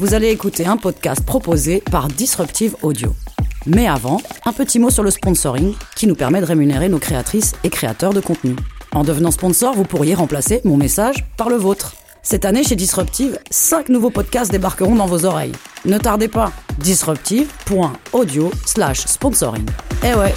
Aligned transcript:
vous 0.00 0.14
allez 0.14 0.30
écouter 0.30 0.64
un 0.64 0.78
podcast 0.78 1.22
proposé 1.26 1.82
par 1.90 2.08
Disruptive 2.08 2.74
Audio. 2.80 3.14
Mais 3.66 3.86
avant, 3.86 4.22
un 4.46 4.52
petit 4.54 4.78
mot 4.78 4.88
sur 4.88 5.02
le 5.02 5.10
sponsoring 5.10 5.74
qui 5.94 6.06
nous 6.06 6.14
permet 6.14 6.40
de 6.40 6.46
rémunérer 6.46 6.88
nos 6.88 6.98
créatrices 6.98 7.52
et 7.64 7.68
créateurs 7.68 8.14
de 8.14 8.20
contenu. 8.20 8.56
En 8.92 9.04
devenant 9.04 9.30
sponsor, 9.30 9.74
vous 9.74 9.84
pourriez 9.84 10.14
remplacer 10.14 10.62
mon 10.64 10.78
message 10.78 11.26
par 11.36 11.50
le 11.50 11.56
vôtre. 11.56 11.96
Cette 12.22 12.46
année, 12.46 12.64
chez 12.64 12.76
Disruptive, 12.76 13.38
5 13.50 13.90
nouveaux 13.90 14.08
podcasts 14.08 14.50
débarqueront 14.50 14.94
dans 14.94 15.06
vos 15.06 15.26
oreilles. 15.26 15.52
Ne 15.84 15.98
tardez 15.98 16.28
pas, 16.28 16.50
disruptive.audio 16.78 18.50
slash 18.64 19.00
sponsoring. 19.00 19.66
Eh 20.02 20.14
ouais 20.14 20.32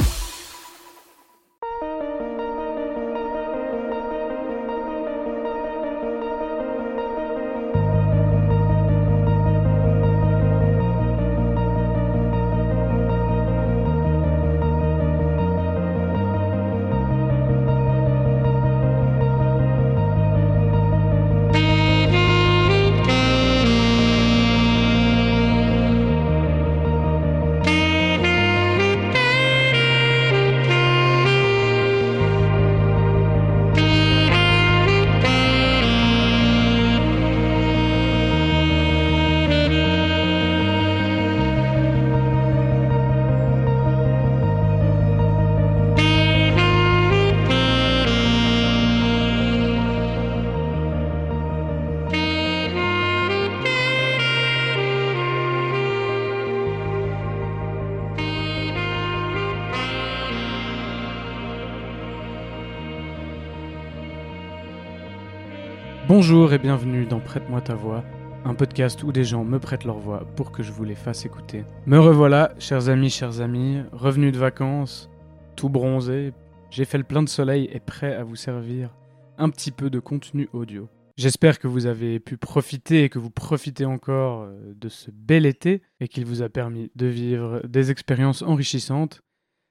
Bonjour 66.34 66.52
et 66.52 66.58
bienvenue 66.58 67.06
dans 67.06 67.20
Prête-moi 67.20 67.62
ta 67.62 67.76
voix, 67.76 68.03
un 68.44 68.56
podcast 68.56 69.03
où 69.03 69.12
des 69.12 69.23
gens 69.23 69.44
me 69.44 69.59
prêtent 69.59 69.84
leur 69.84 70.00
voix 70.00 70.26
pour 70.36 70.52
que 70.52 70.64
je 70.64 70.72
vous 70.72 70.84
les 70.84 70.95
fasse 70.95 71.28
écouter. 71.28 71.64
Me 71.86 72.00
revoilà, 72.00 72.56
chers 72.58 72.89
amis, 72.89 73.12
chers 73.12 73.39
amis, 73.39 73.84
revenu 73.92 74.31
de 74.31 74.39
vacances, 74.39 75.11
tout 75.56 75.70
bronzé, 75.70 76.34
j'ai 76.72 76.86
fait 76.86 76.98
le 76.98 77.04
plein 77.04 77.22
de 77.22 77.30
soleil 77.30 77.70
et 77.72 77.80
prêt 77.80 78.16
à 78.16 78.23
vous 78.23 78.36
servir 78.36 78.89
un 79.38 79.52
petit 79.52 79.70
peu 79.70 79.92
de 79.92 80.00
contenu 80.00 80.50
audio. 80.54 80.89
J'espère 81.17 81.59
que 81.59 81.67
vous 81.67 81.86
avez 81.86 82.20
pu 82.20 82.36
profiter 82.36 83.04
et 83.04 83.09
que 83.09 83.20
vous 83.20 83.30
profitez 83.30 83.86
encore 83.86 84.42
euh, 84.42 84.73
de 84.76 84.89
ce 84.89 85.11
bel 85.11 85.45
été 85.45 85.84
et 86.00 86.08
qu'il 86.08 86.26
vous 86.26 86.42
a 86.42 86.50
permis 86.50 86.89
de 86.95 87.06
vivre 87.06 87.61
des 87.67 87.92
expériences 87.92 88.42
enrichissantes. 88.42 89.22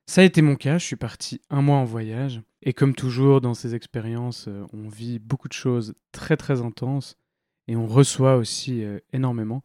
Ça 0.07 0.21
a 0.21 0.25
été 0.25 0.43
mon 0.43 0.57
cas, 0.57 0.79
je 0.79 0.85
suis 0.85 0.97
parti 0.97 1.41
un 1.49 1.63
mois 1.63 1.77
en 1.77 1.85
voyage 1.85 2.43
et 2.63 2.73
comme 2.73 2.95
toujours 2.95 3.41
dans 3.41 3.55
ces 3.55 3.75
expériences, 3.75 4.47
euh, 4.49 4.65
on 4.73 4.89
vit 4.89 5.19
beaucoup 5.19 5.49
de 5.49 5.53
choses 5.53 5.95
très 6.13 6.37
très 6.37 6.61
intenses 6.61 7.17
et 7.69 7.77
on 7.77 7.87
reçoit 7.87 8.37
aussi 8.37 8.85
euh, 8.85 8.99
énormément. 9.13 9.63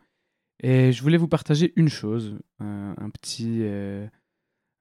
Et 0.61 0.91
je 0.91 1.01
voulais 1.03 1.17
vous 1.17 1.27
partager 1.27 1.73
une 1.75 1.89
chose, 1.89 2.39
un, 2.59 3.09
petit, 3.11 3.59
euh, 3.61 4.07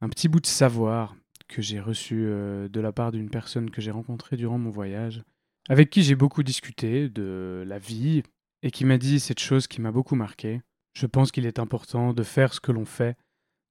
un 0.01 0.09
petit 0.09 0.29
bout 0.29 0.41
de 0.41 0.47
savoir 0.47 1.15
que 1.49 1.61
j'ai 1.61 1.81
reçu 1.81 2.15
de 2.15 2.81
la 2.81 2.93
part 2.93 3.13
d'une 3.13 3.29
personne 3.29 3.71
que 3.71 3.83
j'ai 3.83 3.91
rencontrée 3.91 4.39
durant 4.39 4.57
mon 4.57 4.71
voyage, 4.71 5.23
avec 5.69 5.91
qui 5.91 6.03
j'ai 6.03 6.15
beaucoup 6.15 6.43
discuté 6.43 7.11
de 7.11 7.63
la 7.67 7.79
vie 7.79 8.23
et 8.63 8.71
qui 8.71 8.87
m'a 8.87 8.97
dit 8.97 9.21
cette 9.21 9.39
chose 9.39 9.67
qui 9.67 9.83
m'a 9.83 9.93
beaucoup 9.93 10.15
marqué. 10.15 10.63
Je 10.95 11.05
pense 11.05 11.31
qu'il 11.31 11.45
est 11.45 11.59
important 11.59 12.15
de 12.15 12.23
faire 12.23 12.55
ce 12.55 12.61
que 12.61 12.73
l'on 12.73 12.87
fait 12.87 13.19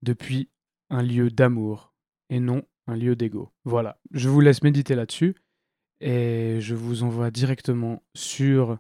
depuis 0.04 0.48
un 0.90 1.02
lieu 1.02 1.30
d'amour 1.30 1.94
et 2.30 2.40
non 2.40 2.64
un 2.88 2.96
lieu 2.96 3.16
d'ego. 3.16 3.52
Voilà, 3.64 4.00
je 4.12 4.30
vous 4.30 4.42
laisse 4.42 4.64
méditer 4.64 4.96
là-dessus 4.96 5.36
et 6.02 6.58
je 6.60 6.76
vous 6.76 7.04
envoie 7.04 7.32
directement 7.32 8.04
sur 8.16 8.78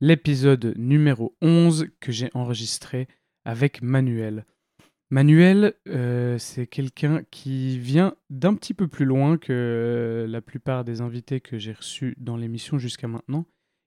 l'épisode 0.00 0.74
numéro 0.76 1.36
11 1.42 1.88
que 2.00 2.12
j'ai 2.12 2.30
enregistré 2.34 3.08
avec 3.44 3.82
Manuel. 3.82 4.46
Manuel, 5.10 5.74
euh, 5.88 6.38
c'est 6.38 6.66
quelqu'un 6.66 7.22
qui 7.30 7.78
vient 7.78 8.14
d'un 8.30 8.54
petit 8.54 8.72
peu 8.72 8.88
plus 8.88 9.04
loin 9.04 9.36
que 9.36 10.24
la 10.26 10.40
plupart 10.40 10.84
des 10.84 11.02
invités 11.02 11.40
que 11.40 11.58
j'ai 11.58 11.72
reçus 11.72 12.14
dans 12.16 12.38
l'émission 12.38 12.78
jusqu'à 12.78 13.08
maintenant. 13.08 13.44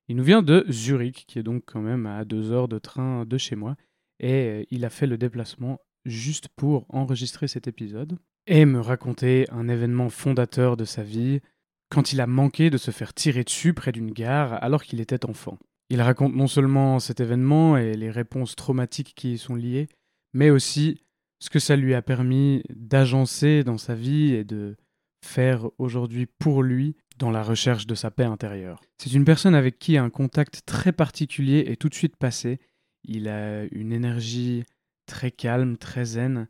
Il 0.07 0.17
nous 0.17 0.23
vient 0.23 0.43
de 0.43 0.65
Zurich, 0.69 1.25
qui 1.27 1.39
est 1.39 1.43
donc 1.43 1.63
quand 1.65 1.81
même 1.81 2.05
à 2.05 2.25
deux 2.25 2.51
heures 2.51 2.67
de 2.67 2.77
train 2.77 3.25
de 3.25 3.37
chez 3.39 3.55
moi, 3.55 3.75
et 4.19 4.67
il 4.69 4.85
a 4.85 4.91
fait 4.91 5.07
le 5.07 5.17
déplacement 5.17 5.79
juste 6.05 6.47
pour 6.55 6.85
enregistrer 6.89 7.47
cet 7.47 7.67
épisode 7.67 8.17
et 8.47 8.65
me 8.65 8.79
raconter 8.79 9.45
un 9.51 9.67
événement 9.67 10.09
fondateur 10.09 10.77
de 10.77 10.85
sa 10.85 11.03
vie, 11.03 11.41
quand 11.89 12.13
il 12.13 12.21
a 12.21 12.27
manqué 12.27 12.69
de 12.69 12.77
se 12.77 12.91
faire 12.91 13.13
tirer 13.13 13.43
dessus 13.43 13.73
près 13.73 13.91
d'une 13.91 14.11
gare 14.11 14.61
alors 14.63 14.83
qu'il 14.83 15.01
était 15.01 15.25
enfant. 15.25 15.57
Il 15.89 16.01
raconte 16.01 16.35
non 16.35 16.47
seulement 16.47 16.99
cet 16.99 17.19
événement 17.19 17.77
et 17.77 17.93
les 17.93 18.09
réponses 18.09 18.55
traumatiques 18.55 19.13
qui 19.15 19.33
y 19.33 19.37
sont 19.37 19.55
liées, 19.55 19.87
mais 20.33 20.49
aussi 20.49 21.01
ce 21.39 21.49
que 21.49 21.59
ça 21.59 21.75
lui 21.75 21.93
a 21.93 22.01
permis 22.01 22.63
d'agencer 22.69 23.63
dans 23.63 23.77
sa 23.77 23.93
vie 23.93 24.33
et 24.33 24.43
de 24.43 24.75
faire 25.23 25.67
aujourd'hui 25.77 26.25
pour 26.25 26.63
lui 26.63 26.95
dans 27.17 27.31
la 27.31 27.43
recherche 27.43 27.87
de 27.87 27.95
sa 27.95 28.11
paix 28.11 28.25
intérieure. 28.25 28.81
C'est 28.97 29.13
une 29.13 29.25
personne 29.25 29.55
avec 29.55 29.79
qui 29.79 29.97
un 29.97 30.09
contact 30.09 30.61
très 30.65 30.91
particulier 30.91 31.65
est 31.67 31.79
tout 31.79 31.89
de 31.89 31.95
suite 31.95 32.15
passé. 32.15 32.59
Il 33.03 33.27
a 33.27 33.63
une 33.71 33.93
énergie 33.93 34.63
très 35.05 35.31
calme, 35.31 35.77
très 35.77 36.05
zen, 36.05 36.47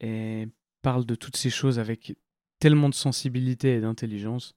et 0.00 0.48
parle 0.82 1.06
de 1.06 1.14
toutes 1.14 1.36
ces 1.36 1.50
choses 1.50 1.78
avec 1.78 2.16
tellement 2.58 2.88
de 2.88 2.94
sensibilité 2.94 3.74
et 3.74 3.80
d'intelligence 3.80 4.54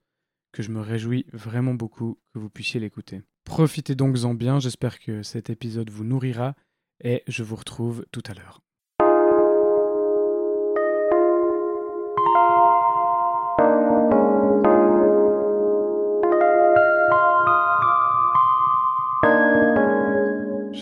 que 0.52 0.64
je 0.64 0.72
me 0.72 0.82
réjouis 0.82 1.26
vraiment 1.34 1.74
beaucoup 1.74 2.20
que 2.34 2.40
vous 2.40 2.50
puissiez 2.50 2.80
l'écouter. 2.80 3.22
Profitez 3.44 3.96
donc-en 3.96 4.34
bien, 4.34 4.60
j'espère 4.60 5.00
que 5.00 5.22
cet 5.22 5.50
épisode 5.50 5.90
vous 5.90 6.04
nourrira 6.04 6.56
et 7.04 7.24
je 7.28 7.44
vous 7.44 7.56
retrouve 7.56 8.06
tout 8.12 8.24
à 8.28 8.34
l'heure. 8.34 8.65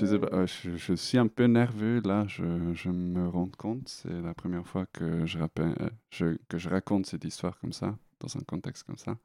Euh, 0.04 0.48
je, 0.48 0.94
suis 0.94 1.18
un 1.18 1.28
peu 1.28 1.46
nerveux 1.46 2.02
là, 2.04 2.26
je, 2.28 2.90
me 2.90 3.28
rends 3.28 3.50
compte. 3.50 3.88
C'est 3.88 4.22
la 4.22 4.34
première 4.34 4.68
fois 4.68 4.86
que 4.88 5.26
je, 5.26 5.40
euh, 5.40 6.38
que 6.50 6.58
je 6.58 6.70
raconte 6.70 7.06
cette 7.06 7.24
histoire 7.24 7.58
comme 7.60 7.74
ça, 7.74 7.98
dans 8.20 8.36
un 8.38 8.42
contexte 8.42 8.84
comme 8.84 8.98
ça. 8.98 9.18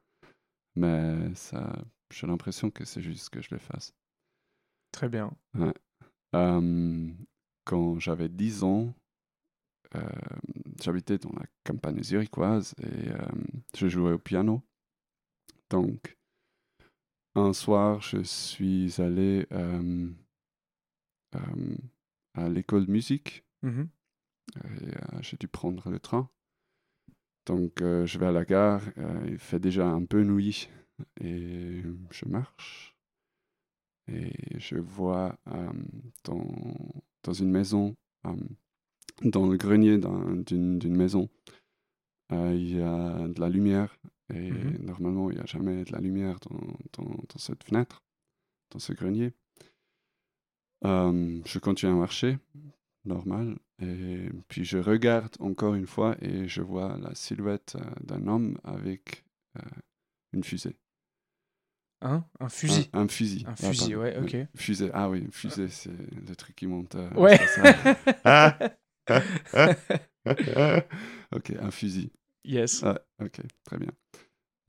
Mais 0.76 1.34
ça, 1.34 1.72
j'ai 2.12 2.26
l'impression 2.26 2.70
que 2.70 2.84
c'est 2.84 3.02
juste 3.02 3.30
que 3.30 3.42
je 3.42 3.48
le 3.52 3.58
fasse. 3.58 3.92
Très 4.92 5.08
bien. 5.08 5.30
quand 6.32 7.98
j'avais 7.98 8.28
10 8.28 8.62
ans, 8.64 8.94
euh, 9.94 10.00
j'habitais 10.82 11.18
dans 11.18 11.32
la 11.32 11.46
campagne 11.64 12.02
zurichoise 12.02 12.74
et 12.82 13.10
je 13.76 13.88
jouais 13.88 14.12
au 14.12 14.18
piano. 14.18 14.62
Donc, 15.70 16.18
un 17.34 17.52
soir, 17.52 18.00
je 18.00 18.22
suis 18.22 19.00
allé 19.00 19.46
euh, 19.52 20.08
à 22.34 22.48
l'école 22.48 22.86
de 22.86 22.92
musique. 22.92 23.44
Mmh 23.62 23.84
euh, 24.56 25.20
j'ai 25.20 25.36
dû 25.36 25.46
prendre 25.46 25.90
le 25.90 26.00
train. 26.00 26.30
Donc 27.44 27.82
euh, 27.82 28.06
je 28.06 28.18
vais 28.18 28.26
à 28.26 28.32
la 28.32 28.46
gare, 28.46 28.82
il 29.26 29.38
fait 29.38 29.60
déjà 29.60 29.86
un 29.86 30.04
peu 30.04 30.22
nuit 30.22 30.70
et 31.20 31.82
je 32.10 32.24
marche. 32.26 32.96
Et 34.10 34.32
je 34.58 34.76
vois 34.76 35.38
dans, 36.24 36.46
dans, 37.22 37.32
une 37.34 37.50
maison, 37.50 37.94
dans 39.22 39.46
le 39.46 39.58
grenier 39.58 39.98
d'une 39.98 40.96
maison, 40.96 41.28
il 42.30 42.74
y 42.74 42.80
a 42.80 43.28
de 43.28 43.38
la 43.38 43.50
lumière. 43.50 43.98
Et 44.32 44.50
mmh 44.50 44.78
normalement, 44.80 45.30
il 45.30 45.36
n'y 45.36 45.42
a 45.42 45.46
jamais 45.46 45.84
de 45.84 45.92
la 45.92 46.00
lumière 46.00 46.38
dans, 46.40 47.04
dans, 47.04 47.10
dans, 47.10 47.38
cette 47.38 47.64
fenêtre, 47.64 48.02
dans 48.70 48.78
ce 48.78 48.94
grenier 48.94 49.34
je 50.82 51.58
continue 51.58 51.92
à 51.92 51.94
marcher, 51.94 52.38
normal. 53.04 53.58
Et 53.80 54.28
puis 54.48 54.64
je 54.64 54.78
regarde 54.78 55.36
encore 55.40 55.74
une 55.74 55.86
fois 55.86 56.16
et 56.20 56.48
je 56.48 56.62
vois 56.62 56.96
la 56.98 57.14
silhouette 57.14 57.76
d'un 58.00 58.26
homme 58.26 58.58
avec 58.64 59.24
une 60.32 60.44
fusée. 60.44 60.76
Un, 62.00 62.24
un 62.38 62.48
fusil. 62.48 62.88
Un, 62.92 63.08
fusil. 63.08 63.44
Un 63.46 63.56
fusil, 63.56 63.96
ouais, 63.96 64.16
ok. 64.18 64.36
Fusée. 64.54 64.90
Ah 64.94 65.10
oui, 65.10 65.26
fusée, 65.32 65.68
c'est 65.68 65.90
le 65.90 66.36
truc 66.36 66.54
qui 66.54 66.66
monte. 66.66 66.94
Euh, 66.94 67.10
ouais. 67.14 67.38
ok, 71.32 71.52
un 71.60 71.70
fusil. 71.72 72.12
Yes. 72.44 72.84
ok, 73.20 73.40
très 73.64 73.78
bien. 73.78 73.90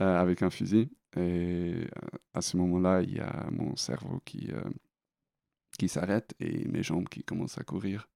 Euh, 0.01 0.19
avec 0.19 0.41
un 0.41 0.49
fusil. 0.49 0.89
Et 1.17 1.87
à 2.33 2.41
ce 2.41 2.57
moment-là, 2.57 3.03
il 3.03 3.15
y 3.15 3.19
a 3.19 3.47
mon 3.51 3.75
cerveau 3.75 4.21
qui, 4.25 4.49
qui 5.79 5.87
s'arrête 5.87 6.35
et 6.39 6.67
mes 6.67 6.83
jambes 6.83 7.09
qui 7.09 7.23
commencent 7.23 7.57
à 7.57 7.63
courir. 7.63 8.07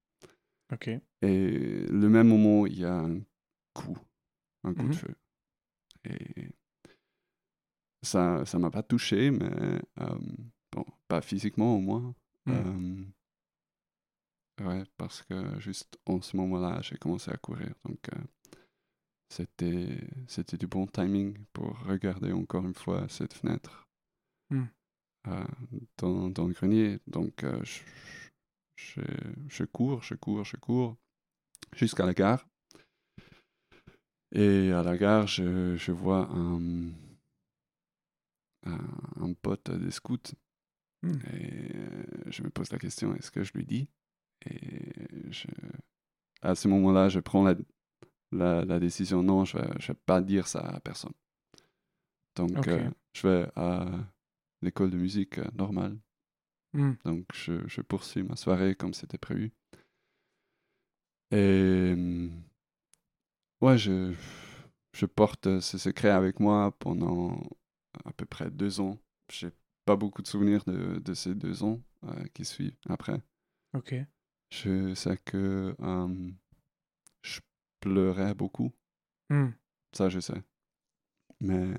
Ok. 0.72 0.90
Et 1.22 1.86
le 1.88 2.10
même 2.10 2.28
moment, 2.28 2.68
il 2.68 2.80
y 2.80 2.86
a 2.86 2.94
un 2.94 3.22
coup, 3.74 3.98
un 4.64 4.74
coup 4.74 4.84
de 4.84 4.88
mmh 4.90 4.94
feu. 4.94 5.16
Et 6.06 6.50
ça 8.02 8.46
ça 8.46 8.60
m'a 8.60 8.70
pas 8.70 8.84
touché, 8.84 9.32
mais 9.32 9.82
bon, 10.72 10.86
pas 11.08 11.22
physiquement 11.22 11.76
au 11.78 11.80
moins. 11.80 12.14
Mmh. 12.46 13.06
ouais, 14.62 14.84
parce 14.98 15.24
que 15.24 15.60
juste 15.62 15.98
en 16.06 16.22
ce 16.22 16.36
moment-là, 16.36 16.82
j'ai 16.82 16.98
commencé 16.98 17.32
à 17.32 17.38
courir. 17.38 17.74
Donc, 17.86 18.10
c'était 19.30 20.06
c'était 20.28 20.58
du 20.58 20.68
bon 20.68 20.86
timing 20.86 21.38
pour 21.54 21.80
regarder 21.84 22.34
encore 22.34 22.66
une 22.66 22.76
fois 22.76 23.08
cette 23.08 23.34
fenêtre 23.34 23.88
mmh. 24.50 24.66
Dans, 25.98 26.30
dans, 26.30 26.48
le 26.48 26.54
grenier. 26.54 27.00
Donc, 27.08 27.46
je, 27.64 27.82
je, 28.76 29.02
je, 29.48 29.64
cours, 29.64 30.04
je 30.04 30.16
cours, 30.16 30.44
je 30.44 30.58
cours 30.58 30.98
jusqu'à 31.76 32.06
la 32.06 32.14
gare. 32.14 32.48
Et 34.34 34.72
à 34.72 34.82
la 34.82 34.98
gare, 34.98 35.28
je, 35.28 35.76
je 35.76 35.92
vois 35.92 36.28
un, 36.32 36.92
un, 38.66 39.34
pote 39.42 39.70
des 39.72 39.92
scouts. 39.92 40.34
Hmm. 41.04 41.20
Et 41.34 41.76
euh, 41.76 42.04
je 42.28 42.44
me 42.44 42.50
pose 42.50 42.72
la 42.72 42.80
question, 42.80 43.16
est-ce 43.16 43.30
que 43.30 43.44
je 43.44 43.54
lui 43.54 43.66
dis? 43.66 43.88
Et 44.46 45.30
je, 45.30 45.48
à 46.42 46.56
ce 46.56 46.68
moment-là, 46.68 47.10
je 47.10 47.20
prends 47.20 47.44
la, 47.44 48.66
la, 48.66 48.80
décision, 48.80 49.22
non, 49.22 49.46
je 49.46 49.58
ne 49.58 49.64
vais, 49.64 49.94
pas 50.06 50.22
dire 50.22 50.48
ça 50.48 50.62
à 50.62 50.80
personne. 50.80 51.14
Donc, 52.36 52.68
euh, 52.68 52.90
je 53.14 53.28
vais 53.28 53.48
à 53.56 53.86
l'école 54.64 54.92
de 54.92 54.98
musique 54.98 55.40
euh, 55.40 55.50
normale. 55.54 55.98
Hmm. 56.74 56.94
Donc, 57.06 57.26
je, 57.34 57.68
je, 57.68 57.82
poursuis 57.82 58.24
ma 58.24 58.36
soirée 58.36 58.76
comme 58.76 58.94
c'était 58.94 59.18
prévu. 59.18 59.52
Et 61.32 61.94
ouais, 63.62 63.78
je, 63.78 64.14
je 64.94 65.06
porte 65.06 65.60
ce 65.60 65.78
secret 65.78 66.10
avec 66.10 66.40
moi 66.40 66.72
pendant 66.80 67.42
à 68.06 68.14
peu 68.14 68.26
près 68.26 68.50
deux 68.50 68.80
ans. 68.80 68.98
J'ai 69.32 69.52
pas 69.86 69.96
beaucoup 69.96 70.22
de 70.22 70.28
souvenirs 70.28 70.64
de, 70.66 71.00
de 71.00 71.14
ces 71.14 71.36
deux 71.36 71.64
ans 71.64 71.80
euh, 72.06 72.24
qui 72.34 72.46
suivent 72.46 72.78
après. 72.88 73.22
Ok. 73.74 73.96
Je 74.52 74.94
sais 74.94 75.18
que 75.18 75.76
euh, 75.80 76.32
je 77.24 77.40
pleurais 77.80 78.34
beaucoup. 78.34 78.72
Hmm. 79.30 79.50
Ça, 79.94 80.10
je 80.10 80.20
sais. 80.20 80.44
Mais 81.40 81.74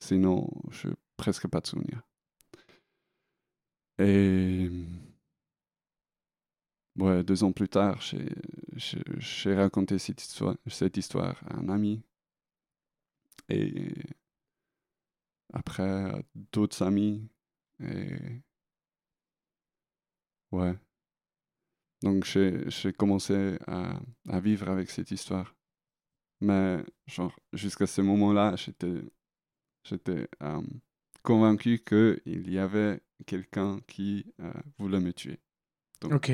sinon, 0.00 0.48
je 0.70 0.88
presque 1.20 1.48
pas 1.48 1.60
de 1.60 1.66
souvenirs. 1.66 2.02
Et 3.98 4.70
ouais, 6.96 7.22
deux 7.22 7.44
ans 7.44 7.52
plus 7.52 7.68
tard, 7.68 8.00
j'ai 8.00 9.54
raconté 9.54 9.98
cette 9.98 10.22
histoire, 10.22 10.56
cette 10.66 10.96
histoire 10.96 11.36
à 11.48 11.56
un 11.58 11.68
ami. 11.68 12.02
Et 13.50 13.92
après, 15.52 16.24
d'autres 16.52 16.82
amis. 16.82 17.28
Et. 17.80 18.40
Ouais. 20.52 20.74
Donc, 22.02 22.24
j'ai 22.24 22.92
commencé 22.94 23.58
à, 23.66 24.00
à, 24.28 24.40
vivre 24.40 24.68
avec 24.70 24.90
cette 24.90 25.10
histoire. 25.10 25.54
Mais, 26.40 26.82
genre, 27.06 27.38
jusqu'à 27.52 27.86
ce 27.86 28.00
moment-là, 28.00 28.56
j'étais 28.56 29.02
j'étais 29.84 30.28
euh, 30.42 30.62
convaincu 31.22 31.80
qu'il 31.84 32.50
y 32.50 32.58
avait 32.58 33.00
quelqu'un 33.26 33.80
qui 33.86 34.26
euh, 34.40 34.52
voulait 34.78 35.00
me 35.00 35.12
tuer. 35.12 35.38
Donc, 36.00 36.12
ok. 36.14 36.32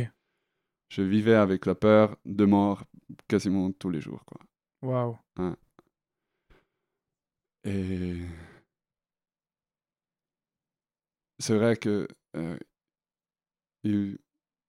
Je 0.88 1.02
vivais 1.02 1.34
avec 1.34 1.66
la 1.66 1.74
peur 1.74 2.16
de 2.24 2.44
mort 2.44 2.84
quasiment 3.28 3.72
tous 3.72 3.90
les 3.90 4.00
jours, 4.00 4.24
quoi. 4.24 4.40
Waouh. 4.82 5.18
Et 7.64 8.20
c'est 11.38 11.56
vrai 11.56 11.76
que, 11.76 12.06
euh, 12.36 12.56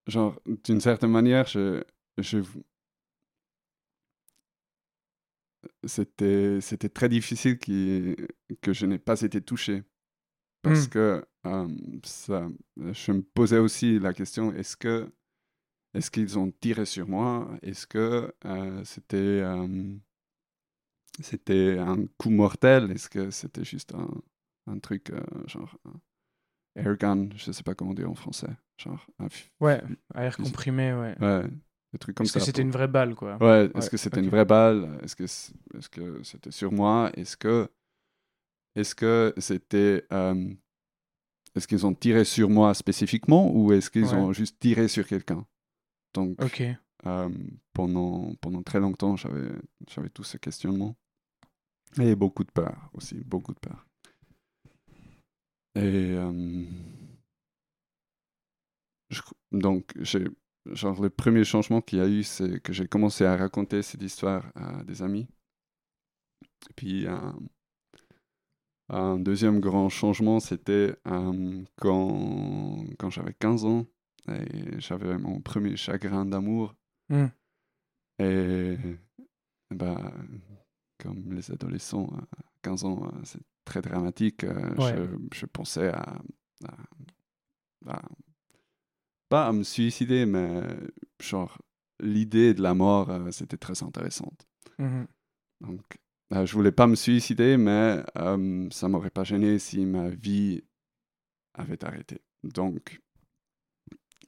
genre, 0.06 0.40
d'une 0.64 0.80
certaine 0.80 1.10
manière, 1.10 1.46
je, 1.46 1.84
je 2.18 2.38
c'était, 5.84 6.60
c'était 6.60 6.88
très 6.88 7.08
difficile 7.08 7.58
qui, 7.58 8.16
que 8.60 8.72
je 8.72 8.86
n'ai 8.86 8.98
pas 8.98 9.20
été 9.22 9.40
touché. 9.40 9.82
Parce 10.62 10.86
mmh. 10.86 10.90
que 10.90 11.24
ça, 12.04 12.48
je 12.76 13.12
me 13.12 13.22
posais 13.22 13.58
aussi 13.58 13.98
la 13.98 14.12
question, 14.12 14.52
est-ce 14.52 14.76
que 14.76 15.10
est-ce 15.94 16.10
qu'ils 16.10 16.38
ont 16.38 16.50
tiré 16.50 16.84
sur 16.84 17.08
moi? 17.08 17.48
Est-ce 17.62 17.86
que 17.86 18.34
euh, 18.44 18.84
c'était, 18.84 19.42
c'était 21.22 21.78
un 21.78 22.06
coup 22.18 22.30
mortel? 22.30 22.90
Est-ce 22.90 23.08
que 23.08 23.30
c'était 23.30 23.64
juste 23.64 23.94
un, 23.94 24.10
un 24.66 24.78
truc 24.78 25.12
genre 25.46 25.78
airgun, 26.78 27.28
je 27.36 27.52
sais 27.52 27.62
pas 27.62 27.74
comment 27.74 27.94
dire 27.94 28.10
en 28.10 28.14
français. 28.14 28.50
Genre, 28.76 29.04
ouais, 29.60 29.82
air 30.14 30.36
comprimé, 30.36 30.92
ouais. 30.94 31.16
Est-ce 32.20 32.32
que 32.32 32.40
c'était 32.40 32.62
une 32.62 32.70
vraie 32.70 32.88
balle, 32.88 33.14
quoi? 33.14 33.36
Ouais, 33.40 33.70
est-ce 33.74 33.90
que 33.90 33.96
c'était 33.96 34.20
une 34.20 34.28
vraie 34.28 34.44
balle? 34.44 34.98
Est-ce 35.02 35.16
que 35.16 35.24
est-ce 35.24 35.88
que 35.88 36.22
c'était 36.22 36.50
sur 36.50 36.72
moi? 36.72 37.10
Est-ce 37.14 37.36
que 37.36 37.68
est-ce 38.78 38.94
que 38.94 39.34
c'était 39.38 40.06
euh, 40.12 40.54
est-ce 41.54 41.66
qu'ils 41.66 41.84
ont 41.84 41.94
tiré 41.94 42.24
sur 42.24 42.48
moi 42.48 42.72
spécifiquement 42.74 43.50
ou 43.52 43.72
est-ce 43.72 43.90
qu'ils 43.90 44.14
ont 44.14 44.32
juste 44.32 44.58
tiré 44.60 44.86
sur 44.86 45.06
quelqu'un? 45.06 45.44
Donc, 46.14 46.40
euh, 47.06 47.28
pendant 47.72 48.34
pendant 48.40 48.62
très 48.62 48.78
longtemps, 48.78 49.16
j'avais 49.16 49.50
j'avais 49.88 50.10
tous 50.10 50.24
ces 50.24 50.38
questionnements 50.38 50.96
et 52.00 52.14
beaucoup 52.14 52.44
de 52.44 52.52
peur 52.52 52.90
aussi, 52.94 53.16
beaucoup 53.24 53.52
de 53.52 53.58
peur. 53.58 53.84
Et 55.74 56.12
euh, 56.14 56.64
donc, 59.50 59.96
genre, 60.66 61.02
le 61.02 61.10
premier 61.10 61.44
changement 61.44 61.80
qu'il 61.80 61.98
y 61.98 62.02
a 62.02 62.08
eu, 62.08 62.22
c'est 62.22 62.60
que 62.60 62.72
j'ai 62.72 62.86
commencé 62.86 63.24
à 63.24 63.36
raconter 63.36 63.82
cette 63.82 64.02
histoire 64.02 64.52
à 64.54 64.84
des 64.84 65.02
amis. 65.02 65.26
Et 66.70 66.72
puis, 66.74 67.06
un 67.06 67.34
deuxième 69.18 69.60
grand 69.60 69.88
changement, 69.88 70.40
c'était 70.40 70.94
euh, 71.06 71.62
quand, 71.76 72.84
quand 72.98 73.10
j'avais 73.10 73.34
15 73.34 73.64
ans 73.64 73.86
et 74.28 74.80
j'avais 74.80 75.18
mon 75.18 75.40
premier 75.40 75.76
chagrin 75.76 76.24
d'amour. 76.24 76.74
Hmm. 77.08 77.26
Et 78.18 78.76
bah, 79.70 80.12
comme 80.98 81.32
les 81.32 81.50
adolescents 81.50 82.08
à 82.36 82.42
15 82.62 82.84
ans, 82.84 83.12
c'est 83.24 83.42
très 83.64 83.82
dramatique. 83.82 84.44
Euh, 84.44 85.16
je, 85.32 85.46
pensais 85.46 85.88
à, 85.88 86.18
Pas 89.28 89.46
à 89.46 89.52
me 89.52 89.62
suicider, 89.62 90.26
mais 90.26 90.62
genre, 91.20 91.58
l'idée 92.00 92.54
de 92.54 92.62
la 92.62 92.74
mort, 92.74 93.10
euh, 93.10 93.30
c'était 93.30 93.56
très 93.56 93.82
intéressante. 93.82 94.46
Mmh 94.78 95.04
Donc, 95.60 95.98
euh, 96.32 96.46
je 96.46 96.52
voulais 96.52 96.72
pas 96.72 96.86
me 96.86 96.94
suicider, 96.94 97.56
mais 97.56 98.02
ça 98.70 98.88
m'aurait 98.88 99.10
pas 99.10 99.24
gêné 99.24 99.58
si 99.58 99.84
ma 99.84 100.08
vie 100.08 100.62
avait 101.54 101.82
arrêté. 101.84 102.20
Donc, 102.42 103.00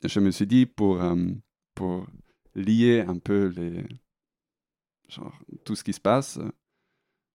je 0.04 0.20
me 0.20 0.30
suis 0.30 0.46
dit, 0.46 0.66
pour, 0.66 1.02
pour 1.74 2.06
lier 2.54 3.00
un 3.06 3.18
peu 3.18 3.46
les, 3.48 3.84
genre, 5.08 5.38
tout 5.64 5.76
ce 5.76 5.84
qui 5.84 5.92
se 5.92 6.00
passe, 6.00 6.38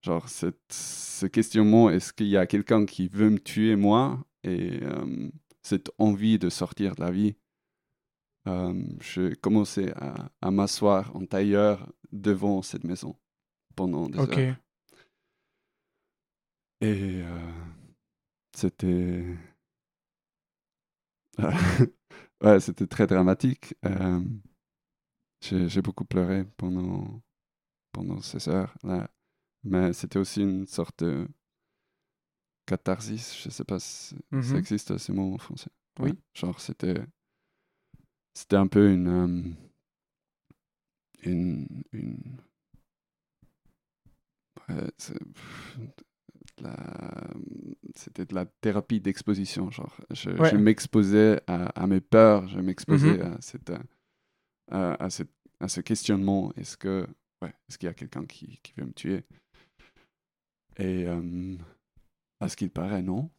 Genre, 0.06 0.30
cette, 0.30 0.72
ce 0.72 1.26
questionnement, 1.26 1.90
est-ce 1.90 2.14
qu'il 2.14 2.28
y 2.28 2.38
a 2.38 2.46
quelqu'un 2.46 2.86
qui 2.86 3.08
veut 3.08 3.32
me 3.32 3.40
tuer 3.40 3.76
moi? 3.76 4.24
Et 4.44 4.84
euh, 4.84 5.32
cette 5.64 5.90
envie 5.98 6.38
de 6.38 6.50
sortir 6.50 6.94
de 6.94 7.02
la 7.02 7.10
vie, 7.10 7.36
euh, 8.48 8.84
j'ai 9.02 9.36
commencé 9.36 9.90
à, 9.96 10.30
à 10.44 10.52
m'asseoir 10.52 11.16
en 11.16 11.26
tailleur 11.26 11.92
devant 12.12 12.62
cette 12.62 12.84
maison 12.84 13.16
pendant 13.76 14.10
des 14.10 14.30
heures. 14.30 14.50
Et 16.82 17.22
euh, 17.24 17.52
c'était... 18.56 19.24
ouais, 22.44 22.60
c'était 22.60 22.88
très 22.88 23.08
dramatique. 23.08 23.76
j'ai 25.42 25.82
beaucoup 25.82 26.06
pleuré 26.06 26.44
pendant, 26.58 27.22
pendant 27.94 28.22
ces 28.22 28.50
heures-là 28.50 29.10
mais 29.64 29.94
c'était 29.94 30.20
aussi 30.20 30.42
une 30.42 30.68
sorte 30.68 31.04
de, 31.04 31.28
catharsis, 32.66 33.36
je 33.44 33.50
sais 33.50 33.64
pas 33.64 33.80
si 33.80 34.16
ça 34.42 34.58
Mhm. 34.58 34.58
existe 34.58 34.98
ce 34.98 35.12
mot 35.12 35.34
en 35.34 35.38
français. 35.38 35.72
Oui. 36.00 36.14
Genre, 36.34 36.60
c'était. 36.60 36.96
C'était 38.36 38.58
un 38.58 38.68
peu 38.68 38.92
une. 38.94 39.08
euh, 39.08 39.44
une. 41.24 41.68
une 41.92 42.38
ouais, 42.38 42.38
c'est- 42.38 42.42
pff, 43.56 44.38
la- 44.38 44.46
C'était 47.96 48.26
de 48.26 48.34
la 48.36 48.46
thérapie 48.46 49.00
d'exposition. 49.02 49.70
Genre, 49.72 49.96
je, 50.12 50.30
Ouais. 50.32 50.50
je 50.50 50.56
m'exposais 50.58 51.42
à, 51.48 51.68
à 51.82 51.88
mes 51.88 52.02
peurs, 52.02 52.48
je 52.48 52.60
m'exposais 52.60 53.18
Mhm. 53.18 53.34
à, 53.34 53.42
cette, 53.42 53.72
à, 54.72 54.94
à 55.04 55.10
cette- 55.10 55.32
à 55.60 55.68
ce 55.68 55.82
questionnement. 55.82 56.52
Est-ce 56.56 56.78
que. 56.78 57.08
Ouais, 57.42 57.54
est-ce 57.68 57.78
qu'il 57.78 57.88
y 57.88 57.90
a 57.90 57.94
quelqu'un 57.94 58.26
qui, 58.26 58.60
qui 58.64 58.74
veut 58.78 58.86
me 58.86 58.94
tuer? 58.94 59.24
Et. 60.78 61.06
euh, 61.08 61.56
à 62.42 62.50
ce 62.50 62.58
qu'il 62.58 62.70
paraît, 62.70 63.02
non. 63.02 63.30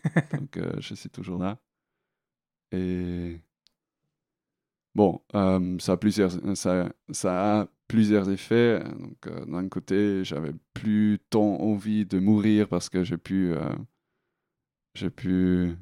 Donc, 0.48 0.56
euh, 0.56 0.80
je 0.80 0.94
suis 0.94 1.10
toujours 1.10 1.38
là. 1.38 1.58
Et 2.72 3.38
bon, 4.94 5.20
euh, 5.34 5.76
ça, 5.78 5.92
a 5.92 5.96
plusieurs, 5.96 6.30
ça, 6.56 6.92
ça 7.10 7.60
a 7.62 7.68
plusieurs 7.88 8.30
effets. 8.30 8.82
Donc, 8.98 9.26
euh, 9.26 9.44
d'un 9.46 9.68
côté, 9.68 10.24
j'avais 10.24 10.52
plus 10.72 11.18
tant 11.30 11.60
envie 11.60 12.06
de 12.06 12.18
mourir 12.18 12.68
parce 12.68 12.88
que 12.88 13.04
j'ai 13.04 13.18
pu, 13.18 13.52
euh, 13.52 13.74
j'ai 14.94 15.10
pu 15.10 15.76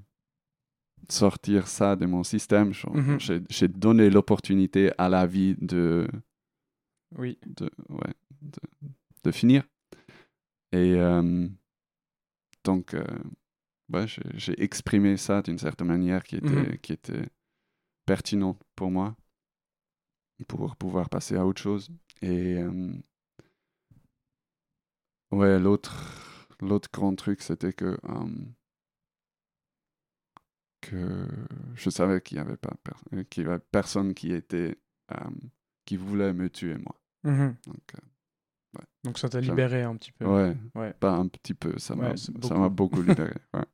sortir 1.09 1.66
ça 1.69 1.97
de 1.97 2.07
mon 2.07 2.23
système. 2.25 2.73
Mhm. 2.92 3.19
J'ai 3.50 3.69
donné 3.69 4.09
l'opportunité 4.11 4.90
à 4.99 5.09
la 5.09 5.26
vie 5.26 5.57
de, 5.61 6.07
Oui. 7.19 7.38
de, 7.47 7.71
ouais, 7.88 8.14
de, 8.40 8.61
de 9.25 9.31
finir. 9.31 9.64
Et 10.73 10.97
donc, 12.64 12.97
ouais, 13.92 14.07
j'ai 14.35 14.62
exprimé 14.62 15.16
ça 15.19 15.42
d'une 15.42 15.59
certaine 15.59 15.88
manière 15.88 16.23
qui 16.23 16.37
était, 16.37 16.49
Mhm. 16.49 16.78
qui 16.78 16.92
était 16.95 17.26
pertinente 18.06 18.62
pour 18.76 18.90
moi, 18.90 19.16
pour 20.49 20.76
pouvoir 20.76 21.09
passer 21.09 21.37
à 21.37 21.47
autre 21.47 21.61
chose. 21.62 21.90
Et 22.21 22.56
euh, 22.59 22.92
ouais, 25.32 25.59
l'autre 25.59 25.92
l'autre 26.61 26.88
grand 26.92 27.16
truc, 27.16 27.42
c'était 27.42 27.73
que, 27.73 27.99
euh, 28.04 28.26
que 30.80 31.26
je 31.75 31.90
savais 31.90 32.21
qu'il 32.21 32.37
n'y 32.38 32.42
avait, 32.42 32.56
pas 32.56 32.75
per- 32.82 33.25
qu'il 33.26 33.44
y 33.44 33.47
avait 33.47 33.59
personne 33.59 34.14
qui, 34.14 34.32
était, 34.32 34.78
euh, 35.12 35.30
qui 35.85 35.97
voulait 35.97 36.32
me 36.32 36.49
tuer, 36.50 36.76
moi. 36.76 37.00
Mhm. 37.25 37.56
Donc, 37.66 37.92
Donc 39.04 39.18
ça 39.18 39.28
t'a 39.28 39.40
libéré 39.40 39.82
un 39.82 39.97
petit 39.97 40.12
peu. 40.12 40.25
Ouais, 40.25 40.56
Ouais. 40.75 40.92
pas 40.94 41.12
un 41.12 41.28
petit 41.28 41.54
peu, 41.54 41.78
ça 41.78 41.94
m'a 41.94 42.11
Ouais, 42.11 42.14
m'a 42.59 42.68
beaucoup. 42.68 42.97
beaucoup 42.97 43.02
libéré. 43.02 43.32
ouais. 43.54 43.64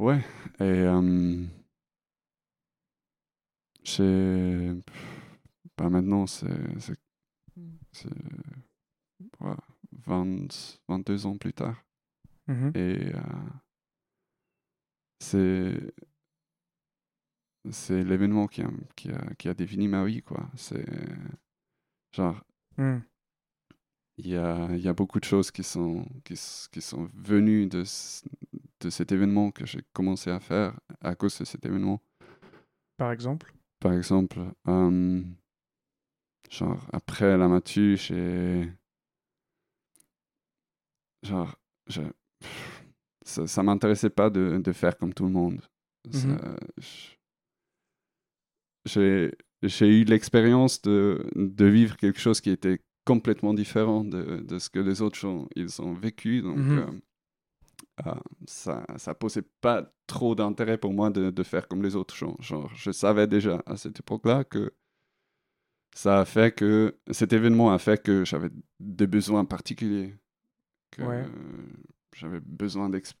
Ouais, 0.00 0.18
et 0.58 0.62
euh, 0.64 1.44
j'ai. 3.84 4.72
Bah 5.76 5.88
maintenant, 5.90 6.26
c'est. 6.26 6.46
c'est- 6.80 6.96
c'est, 7.92 8.08
ouais, 9.40 9.54
20 10.06 10.78
22 10.88 11.26
ans 11.26 11.36
plus 11.36 11.52
tard. 11.52 11.76
Mhm. 12.48 12.72
Et 12.74 13.14
euh, 13.14 13.20
c'est. 15.20 15.92
C'est 17.70 18.02
l'événement 18.04 18.46
qui 18.48 18.62
a, 18.62 18.70
qui, 18.96 19.10
a, 19.10 19.34
qui 19.38 19.48
a 19.48 19.54
défini 19.54 19.86
ma 19.88 20.04
vie, 20.04 20.22
quoi. 20.22 20.48
C'est. 20.56 20.84
Genre, 22.12 22.42
Mhm. 22.78 23.02
il 24.18 24.28
y 24.28 24.36
a, 24.36 24.68
il 24.72 24.80
y 24.80 24.88
a 24.88 24.92
beaucoup 24.92 25.18
de 25.20 25.24
choses 25.24 25.50
qui 25.50 25.62
sont, 25.62 26.04
qui, 26.24 26.34
qui 26.72 26.80
sont 26.80 27.08
venues 27.14 27.66
de, 27.66 27.84
de 28.80 28.90
cet 28.90 29.12
événement 29.12 29.50
que 29.50 29.66
j'ai 29.66 29.82
commencé 29.92 30.30
à 30.30 30.40
faire 30.40 30.78
à 31.00 31.14
cause 31.14 31.38
de 31.38 31.44
cet 31.44 31.64
événement. 31.66 32.00
Par 32.96 33.12
exemple? 33.12 33.52
Par 33.80 33.92
exemple, 33.92 34.38
euh, 34.68 35.22
genre 36.50 36.86
après 36.92 37.36
la 37.38 37.48
matu, 37.48 37.96
j'ai. 37.96 38.70
Genre, 41.22 41.54
je, 41.86 42.02
ça, 43.22 43.46
ça 43.46 43.62
m'intéressait 43.62 44.10
pas 44.10 44.30
de, 44.30 44.60
de 44.62 44.72
faire 44.72 44.96
comme 44.96 45.12
tout 45.14 45.24
le 45.24 45.30
monde. 45.32 45.60
Mhm. 46.06 46.38
J'ai 48.86 49.32
j'ai 49.62 50.00
eu 50.00 50.04
l'expérience 50.04 50.80
de, 50.80 51.26
de 51.36 51.64
vivre 51.66 51.96
quelque 51.98 52.18
chose 52.18 52.40
qui 52.40 52.48
était 52.48 52.80
complètement 53.04 53.52
différent 53.52 54.04
de, 54.04 54.40
de 54.40 54.58
ce 54.58 54.70
que 54.70 54.78
les 54.78 55.02
autres 55.02 55.26
ont, 55.26 55.46
ils 55.54 55.82
ont 55.82 55.92
vécu. 55.92 56.40
Donc, 56.40 56.56
Mhm. 56.56 56.78
euh, 56.78 56.86
euh, 58.06 58.14
ça 58.46 58.84
ça 58.96 59.14
posait 59.14 59.42
pas 59.60 59.92
trop 60.06 60.34
d'intérêt 60.34 60.78
pour 60.78 60.92
moi 60.92 61.10
de, 61.10 61.30
de 61.30 61.42
faire 61.42 61.68
comme 61.68 61.82
les 61.82 61.96
autres. 61.96 62.14
Genre, 62.16 62.40
genre, 62.42 62.70
je 62.74 62.90
savais 62.90 63.26
déjà 63.26 63.62
à 63.66 63.76
cette 63.76 64.00
époque-là 64.00 64.44
que 64.44 64.72
ça 65.94 66.20
a 66.20 66.24
fait 66.24 66.54
que 66.54 66.98
cet 67.10 67.32
événement 67.32 67.72
a 67.72 67.78
fait 67.78 68.02
que 68.02 68.24
j'avais 68.24 68.50
des 68.78 69.06
besoins 69.06 69.44
particuliers, 69.44 70.14
que 70.90 71.02
Ouais. 71.02 71.24
euh, 71.26 71.66
j'avais 72.16 72.40
besoin 72.40 72.88
d'ex- 72.90 73.14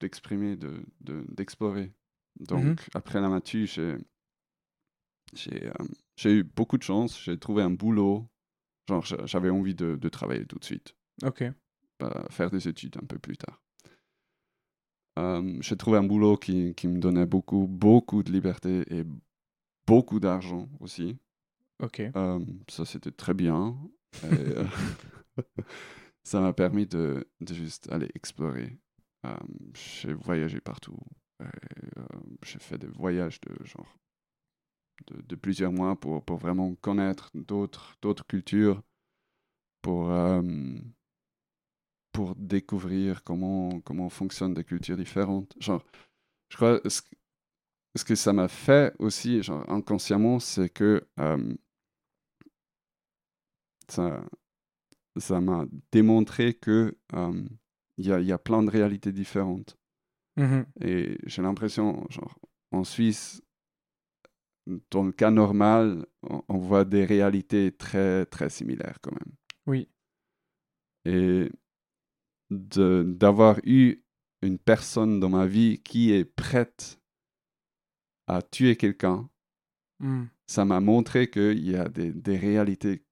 d'exprimer, 0.00 0.56
de, 0.56 0.84
de- 1.00 1.24
d'explorer. 1.28 1.92
Donc, 2.40 2.64
Mhm. 2.64 2.76
après 2.94 3.20
la 3.20 3.28
matu, 3.28 3.66
j'ai 3.66 3.96
j'ai 5.34 5.66
euh, 5.66 6.30
eu 6.30 6.44
beaucoup 6.44 6.78
de 6.78 6.82
chance. 6.82 7.20
J'ai 7.22 7.38
trouvé 7.38 7.62
un 7.62 7.70
boulot. 7.70 8.28
Genre, 8.88 9.04
j'a- 9.04 9.26
j'avais 9.26 9.50
envie 9.50 9.74
de, 9.74 9.96
de 9.96 10.08
travailler 10.08 10.46
tout 10.46 10.58
de 10.58 10.64
suite 10.64 10.96
Ok. 11.24 11.44
faire 12.30 12.50
des 12.50 12.68
études 12.68 12.96
un 13.02 13.06
peu 13.06 13.18
plus 13.18 13.36
tard. 13.36 13.60
Euh, 15.18 15.56
j'ai 15.60 15.76
trouvé 15.76 15.98
un 15.98 16.02
boulot 16.04 16.36
qui, 16.36 16.74
qui 16.74 16.88
me 16.88 16.98
donnait 16.98 17.26
beaucoup, 17.26 17.66
beaucoup 17.66 18.22
de 18.22 18.30
liberté 18.32 18.84
et 18.94 19.04
beaucoup 19.86 20.20
d'argent 20.20 20.68
aussi. 20.80 21.18
Ok. 21.80 22.00
Euh, 22.16 22.40
ça, 22.68 22.84
c'était 22.84 23.12
très 23.12 23.34
bien. 23.34 23.76
Et, 24.24 24.26
euh, 24.32 24.64
ça 26.24 26.40
m'a 26.40 26.52
permis 26.52 26.86
de, 26.86 27.28
de 27.40 27.54
juste 27.54 27.90
aller 27.90 28.10
explorer. 28.14 28.78
J'ai 29.74 30.12
voyagé 30.14 30.60
partout. 30.60 30.96
J'ai 32.42 32.58
fait 32.58 32.78
des 32.78 32.86
voyages 32.86 33.40
de 33.42 33.64
genre 33.66 33.98
de, 35.08 35.20
de 35.22 35.36
plusieurs 35.36 35.72
mois 35.72 35.98
pour, 35.98 36.24
pour 36.24 36.36
vraiment 36.38 36.74
connaître 36.76 37.30
d'autres 37.34 37.96
d'autres 38.02 38.26
cultures, 38.26 38.82
pour 39.82 40.10
pour 42.16 42.34
découvrir 42.36 43.22
comment 43.22 43.78
comment 43.82 44.08
fonctionnent 44.08 44.54
des 44.54 44.64
cultures 44.64 44.96
différentes. 44.96 45.54
Genre, 45.60 45.84
je 46.50 46.56
crois 46.56 46.80
ce, 46.88 47.02
que- 47.02 47.16
ce 47.94 48.04
que 48.04 48.14
ça 48.14 48.32
m'a 48.32 48.48
fait 48.48 48.94
aussi, 48.98 49.42
genre 49.42 49.68
inconsciemment, 49.70 50.38
c'est 50.40 50.70
que 50.70 51.06
euh, 51.20 51.54
ça 53.88 54.24
ça 55.18 55.40
m'a 55.40 55.66
démontré 55.92 56.54
que 56.54 56.96
euh, 57.14 57.44
il 57.98 58.06
y 58.06 58.12
a, 58.12 58.20
y 58.20 58.32
a 58.32 58.38
plein 58.38 58.62
de 58.62 58.70
réalités 58.70 59.12
différentes. 59.12 59.76
Mhm. 60.36 60.66
Et 60.82 61.18
j'ai 61.24 61.42
l'impression, 61.42 62.06
genre, 62.10 62.38
en 62.70 62.84
Suisse, 62.84 63.42
dans 64.90 65.04
le 65.04 65.12
cas 65.12 65.30
normal, 65.30 66.06
on, 66.22 66.42
on 66.48 66.58
voit 66.58 66.84
des 66.84 67.04
réalités 67.04 67.72
très, 67.72 68.26
très 68.26 68.50
similaires 68.50 68.98
quand 69.02 69.12
même. 69.12 69.34
Oui. 69.66 69.88
Et 71.06 71.50
d'avoir 72.50 73.58
eu 73.64 74.02
une 74.42 74.58
personne 74.58 75.18
dans 75.20 75.28
ma 75.30 75.46
vie 75.46 75.80
qui 75.82 76.12
est 76.12 76.24
prête 76.24 77.00
à 78.26 78.42
tuer 78.42 78.76
quelqu'un, 78.76 79.28
Mhm. 80.00 80.28
ça 80.46 80.64
m'a 80.64 80.80
montré 80.80 81.30
qu'il 81.30 81.64
y 81.68 81.74
a 81.74 81.88
des, 81.88 82.12
des 82.12 82.36
réalités 82.36 83.02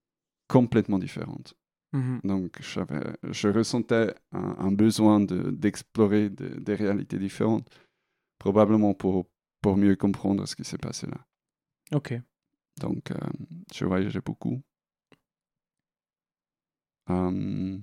complètement 0.48 0.98
différentes. 0.98 1.54
Mhm. 1.92 2.20
Donc, 2.24 2.58
je 2.60 3.48
ressentais 3.48 4.14
un, 4.32 4.56
un 4.58 4.72
besoin 4.72 5.20
de- 5.20 5.50
d'explorer 5.50 6.28
de- 6.28 6.58
des 6.60 6.74
réalités 6.74 7.18
différentes, 7.18 7.68
probablement 8.38 8.92
pour, 8.94 9.26
pour 9.62 9.76
mieux 9.76 9.96
comprendre 9.96 10.46
ce 10.46 10.54
qui 10.56 10.64
s'est 10.64 10.78
passé 10.78 11.06
là. 11.06 11.26
Ok. 11.92 12.14
Donc, 12.80 13.10
euh, 13.12 13.16
je 13.72 13.84
voyageais 13.86 14.20
beaucoup. 14.20 14.60
Euh, 17.10 17.78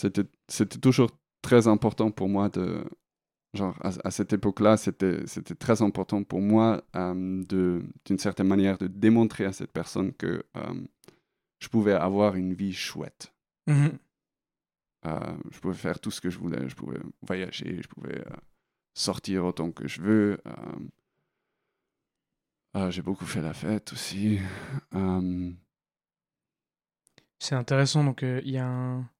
C'était 0.00 0.24
c'était 0.48 0.78
toujours 0.78 1.10
très 1.42 1.68
important 1.68 2.10
pour 2.10 2.28
moi 2.28 2.48
de... 2.48 2.84
Genre, 3.52 3.76
à, 3.82 3.90
à 4.04 4.10
cette 4.10 4.32
époque-là, 4.32 4.76
c'était 4.78 5.26
c'était 5.26 5.56
très 5.56 5.82
important 5.82 6.24
pour 6.24 6.40
moi 6.40 6.82
euh, 6.96 7.44
de, 7.44 7.82
d'une 8.06 8.18
certaine 8.18 8.46
manière 8.46 8.78
de 8.78 8.86
démontrer 8.86 9.44
à 9.44 9.52
cette 9.52 9.72
personne 9.72 10.12
que 10.14 10.44
euh, 10.56 10.86
je 11.58 11.68
pouvais 11.68 11.92
avoir 11.92 12.36
une 12.36 12.54
vie 12.54 12.72
chouette. 12.72 13.34
Mhm. 13.66 13.98
Euh, 15.06 15.36
je 15.50 15.60
pouvais 15.60 15.74
faire 15.74 15.98
tout 16.00 16.10
ce 16.10 16.20
que 16.22 16.30
je 16.30 16.38
voulais. 16.38 16.66
Je 16.68 16.76
pouvais 16.76 17.00
voyager, 17.20 17.82
je 17.82 17.88
pouvais 17.88 18.20
euh, 18.20 18.36
sortir 18.94 19.44
autant 19.44 19.70
que 19.70 19.86
je 19.86 20.00
veux. 20.00 20.38
J'ai 22.88 23.02
beaucoup 23.02 23.26
fait 23.26 23.42
la 23.42 23.52
fête 23.52 23.92
aussi. 23.92 24.38
C'est 27.38 27.56
intéressant, 27.56 28.04
donc 28.04 28.22
il 28.22 28.50
y 28.50 28.58
a 28.58 28.66
un... 28.66 29.10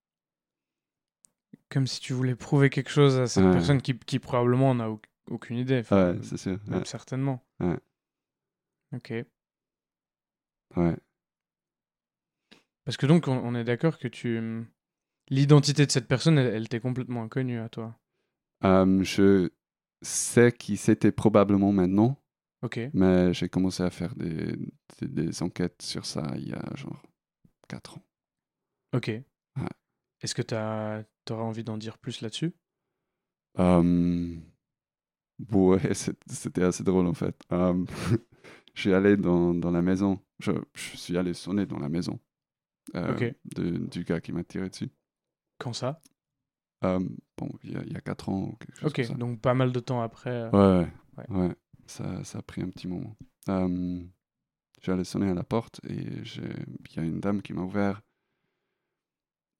Comme 1.68 1.86
si 1.86 2.00
tu 2.00 2.12
voulais 2.12 2.34
prouver 2.34 2.70
quelque 2.70 2.90
chose 2.90 3.16
à 3.18 3.26
cette 3.26 3.50
personne 3.52 3.80
qui, 3.80 3.96
qui 3.98 4.18
probablement 4.18 4.74
n'a 4.74 4.88
aucune 5.30 5.56
idée. 5.56 5.82
ouais, 5.90 6.18
c'est 6.22 6.36
sûr. 6.36 6.58
Certainement. 6.84 7.44
Ouais. 7.60 7.78
Ok. 8.92 9.12
Ouais. 10.76 10.96
Parce 12.84 12.96
que 12.96 13.06
donc, 13.06 13.28
on, 13.28 13.54
est 13.54 13.64
d'accord 13.64 13.98
que 13.98 14.08
tu. 14.08 14.66
L'identité 15.28 15.86
de 15.86 15.92
cette 15.92 16.08
personne, 16.08 16.38
elle, 16.38 16.68
t'est 16.68 16.80
complètement 16.80 17.22
inconnue 17.22 17.60
à 17.60 17.68
toi. 17.68 17.96
je 18.62 19.50
sais 20.02 20.52
qui 20.52 20.76
c'était 20.76 21.12
probablement 21.12 21.72
maintenant. 21.72 22.20
Ok. 22.62 22.80
Mais 22.92 23.32
j'ai 23.32 23.48
commencé 23.48 23.82
à 23.82 23.90
faire 23.90 24.14
des, 24.16 24.56
des, 25.00 25.42
enquêtes 25.42 25.80
sur 25.82 26.04
ça 26.04 26.22
il 26.36 26.48
y 26.48 26.52
a 26.52 26.62
genre 26.74 27.02
4 27.68 27.98
ans. 27.98 28.02
Ok. 28.92 29.10
Est-ce 30.20 30.34
que 30.34 30.42
tu 30.42 30.54
auras 30.54 31.42
envie 31.42 31.64
d'en 31.64 31.78
dire 31.78 31.98
plus 31.98 32.20
là-dessus? 32.20 32.52
Ouais, 35.52 35.94
c'était 36.26 36.62
assez 36.62 36.84
drôle 36.84 37.06
en 37.06 37.14
fait. 37.14 37.36
je 37.50 38.80
suis 38.80 38.92
allé 38.92 39.16
dans, 39.16 39.54
dans 39.54 39.70
la 39.70 39.82
maison. 39.82 40.20
Je, 40.38 40.52
je, 40.74 40.96
suis 40.96 41.16
allé 41.16 41.34
sonner 41.34 41.66
dans 41.66 41.78
la 41.78 41.88
maison 41.88 42.18
euh, 42.94 43.32
de, 43.56 43.78
du 43.78 44.04
gars 44.04 44.20
qui 44.20 44.32
m'a 44.32 44.44
tiré 44.44 44.68
dessus. 44.68 44.90
Quand 45.58 45.72
ça? 45.72 46.00
Bon, 46.82 47.50
il 47.62 47.72
y, 47.72 47.76
a, 47.76 47.82
il 47.84 47.92
y, 47.92 47.96
a 47.96 48.00
4 48.00 48.28
ans 48.30 48.48
ou 48.48 48.56
quelque 48.56 48.78
chose 48.78 48.90
Ok, 48.90 48.96
comme 48.96 49.04
ça. 49.04 49.14
donc 49.14 49.40
pas 49.40 49.54
mal 49.54 49.72
de 49.72 49.80
temps 49.80 50.00
après. 50.00 50.30
Euh, 50.30 50.50
ouais, 50.82 50.88
ouais, 51.18 51.36
ouais. 51.36 51.54
Ça, 51.86 52.24
ça, 52.24 52.38
a 52.38 52.42
pris 52.42 52.62
un 52.62 52.68
petit 52.68 52.88
moment. 52.88 53.16
Euh, 53.48 54.02
J'allais 54.82 55.04
sonner 55.04 55.28
à 55.28 55.34
la 55.34 55.44
porte 55.44 55.80
et 55.88 55.94
il 55.94 56.96
y 56.96 57.00
a 57.00 57.02
une 57.02 57.20
dame 57.20 57.42
qui 57.42 57.52
m'a 57.52 57.62
ouvert. 57.62 58.00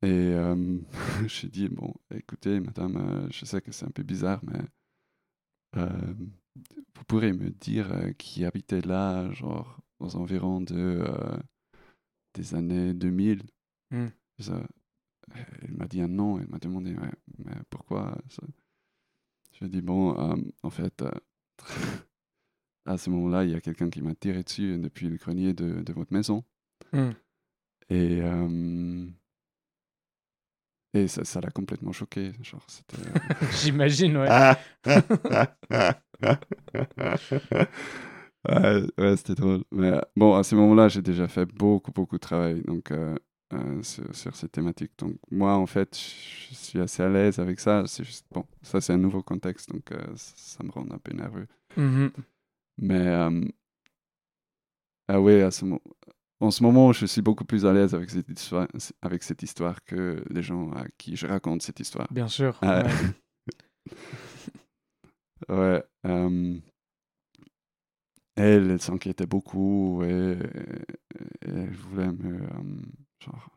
Et 0.02 0.33
euh, 0.35 0.78
j'ai 1.26 1.49
dit, 1.49 1.69
bon, 1.69 1.92
écoutez, 2.14 2.61
madame, 2.61 3.28
je 3.30 3.45
sais 3.45 3.61
que 3.61 3.73
c'est 3.73 3.87
un 3.87 3.90
peu 3.90 4.02
bizarre, 4.02 4.40
mais 4.45 4.61
vous 5.75 7.04
pourrez 7.07 7.33
me 7.33 7.50
dire 7.50 7.92
qui 8.19 8.45
habitait 8.45 8.80
là, 8.80 9.30
genre 9.33 9.80
aux 10.00 10.16
environs 10.16 10.61
de 10.61 11.04
des 12.35 12.54
années 12.54 12.95
2000. 12.95 13.42
Mmh. 13.90 14.07
Ça, 14.38 14.62
elle 15.62 15.73
m'a 15.73 15.87
dit 15.87 16.00
un 16.00 16.09
nom, 16.09 16.38
elle 16.40 16.49
m'a 16.49 16.59
demandé 16.59 16.95
mais 17.38 17.54
pourquoi 17.69 18.16
ça? 18.28 18.42
Je 19.52 19.66
dit 19.66 19.83
bon, 19.83 20.16
en 20.62 20.71
fait, 20.71 21.04
à 22.87 22.97
ce 22.97 23.11
moment-là, 23.11 23.45
il 23.45 23.50
y 23.50 23.54
a 23.54 23.61
quelqu'un 23.61 23.90
qui 23.90 24.00
m'a 24.02 24.14
tiré 24.14 24.42
dessus 24.42 24.78
depuis 24.78 25.09
le 25.09 25.16
grenier 25.16 25.52
de, 25.52 25.83
de 25.83 25.92
votre 25.92 26.12
maison. 26.12 26.45
Mmh. 26.92 27.11
Et, 27.90 28.21
et 30.92 31.06
ça, 31.09 31.25
ça 31.25 31.40
l'a 31.40 31.50
complètement 31.50 31.92
choqué. 31.92 32.32
Genre, 32.42 32.66
J'imagine, 33.62 34.16
ouais. 34.18 34.28
ouais, 38.99 39.16
c'était 39.16 39.35
drôle. 39.35 39.62
Mais 39.70 39.92
bon, 40.16 40.35
à 40.35 40.42
ce 40.42 40.54
moment-là, 40.56 40.88
j'ai 40.88 41.02
déjà 41.02 41.28
fait 41.28 41.47
beaucoup, 41.47 41.92
beaucoup 41.92 42.16
de 42.16 42.20
travail 42.20 42.62
donc, 42.62 42.90
euh, 42.90 43.16
euh, 43.52 43.82
sur, 43.82 44.14
sur, 44.14 44.35
cette 44.35 44.52
thématique. 44.52 44.92
Donc, 44.99 45.14
moi, 45.30 45.54
en 45.54 45.66
fait, 45.66 45.97
je 45.97 46.54
suis 46.54 46.80
assez 46.80 47.02
à 47.02 47.09
l'aise 47.09 47.38
avec 47.38 47.61
ça. 47.61 47.85
C'est 47.87 48.04
juste, 48.04 48.26
bon, 48.32 48.44
ça, 48.62 48.80
c'est 48.80 48.92
un 48.92 48.99
nouveau 48.99 49.23
contexte, 49.23 49.70
donc 49.70 49.92
euh, 49.92 50.04
ça, 50.16 50.64
me 50.64 50.70
rend 50.70 50.87
un 50.90 50.99
peu 50.99 51.12
nerveux. 51.12 51.47
Mmh 51.76 52.09
Mais, 52.78 53.06
ah 55.09 55.20
oui, 55.20 55.40
à 55.42 55.50
ce 55.50 55.64
en 56.40 56.50
ce 56.50 56.62
moment, 56.62 56.92
je 56.92 57.04
suis 57.04 57.20
beaucoup 57.20 57.44
plus 57.44 57.66
à 57.66 57.73
l'aise 57.73 57.94
avec 57.94 58.09
cette 58.11 58.28
histoire, 58.28 58.66
avec 59.02 59.23
cette 59.23 59.42
histoire 59.42 59.85
que 59.85 60.25
les 60.30 60.42
gens 60.42 60.70
à 60.73 60.87
qui 60.97 61.14
je 61.16 61.26
raconte 61.26 61.62
cette 61.62 61.80
histoire. 61.80 62.09
Bien 62.11 62.28
sûr. 62.28 62.59
Ah. 62.62 62.85
ouais. 65.50 65.85
elle, 68.37 68.70
elle 68.70 68.81
s'inquiétait 68.81 69.26
beaucoup 69.26 70.03
et, 70.03 70.38
elle 71.42 71.70
voulait 71.72 72.11
me. 72.11 72.40
genre, 73.22 73.50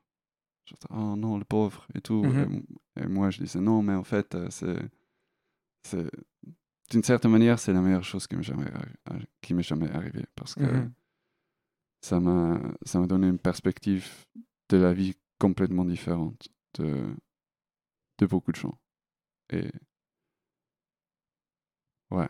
oh 0.89 1.15
non, 1.15 1.37
le 1.37 1.45
pauvre 1.45 1.87
et 1.95 2.01
tout. 2.01 2.23
Mmh 2.23 2.63
et, 2.97 3.07
moi, 3.07 3.29
je 3.29 3.41
disais 3.41 3.59
non, 3.61 3.81
mais 3.81 3.93
en 3.93 4.03
fait, 4.03 4.35
euh, 4.35 4.47
c'est. 4.49 4.77
c'est 5.83 6.11
d'une 6.91 7.03
certaine 7.03 7.31
manière, 7.31 7.57
c'est 7.59 7.73
la 7.73 7.81
meilleure 7.81 8.03
chose 8.03 8.27
qui 8.27 8.35
m'est 8.35 8.43
jamais, 8.43 8.69
qui 9.41 9.53
m'est 9.53 9.63
jamais 9.63 9.89
arrivée 9.89 10.25
parce 10.35 10.53
que 10.53 10.63
m'a 10.63 10.89
ça 12.03 12.19
m'a 12.19 13.07
donné 13.07 13.27
une 13.27 13.39
perspective 13.39 14.25
de 14.69 14.77
la 14.77 14.93
vie 14.93 15.15
complètement 15.39 15.85
différente 15.85 16.47
de, 16.75 17.15
de 18.19 18.25
beaucoup 18.25 18.51
de 18.51 18.57
gens. 18.57 18.77
Et 19.51 19.69
ouais. 22.11 22.27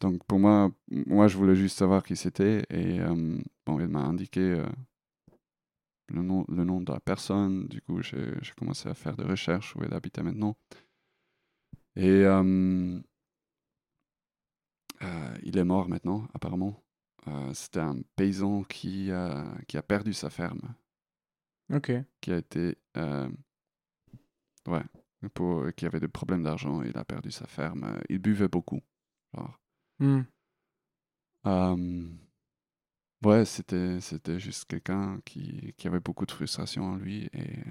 donc 0.00 0.24
pour 0.24 0.38
moi, 0.38 0.70
moi 0.88 1.28
je 1.28 1.36
voulais 1.36 1.56
juste 1.56 1.78
savoir 1.78 2.02
qui 2.02 2.16
c'était 2.16 2.64
et 2.70 2.98
bon, 3.66 3.78
il 3.80 3.88
m'a 3.88 4.00
indiqué 4.00 4.62
le, 6.08 6.22
nom, 6.22 6.44
le 6.48 6.64
nom 6.64 6.80
de 6.80 6.92
la 6.92 7.00
personne. 7.00 7.66
Du 7.68 7.82
coup, 7.82 8.02
j'ai 8.02 8.32
commencé 8.58 8.88
à 8.88 8.94
faire 8.94 9.16
des 9.16 9.24
recherches 9.24 9.76
où 9.76 9.82
elle 9.82 9.94
habitait 9.94 10.22
maintenant. 10.22 10.56
Et 11.96 12.24
euh, 12.24 13.00
il 15.42 15.58
est 15.58 15.64
mort 15.64 15.88
maintenant, 15.88 16.28
apparemment. 16.34 16.82
Euh, 17.28 17.52
c'était 17.54 17.80
un 17.80 18.00
paysan 18.16 18.62
qui 18.64 19.10
a, 19.12 19.44
qui 19.68 19.76
a 19.76 19.82
perdu 19.82 20.12
sa 20.12 20.30
ferme. 20.30 20.74
Ok. 21.72 21.92
Qui 22.20 22.32
a 22.32 22.38
été. 22.38 22.78
Euh, 22.96 23.30
ouais. 24.66 24.82
Pour, 25.34 25.66
qui 25.76 25.84
avait 25.84 26.00
des 26.00 26.08
problèmes 26.08 26.42
d'argent, 26.42 26.82
il 26.82 26.96
a 26.96 27.04
perdu 27.04 27.30
sa 27.30 27.46
ferme. 27.46 28.00
Il 28.08 28.18
buvait 28.18 28.48
beaucoup. 28.48 28.80
Genre. 29.34 29.60
Hmm. 29.98 30.22
ouais, 33.24 33.44
c'était, 33.44 34.00
c'était 34.00 34.40
juste 34.40 34.64
quelqu'un 34.64 35.20
qui, 35.26 35.74
qui 35.76 35.86
avait 35.88 36.00
beaucoup 36.00 36.24
de 36.24 36.32
frustration 36.32 36.84
en 36.84 36.96
lui 36.96 37.28
et 37.34 37.62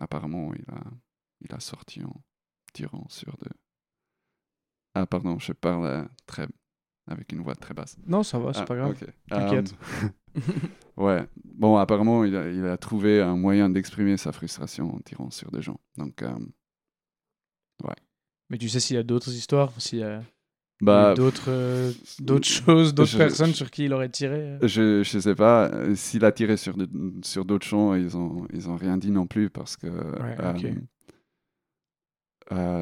apparemment 0.00 0.52
il 0.54 0.64
a, 0.68 0.82
il 1.42 1.54
a 1.54 1.60
sorti 1.60 2.02
en 2.02 2.24
tirant 2.72 3.08
sur 3.08 3.36
de. 3.38 3.48
Ah, 4.94 5.06
pardon, 5.06 5.38
je 5.38 5.52
parle 5.52 6.08
très 6.26 6.48
avec 7.06 7.32
une 7.32 7.42
voix 7.42 7.54
très 7.54 7.74
basse. 7.74 7.96
Non, 8.06 8.22
ça 8.22 8.38
va, 8.38 8.52
c'est 8.52 8.60
ah, 8.60 8.64
pas 8.64 8.76
grave. 8.76 8.96
T'inquiète. 9.28 9.74
ouais. 10.96 11.26
Bon, 11.44 11.76
apparemment, 11.76 12.24
il 12.24 12.34
a, 12.36 12.48
il 12.48 12.64
a 12.66 12.76
trouvé 12.76 13.20
un 13.20 13.36
moyen 13.36 13.68
d'exprimer 13.68 14.16
sa 14.16 14.32
frustration 14.32 14.94
en 14.94 14.98
tirant 15.00 15.30
sur 15.30 15.50
des 15.50 15.62
gens. 15.62 15.78
Donc, 15.96 16.22
ouais. 16.22 17.94
Mais 18.50 18.58
tu 18.58 18.68
sais 18.68 18.80
s'il 18.80 18.96
y 18.96 18.98
a 18.98 19.02
d'autres 19.02 19.32
histoires, 19.32 19.72
s'il 19.80 20.00
y 20.00 20.02
a 20.02 20.22
bah, 20.80 21.14
d'autres 21.14 21.46
euh, 21.48 21.92
d'autres 22.20 22.46
choses, 22.46 22.94
d'autres 22.94 23.16
personnes 23.16 23.54
sur 23.54 23.70
qui 23.70 23.84
il 23.84 23.92
aurait 23.92 24.08
tiré 24.08 24.36
euh? 24.36 24.58
Je 24.62 25.02
je 25.02 25.18
sais 25.18 25.34
pas. 25.34 25.70
S'il 25.94 26.24
a 26.24 26.32
tiré 26.32 26.56
sur 26.56 26.76
sur 27.22 27.44
d'autres 27.44 27.66
gens, 27.66 27.94
ils 27.94 28.16
ont 28.16 28.46
ils 28.52 28.68
ont 28.68 28.76
rien 28.76 28.96
dit 28.98 29.10
non 29.10 29.26
plus 29.26 29.50
parce 29.50 29.76
que 29.76 29.86
ouais, 29.86 30.36
euh, 30.40 30.74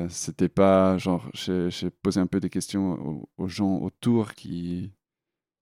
c'était 0.08 0.48
pas 0.48 0.98
genre 0.98 1.30
j'ai 1.34 1.90
posé 2.02 2.20
un 2.20 2.26
peu 2.26 2.40
des 2.40 2.50
questions 2.50 3.26
aux, 3.36 3.48
gens 3.48 3.78
autour 3.78 4.34
qui 4.34 4.92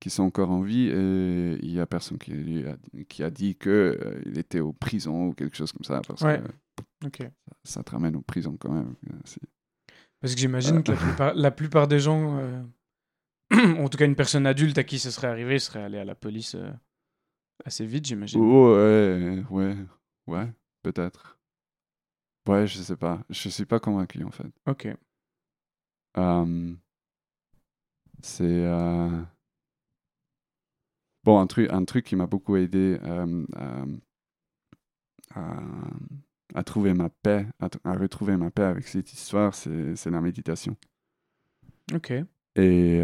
qui 0.00 0.08
sont 0.08 0.22
encore 0.22 0.50
en 0.50 0.62
vie 0.62 0.88
et 0.88 1.58
il 1.62 1.72
y 1.72 1.78
a 1.78 1.86
personne 1.86 2.16
qui, 2.16 2.64
a, 2.66 2.76
qui 3.04 3.22
a 3.22 3.30
dit 3.30 3.56
que 3.56 3.98
euh, 4.02 4.22
il 4.24 4.38
était 4.38 4.60
au 4.60 4.72
prison 4.72 5.26
ou 5.26 5.34
quelque 5.34 5.54
chose 5.54 5.72
comme 5.72 5.84
ça 5.84 6.00
parce 6.06 6.22
que 6.22 7.24
ça, 7.64 7.82
te 7.82 7.90
ramène 7.90 8.16
aux 8.16 8.22
prison 8.22 8.56
quand 8.58 8.72
même 8.72 8.94
euh, 9.10 9.16
parce 10.22 10.34
que 10.34 10.40
j'imagine 10.40 10.82
que 10.82 10.92
la 10.92 10.96
plupart, 10.96 11.34
la 11.34 11.50
plupart, 11.50 11.86
des 11.86 12.00
gens 12.00 12.40
en 13.52 13.88
tout 13.88 13.98
cas 13.98 14.06
une 14.06 14.16
personne 14.16 14.46
adulte 14.46 14.78
à 14.78 14.84
qui 14.84 14.98
ce 14.98 15.10
serait 15.10 15.28
arrivé 15.28 15.58
serait 15.58 15.82
allé 15.82 15.98
à 15.98 16.04
la 16.06 16.14
police 16.14 16.56
assez 17.66 17.84
vite 17.84 18.06
j'imagine. 18.06 18.40
Ouais 18.40 19.44
ouais 19.50 19.76
ouais 20.26 20.50
peut-être 20.82 21.39
Ouais, 22.48 22.66
je 22.66 22.80
sais 22.80 22.96
pas. 22.96 23.22
Je 23.30 23.48
suis 23.48 23.66
pas 23.66 23.80
convaincu 23.80 24.24
en 24.24 24.30
fait. 24.30 24.52
Ok. 24.66 24.88
c'est. 28.22 28.44
Euh, 28.44 29.22
bon, 31.24 31.38
un 31.38 31.46
truc, 31.46 31.70
un 31.70 31.84
truc 31.84 32.04
qui 32.04 32.16
m'a 32.16 32.26
beaucoup 32.26 32.56
aidé 32.56 32.98
à, 33.02 33.84
à, 36.54 36.64
trouver 36.64 36.94
ma 36.94 37.08
paix, 37.08 37.46
à, 37.84 37.94
retrouver 37.94 38.36
ma 38.36 38.50
paix 38.50 38.64
avec 38.64 38.88
cette 38.88 39.12
histoire, 39.12 39.54
c'est 39.54 40.10
la 40.10 40.20
méditation. 40.20 40.76
Ok. 41.94 42.12
Et. 42.56 43.00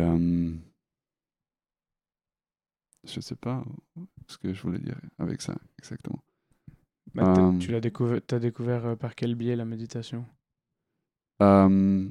je 3.07 3.21
sais 3.21 3.37
pas 3.37 3.65
ce 4.29 4.37
que 4.39 4.53
je 4.53 4.63
voulais 4.63 4.81
dire 4.81 4.99
avec 5.19 5.41
ça 5.41 5.55
exactement. 5.79 6.23
Bah, 7.15 7.35
euh, 7.39 7.59
tu 7.59 7.73
l'as 7.73 7.81
découvert, 7.81 8.21
as 8.31 8.39
découvert 8.39 8.87
euh, 8.87 8.97
par 8.97 9.15
quel 9.15 9.35
biais 9.35 9.57
la 9.57 9.65
méditation? 9.65 10.27
Euh, 11.43 12.09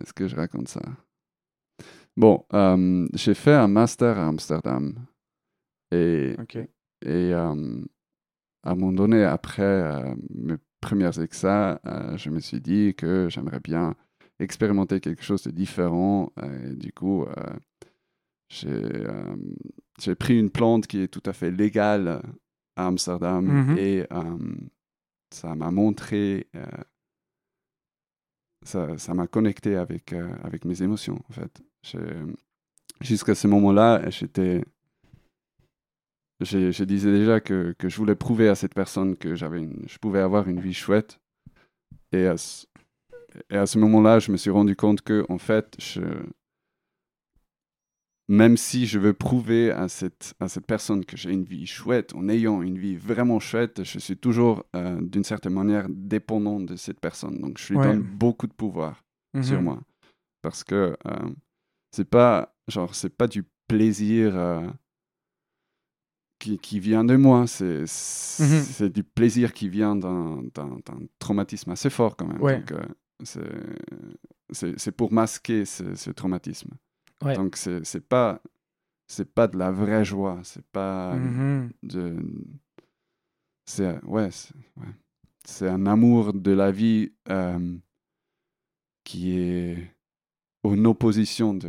Est-ce 0.00 0.12
que 0.12 0.28
je 0.28 0.36
raconte 0.36 0.68
ça? 0.68 0.82
Bon, 2.16 2.44
euh, 2.52 3.08
j'ai 3.14 3.34
fait 3.34 3.54
un 3.54 3.68
master 3.68 4.18
à 4.18 4.26
Amsterdam. 4.28 4.94
Et, 5.90 6.36
et 7.04 7.32
à 7.32 7.48
un 7.48 7.84
moment 8.64 8.92
donné, 8.92 9.24
après 9.24 10.14
mes 10.30 10.56
premiers 10.80 11.20
examens, 11.20 11.78
je 12.16 12.30
me 12.30 12.40
suis 12.40 12.60
dit 12.60 12.94
que 12.94 13.28
j'aimerais 13.28 13.60
bien 13.60 13.94
expérimenter 14.38 15.00
quelque 15.00 15.22
chose 15.22 15.42
de 15.42 15.50
différent. 15.50 16.32
Et 16.42 16.74
du 16.74 16.92
coup, 16.92 17.26
j'ai 18.52 20.14
pris 20.14 20.38
une 20.38 20.50
plante 20.50 20.86
qui 20.86 21.00
est 21.00 21.08
tout 21.08 21.22
à 21.26 21.32
fait 21.32 21.50
légale 21.50 22.22
à 22.76 22.86
Amsterdam 22.86 23.44
mmh 23.44 23.78
et 23.78 24.06
ça 25.30 25.54
m'a 25.54 25.70
montré, 25.70 26.48
ça 28.64 29.14
m'a 29.14 29.26
connecté 29.26 29.76
avec, 29.76 30.12
avec 30.42 30.64
mes 30.64 30.82
émotions 30.82 31.18
en 31.28 31.32
fait. 31.32 31.62
Jusqu'à 33.00 33.34
ce 33.34 33.48
moment-là, 33.48 34.08
j'étais 34.10 34.62
je, 36.44 36.84
disais 36.84 37.12
déjà 37.12 37.40
que, 37.40 37.74
que, 37.78 37.88
je 37.88 37.96
voulais 37.96 38.14
prouver 38.14 38.48
à 38.48 38.54
cette 38.54 38.74
personne 38.74 39.16
que 39.16 39.34
j'avais 39.34 39.68
je 39.86 39.98
pouvais 39.98 40.20
avoir 40.20 40.48
une 40.48 40.60
vie 40.60 40.74
chouette. 40.74 41.20
Et 42.12 42.26
à 42.26 42.36
ce, 42.36 42.66
et 43.50 43.56
à 43.56 43.66
ce 43.66 43.78
moment-là, 43.78 44.18
je 44.18 44.32
me 44.32 44.36
suis 44.36 44.50
rendu 44.50 44.76
compte 44.76 45.02
que, 45.02 45.24
en 45.28 45.38
fait, 45.38 45.74
je, 45.78 46.00
même 48.28 48.56
si 48.56 48.86
je 48.86 48.98
veux 48.98 49.12
prouver 49.12 49.70
à 49.70 49.88
cette, 49.88 50.34
à 50.40 50.48
cette 50.48 50.66
personne 50.66 51.04
que 51.04 51.16
j'ai 51.16 51.32
une 51.32 51.44
vie 51.44 51.66
chouette, 51.66 52.14
en 52.14 52.28
ayant 52.28 52.62
une 52.62 52.78
vie 52.78 52.96
vraiment 52.96 53.40
chouette, 53.40 53.82
je 53.84 53.98
suis 53.98 54.16
toujours, 54.16 54.64
euh, 54.76 55.00
d'une 55.00 55.24
certaine 55.24 55.54
manière, 55.54 55.86
dépendant 55.88 56.60
de 56.60 56.76
cette 56.76 57.00
personne. 57.00 57.40
Donc, 57.40 57.58
je 57.58 57.74
lui 57.74 57.80
donne 57.80 58.00
beaucoup 58.00 58.46
de 58.46 58.52
pouvoir 58.52 59.04
sur 59.42 59.58
mhm. 59.58 59.64
moi. 59.64 59.80
Parce 60.40 60.62
que 60.64 60.96
euh, 61.06 61.30
c'est 61.90 62.08
pas, 62.08 62.54
genre, 62.68 62.94
c'est 62.94 63.14
pas 63.14 63.26
du 63.26 63.44
plaisir 63.66 64.36
euh, 64.36 64.68
qui, 66.38 66.58
qui, 66.58 66.78
vient 66.78 67.04
de 67.04 67.16
moi, 67.16 67.46
c'est 67.46 67.84
mhm. 68.38 68.88
du 68.88 69.02
plaisir 69.02 69.52
qui 69.52 69.68
vient 69.68 69.96
d'un 69.96 70.42
traumatisme 71.18 71.70
assez 71.72 71.90
fort 71.90 72.16
quand 72.16 72.26
même. 72.26 72.38
Donc, 72.38 72.72
c'est 74.52 74.92
pour 74.92 75.12
masquer 75.12 75.64
ce, 75.64 75.94
ce 75.96 76.10
traumatisme. 76.10 76.70
Donc, 77.22 77.56
c'est, 77.56 77.84
c'est 77.84 78.06
pas 78.06 78.40
c'est 79.08 79.32
pas 79.34 79.46
de 79.46 79.58
la 79.58 79.70
vraie 79.70 80.04
joie, 80.04 80.40
c'est 80.42 80.66
pas 80.68 81.14
mmh 81.14 81.70
de 81.82 82.16
c'est 83.66 84.02
ouais, 84.04 84.30
c'est, 85.44 85.68
un 85.68 85.86
amour 85.86 86.32
de 86.32 86.52
la 86.52 86.72
vie 86.72 87.12
qui 89.04 89.38
est 89.38 89.94
en 90.64 90.84
opposition 90.84 91.54
de, 91.54 91.68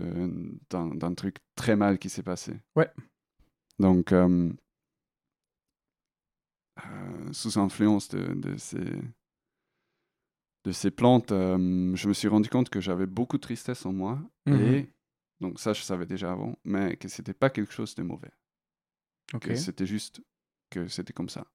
d'un, 0.69 1.13
truc 1.13 1.37
très 1.55 1.75
mal 1.75 1.97
qui 1.99 2.09
s'est 2.09 2.23
passé. 2.23 2.53
Ouais. 2.75 2.89
Donc, 3.79 4.11
euh, 4.11 4.51
sous 7.31 7.57
influence 7.59 8.09
de, 8.09 8.33
de, 8.33 8.57
ces, 8.57 8.85
de 10.65 10.71
ces 10.71 10.91
plantes, 10.91 11.29
je 11.29 12.07
me 12.07 12.13
suis 12.13 12.27
rendu 12.27 12.49
compte 12.49 12.69
que 12.69 12.81
j'avais 12.81 13.07
beaucoup 13.07 13.37
de 13.37 13.41
tristesse 13.41 13.85
en 13.85 13.93
moi 13.93 14.19
mmh 14.45 14.53
et 14.53 14.92
donc 15.43 15.59
ça, 15.59 15.73
je 15.73 15.81
savais 15.81 16.05
déjà 16.05 16.31
avant, 16.31 16.57
mais 16.63 16.95
que 16.95 17.09
c'était 17.09 17.33
pas 17.33 17.49
quelque 17.49 17.73
chose 17.73 17.93
de 17.95 18.03
mauvais. 18.03 18.31
Okay. 19.33 19.57
C'était 19.57 19.85
juste 19.85 20.21
que 20.69 20.87
c'était 20.87 21.13
comme 21.13 21.29
ça. 21.29 21.45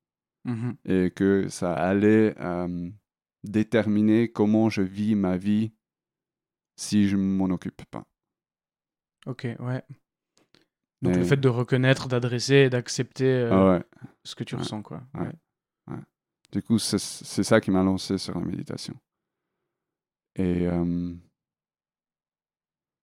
Mmh 0.44 0.72
Et 0.85 1.11
que 1.11 1.48
ça 1.48 1.72
allait 1.72 2.35
déterminer 3.44 4.31
comment 4.31 4.68
je 4.68 4.83
vis 4.83 5.14
ma 5.14 5.37
vie 5.37 5.72
si 6.77 7.09
je 7.09 7.16
m'en 7.16 7.46
occupe 7.46 7.83
pas. 7.87 8.07
Ok, 9.27 9.48
ouais. 9.59 9.83
Donc 11.01 11.16
le 11.16 11.24
fait 11.24 11.37
de 11.37 11.48
reconnaître, 11.48 12.09
d'adresser 12.09 12.68
d'accepter 12.68 13.48
ah 13.51 13.83
ce 14.22 14.35
que 14.35 14.44
tu 14.44 14.55
ressens, 14.55 14.83
quoi. 14.83 15.03
Ouais. 15.14 15.96
Du 16.53 16.62
coup, 16.62 16.79
c'est 16.79 16.98
ça 16.98 17.61
qui 17.61 17.70
m'a 17.70 17.83
lancé 17.83 18.18
sur 18.18 18.38
la 18.38 18.44
méditation. 18.44 18.94
Et 20.37 20.68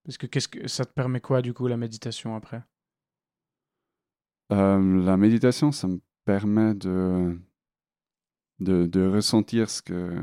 parce 0.06 0.18
que, 0.18 0.28
qu'est-ce 0.28 0.48
que 0.48 0.68
ça 0.68 0.86
te 0.86 0.94
permet 0.94 1.20
quoi, 1.20 1.42
du 1.42 1.54
coup, 1.54 1.68
la 1.68 1.78
méditation 1.78 2.36
après? 2.36 2.64
Euh, 4.52 5.04
La 5.04 5.18
méditation, 5.18 5.72
ça 5.72 5.88
me 5.88 6.00
permet 6.26 6.76
de, 6.76 7.38
de, 8.60 8.86
de 8.86 9.08
ressentir 9.08 9.70
ce 9.70 9.82
que, 9.82 10.14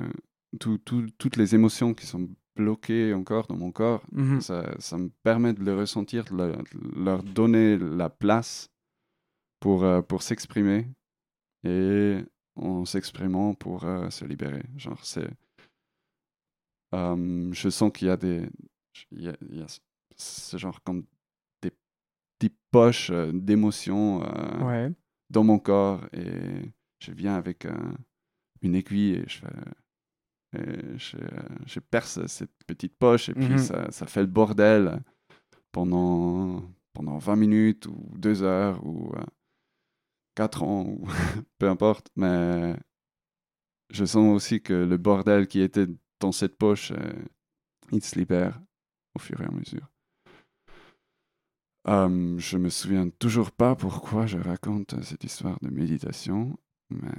tout, 0.60 0.78
tout, 0.78 1.06
toutes 1.18 1.36
les 1.36 1.54
émotions 1.56 1.94
qui 1.94 2.06
sont 2.06 2.30
bloquées 2.54 3.12
encore 3.12 3.48
dans 3.48 3.56
mon 3.56 3.72
corps. 3.72 4.04
Mmh 4.12 4.40
ça, 4.40 4.72
ça, 4.78 4.98
me 4.98 5.08
permet 5.24 5.52
de 5.52 5.64
les 5.64 5.72
ressentir, 5.72 6.24
de 6.26 6.54
leur, 6.94 7.24
donner 7.24 7.76
la 7.76 8.08
place 8.08 8.70
pour, 9.58 9.84
euh, 9.84 10.00
pour 10.00 10.22
s'exprimer 10.22 10.86
et 11.64 12.18
en 12.54 12.84
s'exprimant 12.84 13.54
pour 13.54 13.84
euh, 13.84 14.10
se 14.10 14.24
libérer. 14.24 14.62
Genre, 14.76 15.04
c'est. 15.04 15.30
je 16.92 17.68
sens 17.70 17.90
qu'il 17.92 18.08
y 18.08 18.10
a 18.10 18.16
des, 18.16 18.48
il 19.12 19.24
y 19.24 19.28
a, 19.28 19.66
ce 20.16 20.56
genre 20.56 20.82
comme 20.82 21.04
des 21.62 21.72
petites 22.38 22.58
poches 22.70 23.10
euh, 23.10 23.32
d'émotions 23.32 24.22
euh, 24.24 24.90
dans 25.30 25.44
mon 25.44 25.58
corps 25.58 26.06
et 26.12 26.72
je 26.98 27.12
viens 27.12 27.34
avec 27.34 27.66
une 28.60 28.74
aiguille 28.74 29.14
et 29.14 29.24
je 29.26 29.40
je, 30.98 31.16
je, 31.64 31.80
perce 31.80 32.26
cette 32.26 32.52
petite 32.66 32.94
poche 32.98 33.30
et 33.30 33.34
puis 33.34 33.54
mmh 33.54 33.58
ça, 33.58 33.90
ça, 33.90 34.06
fait 34.06 34.20
le 34.20 34.26
bordel 34.26 35.02
pendant, 35.72 36.62
pendant 36.92 37.16
20 37.16 37.36
minutes 37.36 37.86
ou 37.86 37.96
2 38.18 38.42
heures 38.42 38.84
ou 38.86 39.14
4 40.34 40.62
ans 40.62 40.84
ou 40.86 41.06
peu 41.58 41.68
importe. 41.68 42.10
Mais 42.16 42.76
je 43.90 44.04
sens 44.04 44.34
aussi 44.34 44.62
que 44.62 44.72
le 44.72 44.96
bordel 44.96 45.46
qui 45.46 45.60
était 45.60 45.86
dans 46.20 46.32
cette 46.32 46.56
poche, 46.56 46.92
euh, 46.92 47.12
il 47.90 48.02
se 48.02 48.18
libère 48.18 48.60
au 49.14 49.18
fur 49.18 49.40
et 49.40 49.46
à 49.46 49.50
mesure. 49.50 49.88
Um, 51.84 52.38
je 52.38 52.58
me 52.58 52.68
souviens 52.68 53.08
toujours 53.08 53.50
pas 53.50 53.74
pourquoi 53.74 54.26
je 54.26 54.38
raconte 54.38 55.02
cette 55.02 55.24
histoire 55.24 55.58
de 55.62 55.68
méditation, 55.68 56.56
mais 56.90 57.10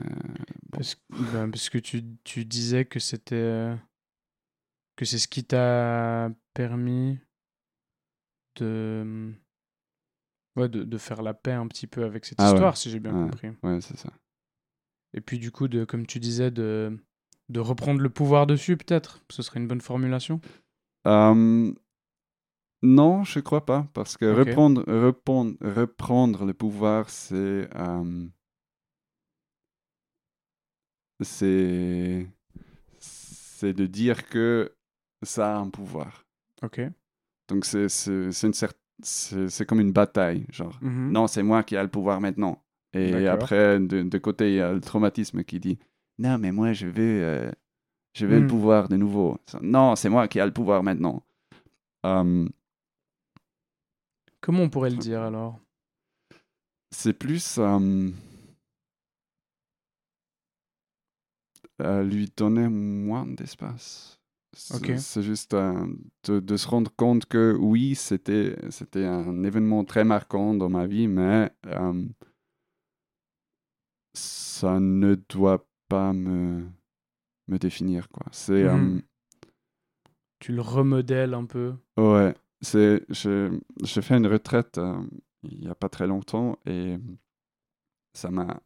parce, 0.72 0.96
ben, 1.10 1.52
parce, 1.52 1.70
que 1.70 1.78
tu, 1.78 2.04
tu 2.24 2.46
disais 2.46 2.86
que 2.86 3.00
c'était 3.00 3.36
euh, 3.36 3.76
que 4.96 5.04
c'est 5.04 5.18
ce 5.18 5.28
qui 5.28 5.44
t'a 5.44 6.30
permis 6.54 7.20
de, 8.56 9.34
ouais, 10.56 10.70
de, 10.70 10.84
de 10.84 10.98
faire 10.98 11.24
la 11.24 11.34
paix 11.34 11.52
un 11.52 11.68
petit 11.68 11.88
peu 11.88 12.06
avec 12.06 12.24
cette 12.24 12.40
ah 12.40 12.48
histoire, 12.48 12.78
si 12.78 12.90
j'ai 12.90 13.00
bien 13.00 13.12
compris. 13.12 13.50
Ouais, 13.64 13.82
c'est 13.82 13.98
ça. 13.98 14.12
Et 15.14 15.22
puis 15.22 15.40
du 15.40 15.52
coup, 15.52 15.68
de, 15.68 15.84
comme 15.84 16.06
tu 16.06 16.20
disais, 16.20 16.52
de, 16.52 16.98
de 17.50 17.60
reprendre 17.60 18.02
le 18.02 18.10
pouvoir 18.10 18.48
dessus, 18.48 18.78
peut-être, 18.78 19.24
ce 19.30 19.42
serait 19.42 19.60
une 19.60 19.68
bonne 19.68 19.82
formulation? 19.82 20.40
Um, 21.06 21.76
non, 22.84 23.24
je 23.24 23.40
crois 23.40 23.66
pas, 23.66 23.88
parce 23.94 24.18
que 24.18 24.26
reprendre, 24.26 24.84
reprendre, 24.86 25.56
reprendre 25.62 26.46
le 26.46 26.54
pouvoir, 26.54 27.10
c'est 27.10 27.70
euh, 27.76 28.28
c'est 31.22 32.28
c'est 33.00 33.72
de 33.72 33.86
dire 33.86 34.28
que 34.28 34.76
ça 35.22 35.56
a 35.56 35.60
un 35.60 35.70
pouvoir. 35.70 36.26
Ok. 36.62 36.82
Donc 37.48 37.64
c'est 37.64 39.66
comme 39.66 39.80
une 39.80 39.94
bataille, 39.94 40.46
genre 40.52 40.78
mm-hmm. 40.82 41.12
non 41.12 41.28
c'est 41.28 41.44
moi 41.44 41.64
qui 41.64 41.76
ai 41.76 41.82
le 41.82 41.88
pouvoir 41.88 42.20
maintenant. 42.20 42.62
Et 42.92 43.28
après 43.28 43.80
de, 43.80 44.04
de, 44.04 44.18
côté 44.18 44.52
il 44.52 44.56
y 44.56 44.62
a 44.62 44.74
le 44.74 44.82
traumatisme 44.82 45.46
qui 45.46 45.62
dit 45.62 45.80
non 46.20 46.38
mais 46.38 46.52
moi 46.52 46.74
je 46.74 46.88
veux 46.88 47.24
euh, 47.24 47.52
je 48.14 48.26
veux 48.26 48.40
le 48.40 48.46
mm. 48.46 48.48
pouvoir 48.48 48.90
de 48.90 48.98
nouveau. 48.98 49.38
Non 49.62 49.96
c'est 49.96 50.10
moi 50.10 50.28
qui 50.28 50.40
ai 50.40 50.46
le 50.46 50.52
pouvoir 50.52 50.84
maintenant. 50.84 51.24
Um, 52.04 52.50
Comment 54.44 54.64
on 54.64 54.70
pourrait 54.70 54.90
le 54.90 54.98
dire 54.98 55.22
alors? 55.22 55.58
C'est 56.92 57.14
plus 57.14 57.60
euh, 57.60 58.12
lui 62.04 62.30
donner 62.36 62.68
moins 62.68 63.26
d'espace. 63.26 64.20
C'est 64.52 65.22
juste 65.22 65.54
euh, 65.54 65.88
de, 66.26 66.58
se 66.58 66.68
rendre 66.68 66.92
compte 66.96 67.26
que 67.26 67.56
oui, 67.58 67.96
c'était 67.96 68.58
un 68.96 69.44
événement 69.44 69.86
très 69.86 70.04
marquant 70.04 70.54
dans 70.54 70.70
ma 70.70 70.88
vie, 70.88 71.08
mais 71.08 71.50
euh, 71.68 72.06
ça 74.14 74.82
ne 74.82 75.16
doit 75.16 75.66
pas 75.88 76.12
me, 76.12 76.66
me 77.48 77.58
définir. 77.58 78.10
Quoi. 78.10 78.26
C'est, 78.34 78.66
mmh 78.66 79.04
tu 80.44 80.52
le 80.52 80.62
remodèles 80.62 81.34
un 81.34 81.46
peu. 81.46 81.74
Ouais, 81.96 82.36
c'est, 82.64 83.06
j'ai 83.10 84.02
fait 84.02 84.18
une 84.18 84.28
retraite 84.28 84.78
euh, 84.78 85.02
il 85.44 85.60
n'y 85.60 85.68
a 85.68 85.76
pas 85.76 85.90
très 85.90 86.08
longtemps 86.08 86.58
et 86.66 86.98
ça 88.14 88.32
m'a 88.32 88.62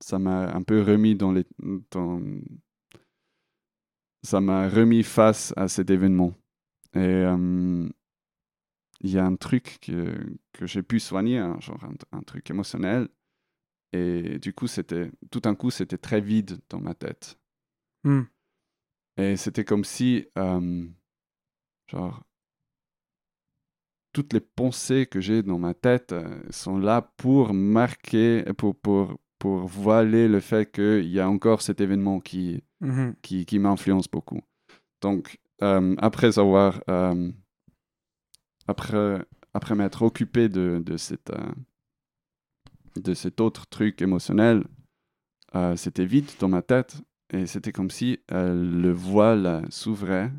ça 0.00 0.18
m'a 0.18 0.54
un 0.54 0.62
peu 0.62 0.80
remis 0.80 1.14
dans 1.14 1.32
les 1.32 1.44
dans, 1.90 2.22
ça 4.22 4.40
m'a 4.40 4.68
remis 4.68 5.02
face 5.02 5.52
à 5.56 5.68
cet 5.68 5.90
événement 5.90 6.34
et 6.94 6.98
euh, 6.98 7.88
il 9.00 9.10
y 9.10 9.18
a 9.18 9.24
un 9.24 9.36
truc 9.36 9.78
que, 9.80 10.36
que 10.52 10.66
j'ai 10.66 10.82
pu 10.82 11.00
soigner, 11.00 11.38
un, 11.38 11.58
genre 11.60 11.82
un, 12.12 12.22
truc 12.22 12.48
émotionnel. 12.50 13.08
Et 13.92 14.38
du 14.38 14.52
coup, 14.52 14.66
c'était 14.66 15.10
tout 15.30 15.42
un 15.44 15.54
coup, 15.54 15.70
c'était 15.70 15.98
très 15.98 16.20
vide 16.20 16.60
dans 16.68 16.80
ma 16.80 16.94
tête. 16.94 17.38
Hmm. 18.04 18.22
Et 19.16 19.36
c'était 19.36 19.64
comme 19.64 19.84
si, 19.84 20.26
euh, 20.38 20.86
genre, 21.90 22.22
toutes 24.12 24.32
les 24.32 24.40
pensées 24.40 25.06
que 25.06 25.20
j'ai 25.20 25.42
dans 25.42 25.58
ma 25.58 25.74
tête 25.74 26.12
euh, 26.12 26.40
sont 26.50 26.78
là 26.78 27.02
pour 27.16 27.54
marquer, 27.54 28.44
pour, 28.56 28.74
pour, 28.76 29.18
pour 29.38 29.66
voiler 29.66 30.28
le 30.28 30.40
fait 30.40 30.70
qu'il 30.70 31.06
y 31.06 31.20
a 31.20 31.28
encore 31.28 31.62
cet 31.62 31.80
événement 31.80 32.20
qui, 32.20 32.62
mmh 32.80 33.10
qui, 33.22 33.46
qui 33.46 33.58
m'influence 33.58 34.08
beaucoup. 34.08 34.40
Donc, 35.00 35.38
euh, 35.62 35.94
après 35.98 36.38
avoir, 36.38 36.82
euh, 36.88 37.30
après, 38.66 39.24
après 39.54 39.74
m'être 39.74 40.02
occupé 40.02 40.48
de, 40.48 40.82
de, 40.84 40.96
cette, 40.96 41.32
de 42.96 43.14
cet 43.14 43.40
autre 43.40 43.66
truc 43.66 44.02
émotionnel, 44.02 44.64
c'était 45.74 46.04
vide 46.04 46.30
dans 46.38 46.48
ma 46.48 46.62
tête 46.62 47.02
et 47.32 47.46
c'était 47.46 47.72
comme 47.72 47.90
si 47.90 48.20
le 48.30 48.92
voile 48.92 49.66
s'ouvrait 49.68 50.30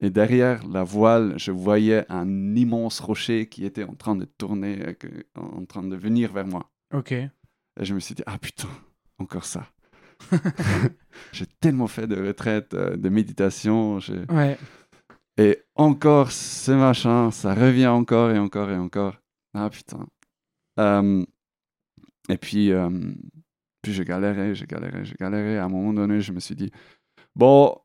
et 0.00 0.10
derrière 0.10 0.66
la 0.66 0.84
voile, 0.84 1.34
je 1.38 1.50
voyais 1.50 2.04
un 2.10 2.54
immense 2.54 3.00
rocher 3.00 3.48
qui 3.48 3.64
était 3.64 3.84
en 3.84 3.94
train 3.94 4.14
de 4.14 4.26
tourner, 4.26 4.94
euh, 5.04 5.22
en 5.36 5.64
train 5.64 5.82
de 5.82 5.96
venir 5.96 6.32
vers 6.32 6.46
moi. 6.46 6.70
Ok. 6.92 7.12
Et 7.12 7.30
je 7.80 7.94
me 7.94 8.00
suis 8.00 8.14
dit, 8.14 8.22
ah 8.26 8.38
putain, 8.38 8.68
encore 9.18 9.44
ça. 9.44 9.66
j'ai 11.32 11.46
tellement 11.60 11.86
fait 11.86 12.06
de 12.06 12.16
retraite, 12.16 12.74
euh, 12.74 12.96
de 12.96 13.08
méditation. 13.08 13.98
Ouais. 14.28 14.58
Et 15.38 15.62
encore 15.74 16.30
ce 16.30 16.72
machin, 16.72 17.30
ça 17.30 17.54
revient 17.54 17.86
encore 17.86 18.30
et 18.30 18.38
encore 18.38 18.70
et 18.70 18.76
encore. 18.76 19.16
Ah 19.54 19.70
putain. 19.70 20.06
Euh, 20.78 21.24
et 22.28 22.36
puis, 22.36 22.70
puis 23.80 23.92
j'ai 23.94 24.04
galéré, 24.04 24.54
j'ai 24.54 24.66
galéré, 24.66 25.04
j'ai 25.04 25.14
galéré. 25.18 25.58
À 25.58 25.64
un 25.64 25.68
moment 25.68 25.92
donné, 25.94 26.20
je 26.20 26.32
me 26.32 26.40
suis 26.40 26.54
dit, 26.54 26.70
bon, 27.34 27.78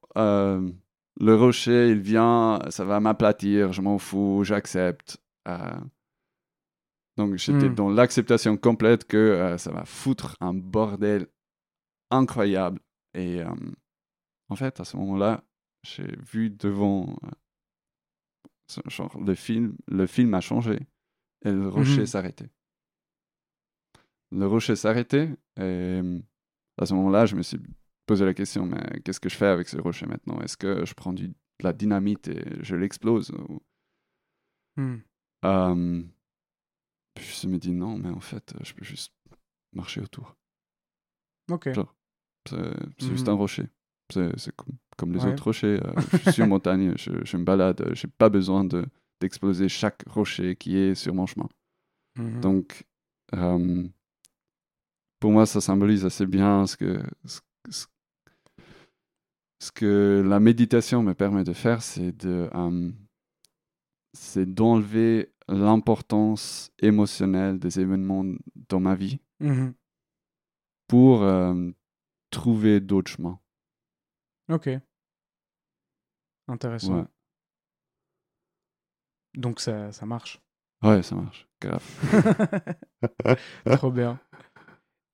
le 1.20 1.36
rocher, 1.36 1.90
il 1.90 2.00
vient, 2.00 2.60
ça 2.70 2.86
va 2.86 3.00
m'aplatir, 3.00 3.74
je 3.74 3.82
m'en 3.82 3.98
fous, 3.98 4.44
j'accepte. 4.44 5.18
Euh. 5.48 5.80
donc 7.18 7.36
j'étais 7.36 7.68
hmm. 7.68 7.74
dans 7.74 7.90
l'acceptation 7.90 8.56
complète 8.58 9.06
que 9.06 9.18
euh, 9.18 9.58
ça 9.58 9.72
va 9.72 9.86
foutre 9.86 10.38
un 10.40 10.54
bordel 10.54 11.28
incroyable. 12.12 12.80
Et 13.14 13.42
euh, 13.42 13.50
en 14.50 14.56
fait, 14.56 14.80
à 14.80 14.86
ce 14.86 14.98
moment-là, 14.98 15.44
j'ai 15.84 16.16
vu 16.32 16.50
devant 16.50 17.16
genre, 18.86 19.20
le 19.20 19.36
film, 19.36 19.76
le 19.88 20.08
film 20.08 20.34
a 20.34 20.42
changé 20.42 20.80
et 21.44 21.52
le 21.52 21.68
rocher 21.68 22.04
hmm. 22.04 22.08
s'arrêtait. 22.08 22.50
Le 24.32 24.48
rocher 24.48 24.76
s'arrêtait 24.76 25.36
et 25.60 26.02
à 26.78 26.86
ce 26.86 26.94
moment-là, 26.94 27.26
je 27.26 27.36
me 27.36 27.42
suis 27.42 27.60
poser 28.06 28.26
la 28.26 28.34
question, 28.34 28.66
mais 28.66 29.02
qu'est-ce 29.04 29.20
que 29.20 29.30
je 29.30 29.36
fais 29.36 29.48
avec 29.48 29.68
ce 29.68 29.78
rocher 29.78 30.06
maintenant? 30.06 30.40
Est-ce 30.42 30.58
que 30.58 30.86
je 30.86 30.94
prends 30.94 31.14
du, 31.14 31.28
de 31.28 31.36
la 31.64 31.74
dynamite 31.74 32.28
et 32.28 32.44
je 32.62 32.76
l'explose 32.76 33.32
hmm. 34.76 34.98
Puis 37.14 37.40
je 37.42 37.48
me 37.48 37.58
dis 37.58 37.72
non, 37.72 37.98
mais 37.98 38.10
en 38.10 38.20
fait, 38.20 38.54
je 38.64 38.74
peux 38.74 38.86
juste 38.86 39.14
marcher 39.74 40.02
autour. 40.02 40.36
Ok. 41.50 41.70
C'est 42.50 43.10
juste 43.10 43.28
un 43.28 43.36
hmm. 43.36 43.38
rocher. 43.38 43.68
C'est 44.12 44.56
comme, 44.56 44.78
comme, 44.98 45.14
les 45.14 45.26
autres 45.26 45.44
rochers. 45.44 45.80
Euh, 45.86 45.94
je 46.12 46.18
suis 46.18 46.34
sur 46.34 46.48
montagne, 46.48 46.94
je, 46.98 47.12
je, 47.24 47.38
me 47.38 47.44
balade, 47.44 47.92
j'ai 47.94 48.08
pas 48.10 48.30
besoin 48.30 48.66
de, 48.66 48.86
d'exploser 49.22 49.70
chaque 49.70 50.04
rocher 50.08 50.56
qui 50.56 50.76
est 50.78 50.96
sur 50.96 51.14
mon 51.14 51.26
chemin. 51.26 51.48
Hmm. 52.18 52.42
Donc, 52.42 52.86
pour 55.20 55.32
moi, 55.32 55.46
ça 55.46 55.62
symbolise 55.62 56.06
assez 56.06 56.26
bien 56.26 56.66
ce 56.66 56.76
que, 56.76 57.02
ce, 57.26 57.40
ce 57.70 57.86
que 59.72 60.24
la 60.28 60.40
méditation 60.40 61.04
me 61.04 61.14
permet 61.14 61.44
de 61.44 61.54
faire, 61.54 61.82
c'est 61.82 62.12
de 62.12 62.50
euh, 62.54 62.92
c'est 64.14 64.52
d'enlever 64.52 65.34
l'importance 65.48 66.72
émotionnelle 66.80 67.60
des 67.60 67.80
événements 67.80 68.26
dans 68.70 68.80
ma 68.80 68.96
vie 68.96 69.20
mmh 69.40 69.70
pour 70.88 71.24
euh, 71.24 71.72
trouver 72.32 72.82
d'autres 72.82 73.12
chemins. 73.12 73.40
Ok. 74.50 74.70
Intéressant. 76.50 77.08
Donc 79.34 79.62
ça, 79.62 79.94
ça 79.94 80.06
marche. 80.06 80.42
Ouais, 80.84 81.02
ça 81.02 81.16
marche. 81.16 81.48
Grave. 81.62 81.86
Trop 83.78 83.92
bien. 83.92 84.20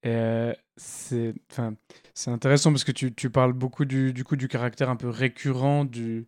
Et 0.02 0.54
c'est 0.78 1.34
c'est 2.13 2.32
intéressant 2.32 2.72
parce 2.72 2.84
que 2.84 2.92
tu, 2.92 3.13
tu 3.13 3.30
parles 3.30 3.54
beaucoup 3.54 3.86
du, 3.86 4.13
du, 4.13 4.24
coup 4.24 4.36
du 4.36 4.48
caractère 4.48 4.90
un 4.90 4.96
peu 4.96 5.10
récurrent 5.10 5.86
du. 5.86 6.28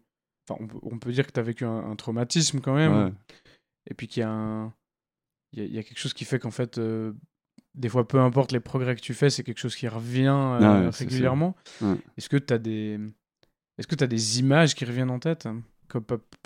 Enfin, 0.49 0.63
on, 0.81 0.97
peut 0.97 1.11
dire 1.11 1.25
que 1.25 1.31
tu 1.31 1.39
as 1.39 1.43
vécu 1.43 1.65
un, 1.65 1.95
traumatisme 1.95 2.59
quand 2.59 2.73
même. 2.73 3.13
Et 3.89 3.93
puis 3.93 4.07
qu'il 4.07 4.21
y 4.21 4.23
a 4.23 4.29
un. 4.29 4.73
Il 5.53 5.73
y, 5.73 5.79
a, 5.79 5.83
quelque 5.83 5.97
chose 5.97 6.13
qui 6.13 6.25
fait 6.25 6.37
qu'en 6.37 6.51
fait, 6.51 6.79
des 7.75 7.89
fois, 7.89 8.07
peu 8.07 8.19
importe 8.19 8.51
les 8.51 8.59
progrès 8.59 8.95
que 8.95 9.01
tu 9.01 9.13
fais, 9.13 9.29
c'est 9.29 9.43
quelque 9.43 9.59
chose 9.59 9.75
qui 9.75 9.87
revient 9.87 10.89
régulièrement. 10.91 11.55
Est-ce 12.17 12.29
que 12.29 12.37
tu 12.37 12.53
as 12.53 12.57
des. 12.57 12.99
Est-ce 13.77 13.87
que 13.87 13.95
tu 13.95 14.03
as 14.03 14.07
des 14.07 14.39
images 14.39 14.75
qui 14.75 14.85
reviennent 14.85 15.11
en 15.11 15.19
tête? 15.19 15.47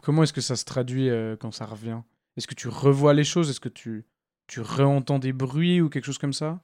Comment 0.03 0.23
est-ce 0.23 0.33
que 0.33 0.41
ça 0.41 0.55
se 0.55 0.65
traduit 0.65 1.09
quand 1.39 1.51
ça 1.51 1.65
revient? 1.65 2.01
Est-ce 2.35 2.47
que 2.47 2.55
tu 2.55 2.67
revois 2.67 3.13
les 3.13 3.23
choses? 3.23 3.49
Est-ce 3.49 3.59
que 3.59 3.69
tu, 3.69 4.05
tu 4.47 4.59
réentends 4.61 5.19
des 5.19 5.33
bruits 5.33 5.81
ou 5.81 5.89
quelque 5.89 6.05
chose 6.05 6.17
comme 6.17 6.33
ça? 6.33 6.61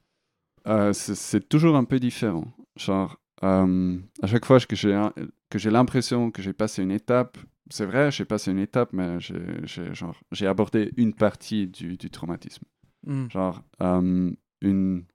Euh, 0.67 0.93
c'est 0.93 1.47
toujours 1.47 1.75
un 1.75 1.83
peu 1.83 1.99
différent. 1.99 2.45
Genre, 2.75 3.19
euh, 3.43 3.97
à 4.21 4.27
chaque 4.27 4.45
fois 4.45 4.59
que 4.59 4.75
j'ai 4.75 4.99
que 5.49 5.57
j'ai 5.57 5.71
l'impression 5.71 6.29
que 6.31 6.41
j'ai 6.41 6.53
passé 6.53 6.83
une 6.83 6.91
étape, 6.91 7.37
c'est 7.69 7.85
vrai, 7.85 8.11
j'ai 8.11 8.25
passé 8.25 8.51
une 8.51 8.59
étape, 8.59 8.93
mais 8.93 9.17
j'ai 9.19 10.47
abordé 10.47 10.91
une 10.97 11.13
partie 11.13 11.67
du, 11.67 11.97
du 11.97 12.09
traumatisme. 12.09 12.63
Hmm. 13.05 13.27
Genre, 13.29 13.63
euh, 13.81 14.31
une, 14.61 15.05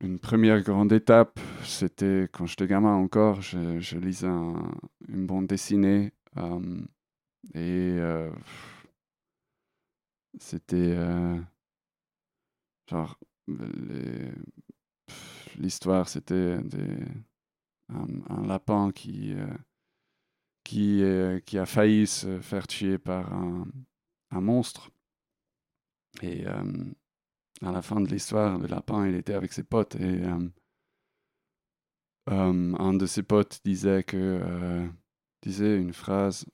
une 0.00 0.18
première 0.18 0.62
grande 0.62 0.92
étape, 0.92 1.38
c'était 1.62 2.28
quand 2.32 2.46
j'étais 2.46 2.66
gamin 2.66 2.94
encore, 2.94 3.40
je, 3.40 3.78
je 3.78 3.98
lisais 3.98 4.26
une 4.26 5.26
bande 5.26 5.46
dessinée 5.46 6.12
et 7.54 7.98
c'était 10.38 10.96
Genre, 12.88 13.18
l'histoire, 15.58 16.08
c'était 16.08 16.58
un, 17.88 18.46
lapin 18.46 18.92
qui, 18.92 19.32
euh, 19.32 19.46
qui, 20.64 21.02
qui 21.44 21.58
a 21.58 21.66
failli 21.66 22.06
se 22.06 22.40
faire 22.40 22.66
tuer 22.66 22.98
par 22.98 23.32
un, 23.32 23.66
monstre. 24.30 24.90
Et 26.22 26.46
euh, 26.46 26.84
à 27.62 27.72
la 27.72 27.82
fin 27.82 28.00
de 28.00 28.08
l'histoire, 28.08 28.58
le 28.58 28.66
lapin, 28.66 29.06
il 29.08 29.14
était 29.14 29.34
avec 29.34 29.52
ses 29.52 29.64
potes 29.64 29.96
et 29.96 30.22
euh, 30.22 30.48
un 32.28 32.94
de 32.94 33.06
ses 33.06 33.22
potes 33.22 33.60
disait 33.64 34.02
que 34.02 34.88
disait 35.42 35.78
une 35.78 35.92
phrase, 35.92 36.44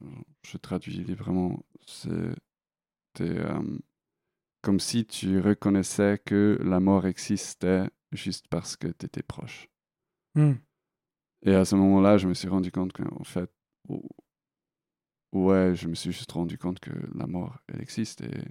je 0.47 0.59
traduis 0.59 1.03
librement, 1.03 1.65
c'était 1.87 3.43
comme 4.63 4.81
si 4.81 5.05
tu 5.05 5.41
reconnaissais 5.41 6.21
que 6.25 6.59
la 6.63 6.81
mort 6.81 7.07
existait 7.07 7.91
juste 8.13 8.47
parce 8.49 8.77
que 8.77 8.89
tu 8.89 9.07
étais 9.07 9.23
proche. 9.23 9.69
Hmm. 10.35 10.55
Et 11.45 11.55
à 11.55 11.65
ce 11.65 11.75
moment-là, 11.75 12.17
je 12.19 12.29
me 12.29 12.35
suis 12.35 12.49
rendu 12.49 12.71
compte 12.71 12.93
qu'en 12.93 13.25
fait, 13.25 13.51
ouais, 15.33 15.75
je 15.75 15.89
me 15.89 15.95
suis 15.95 16.13
juste 16.13 16.33
rendu 16.33 16.57
compte 16.57 16.79
que 16.79 16.93
la 17.15 17.27
mort, 17.27 17.59
elle 17.69 17.83
existe 17.83 18.21
et 18.23 18.45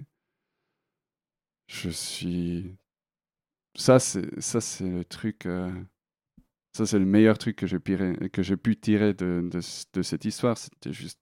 je 1.68 1.90
suis. 1.90 2.76
Ça, 3.74 3.98
c'est, 3.98 4.40
ça, 4.40 4.60
c'est 4.60 4.88
le 4.88 5.04
truc. 5.04 5.46
Euh, 5.46 5.72
ça, 6.74 6.86
c'est 6.86 6.98
le 6.98 7.06
meilleur 7.06 7.38
truc 7.38 7.56
que 7.56 7.66
j'ai, 7.66 7.78
que 7.80 8.42
j'ai 8.42 8.56
pu 8.56 8.76
tirer 8.78 9.14
de, 9.14 9.48
de, 9.50 10.02
cette 10.02 10.24
histoire. 10.24 10.58
C'était 10.58 10.92
juste. 10.92 11.18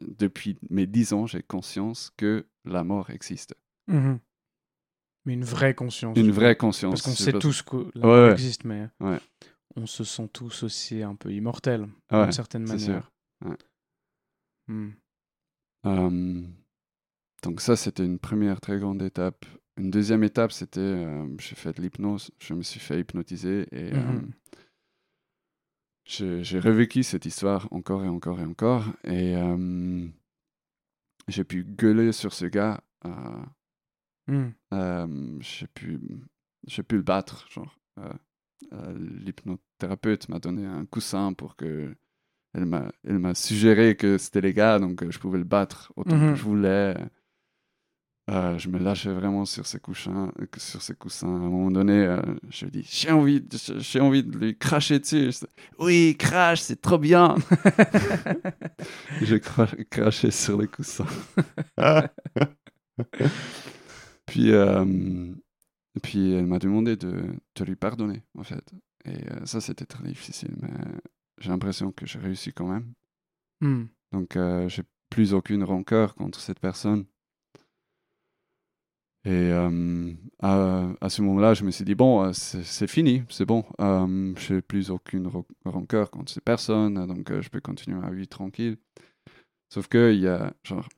Depuis 0.00 0.56
mes 0.70 0.86
dix 0.86 1.12
ans, 1.12 1.26
j'ai 1.26 1.42
conscience 1.42 2.12
que 2.16 2.46
la 2.64 2.82
mort 2.82 3.10
existe. 3.10 3.54
Mmh 3.88 4.16
mais 5.24 5.34
une 5.34 5.44
vraie 5.44 5.74
conscience. 5.74 6.18
Une 6.18 6.32
vraie 6.32 6.56
conscience. 6.56 6.90
Parce 6.90 7.02
qu'on 7.02 7.24
sait 7.24 7.32
tous 7.32 7.62
que 7.62 7.90
la 7.94 8.32
existe, 8.32 8.64
mais 8.64 8.88
on 9.76 9.86
se 9.86 10.04
sent 10.04 10.28
tous 10.32 10.64
aussi 10.64 11.02
un 11.02 11.14
peu 11.14 11.32
immortels, 11.32 11.88
d'une 12.10 12.32
certaine 12.32 12.64
manière. 12.64 13.10
Sûr. 13.42 13.56
Mmh. 14.68 16.44
donc 17.42 17.60
ça, 17.60 17.76
c'était 17.76 18.04
une 18.04 18.18
première 18.18 18.60
très 18.60 18.78
grande 18.78 19.02
étape. 19.02 19.44
Une 19.76 19.90
deuxième 19.90 20.22
étape, 20.22 20.52
c'était, 20.52 20.80
euh, 20.80 21.26
j'ai 21.38 21.56
fait 21.56 21.76
de 21.76 21.82
l'hypnose, 21.82 22.30
je 22.38 22.54
me 22.54 22.62
suis 22.62 22.78
fait 22.80 23.00
hypnotiser 23.00 23.66
et 23.72 23.92
mmh 23.92 24.30
j'ai 26.04 26.58
revécu 26.58 27.04
cette 27.04 27.26
histoire 27.26 27.68
encore 27.70 28.04
et 28.04 28.08
encore 28.08 28.40
et 28.40 28.44
encore. 28.44 28.86
Et 29.04 29.34
j'ai 31.28 31.44
pu 31.44 31.64
gueuler 31.64 32.12
sur 32.12 32.32
ce 32.32 32.46
gars. 32.46 32.82
Mmh. 34.28 35.40
j'ai 35.40 35.66
pu, 35.66 35.98
pu 36.88 36.96
le 36.96 37.02
battre. 37.02 37.46
Genre, 37.50 37.76
l'hypnothérapeute 38.70 40.28
m'a 40.28 40.38
donné 40.38 40.66
un 40.66 40.86
coussin 40.86 41.32
pour 41.32 41.56
que 41.56 41.94
elle 42.54 42.66
m'a, 42.66 42.92
elle 43.06 43.18
m'a 43.18 43.34
suggéré 43.34 43.96
que 43.96 44.18
c'était 44.18 44.42
les 44.42 44.52
gars, 44.52 44.78
donc 44.78 45.10
je 45.10 45.18
pouvais 45.18 45.38
le 45.38 45.44
battre 45.44 45.92
autant 45.96 46.18
que 46.18 46.32
mmh 46.32 46.36
je 46.36 46.42
voulais. 46.42 46.96
Euh, 48.30 48.56
je 48.56 48.68
me 48.68 48.78
lâchais 48.78 49.12
vraiment 49.12 49.44
sur 49.44 49.66
ces 49.66 49.80
coussins. 49.80 50.32
Sur 50.56 50.80
ces 50.80 50.94
coussins. 50.94 51.26
À 51.26 51.30
un 51.30 51.38
moment 51.38 51.72
donné, 51.72 52.04
euh, 52.04 52.22
je 52.50 52.66
dis 52.66 52.86
j'ai 52.88 53.10
envie, 53.10 53.42
j'ai 53.78 54.00
envie 54.00 54.22
de 54.22 54.38
lui 54.38 54.56
cracher 54.56 55.00
dessus. 55.00 55.30
oui, 55.78 56.14
crache, 56.18 56.60
c'est 56.60 56.80
trop 56.80 56.98
bien. 56.98 57.34
j'ai 59.22 59.40
craché 59.40 60.30
sur 60.30 60.60
les 60.60 60.68
coussins. 60.68 61.06
puis, 64.26 64.52
euh, 64.52 65.34
puis 66.02 66.32
elle 66.32 66.46
m'a 66.46 66.58
demandé 66.58 66.96
de, 66.96 67.24
de, 67.54 67.64
lui 67.64 67.76
pardonner, 67.76 68.22
en 68.36 68.44
fait. 68.44 68.72
Et 69.04 69.18
ça, 69.44 69.60
c'était 69.60 69.86
très 69.86 70.04
difficile, 70.04 70.54
mais 70.60 70.70
j'ai 71.38 71.50
l'impression 71.50 71.92
que 71.92 72.06
j'ai 72.06 72.18
réussi 72.18 72.52
quand 72.52 72.68
même. 72.68 72.92
Hmm. 73.60 73.84
Donc, 74.12 74.38
j'ai 74.68 74.82
plus 75.10 75.34
aucune 75.34 75.64
rancœur 75.64 76.14
contre 76.14 76.40
cette 76.40 76.60
personne. 76.60 77.04
Et 79.24 79.30
euh, 79.30 80.12
à, 80.40 81.08
ce 81.08 81.22
moment-là, 81.22 81.54
je 81.54 81.64
me 81.64 81.70
suis 81.70 81.84
dit, 81.84 81.94
bon, 81.94 82.24
euh, 82.24 82.32
c'est 82.32 82.88
fini, 82.88 83.22
c'est 83.28 83.44
bon. 83.44 83.64
Euh, 83.80 84.34
je 84.36 84.54
n'ai 84.54 84.62
plus 84.62 84.90
aucune 84.90 85.30
rancœur 85.64 86.10
contre 86.10 86.32
ces 86.32 86.40
personnes, 86.40 87.06
donc 87.06 87.40
je 87.40 87.48
peux 87.48 87.60
continuer 87.60 88.00
ma 88.00 88.10
vie 88.10 88.26
tranquille. 88.26 88.78
Sauf 89.68 89.86
qu'il 89.86 90.18
y 90.18 90.26
a, 90.26 90.52
genre, 90.64 90.88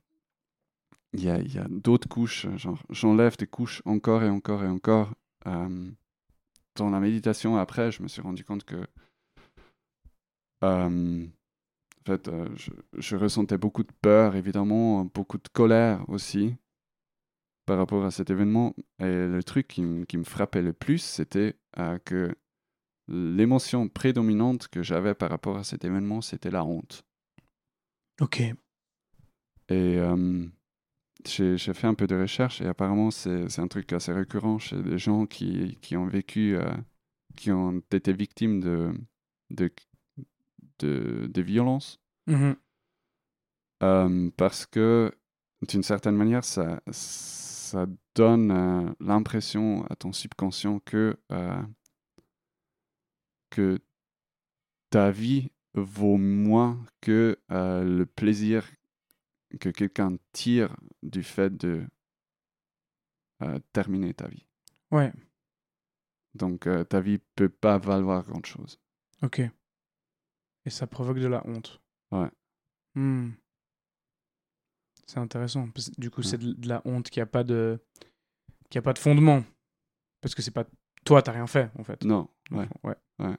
il 1.15 1.25
y 1.25 1.31
a, 1.31 1.41
y 1.41 1.59
a 1.59 1.67
d'autres 1.69 2.09
couches, 2.09 2.47
genre, 2.57 2.83
j'enlève 2.91 3.37
des 3.37 3.47
couches 3.47 3.83
encore 3.85 4.23
et 4.23 4.29
encore 4.29 4.63
et 4.65 4.69
encore. 4.69 5.15
dans 5.45 6.91
la 6.91 7.01
méditation, 7.01 7.57
après, 7.57 7.93
je 7.93 8.03
me 8.03 8.09
suis 8.09 8.23
rendu 8.23 8.45
compte 8.45 8.65
que, 8.65 8.87
en 10.63 11.31
fait, 12.07 12.31
je, 12.57 12.71
je 12.99 13.17
ressentais 13.17 13.59
beaucoup 13.59 13.83
de 13.83 13.93
peur, 14.03 14.37
évidemment, 14.37 15.05
beaucoup 15.05 15.39
de 15.39 15.49
colère 15.53 16.05
aussi 16.09 16.57
par 17.65 17.79
rapport 17.79 18.05
à 18.05 18.11
cet 18.11 18.31
événement. 18.31 18.75
Et 18.99 19.27
le 19.27 19.43
truc 19.43 19.69
qui, 19.69 19.83
me 19.83 20.25
frappait 20.25 20.63
le 20.63 20.73
plus, 20.73 20.99
c'était 20.99 21.57
euh, 21.79 21.99
que 22.05 22.35
l'émotion 23.09 23.89
prédominante 23.89 24.69
que 24.69 24.83
j'avais 24.83 25.15
par 25.15 25.31
rapport 25.31 25.57
à 25.57 25.65
cet 25.65 25.85
événement, 25.85 26.21
c'était 26.21 26.51
la 26.51 26.65
honte. 26.65 27.05
Ok. 28.21 28.41
Et 28.41 28.55
euh, 29.71 30.47
j'ai 31.27 31.57
fait 31.59 31.87
un 31.87 31.95
peu 31.95 32.07
de 32.07 32.17
recherche 32.17 32.61
et 32.61 32.67
apparemment 32.67 33.11
c'est 33.11 33.59
un 33.59 33.69
truc 33.69 33.93
assez 33.93 34.13
récurrent 34.13 34.59
chez 34.59 34.83
des 34.83 34.99
gens 34.99 35.27
qui, 35.27 35.79
qui 35.81 35.97
ont 35.97 36.07
vécu, 36.07 36.57
euh, 36.57 36.75
qui 37.37 37.51
ont 37.51 37.83
été 37.93 38.13
victimes 38.13 38.61
de, 38.61 38.93
de, 39.51 39.73
de, 40.79 41.31
de 41.33 41.43
violences. 41.43 42.01
Mmh 42.27 42.53
parce 44.37 44.65
que 44.65 45.13
d'une 45.69 45.83
certaine 45.83 46.17
manière, 46.17 46.45
ça, 46.45 46.81
ça 46.91 47.87
donne 48.15 48.51
euh, 48.51 48.93
l'impression 49.01 49.85
à 49.87 49.97
ton 49.97 50.13
subconscient 50.13 50.79
que, 50.81 51.19
euh, 51.33 51.63
que 53.51 53.79
ta 54.91 55.11
vie 55.11 55.51
vaut 55.75 56.17
moins 56.17 56.85
que 57.01 57.39
euh, 57.51 57.83
le 57.83 58.07
plaisir 58.07 58.65
que 59.61 59.69
quelqu'un 59.69 60.17
tire 60.33 60.75
du 61.03 61.23
fait 61.23 61.57
de 61.57 61.87
terminer 63.73 64.15
ta 64.15 64.29
vie. 64.29 64.47
Ouais. 64.91 65.13
Donc 66.35 66.69
ta 66.89 67.01
vie 67.01 67.19
peut 67.37 67.49
pas 67.49 67.79
valoir 67.79 68.25
grand 68.25 68.45
chose. 68.45 68.81
Ok. 69.23 69.41
Et 70.67 70.71
ça 70.71 70.87
provoque 70.87 71.19
de 71.19 71.27
la 71.27 71.47
honte. 71.47 71.81
Ouais. 72.11 72.31
Hmm. 72.95 73.33
C'est 75.07 75.19
intéressant. 75.19 75.69
Du 75.99 76.11
coup, 76.11 76.23
c'est 76.23 76.39
de 76.39 76.69
la 76.69 76.81
honte 76.87 77.11
qui 77.11 77.21
a 77.21 77.27
pas 77.27 77.45
de 77.45 77.79
qui 78.71 78.79
a 78.79 78.83
pas 78.83 78.95
de 78.95 78.99
fondement 78.99 79.45
parce 80.21 80.35
que 80.35 80.43
c'est 80.43 80.51
pas 80.51 80.65
toi, 81.05 81.21
t'as 81.23 81.33
rien 81.33 81.47
fait 81.47 81.71
en 81.79 81.85
fait. 81.85 82.03
Non. 82.05 82.29
Ouais. 82.51 82.69
Ouais. 82.83 82.97
ouais. 83.19 83.37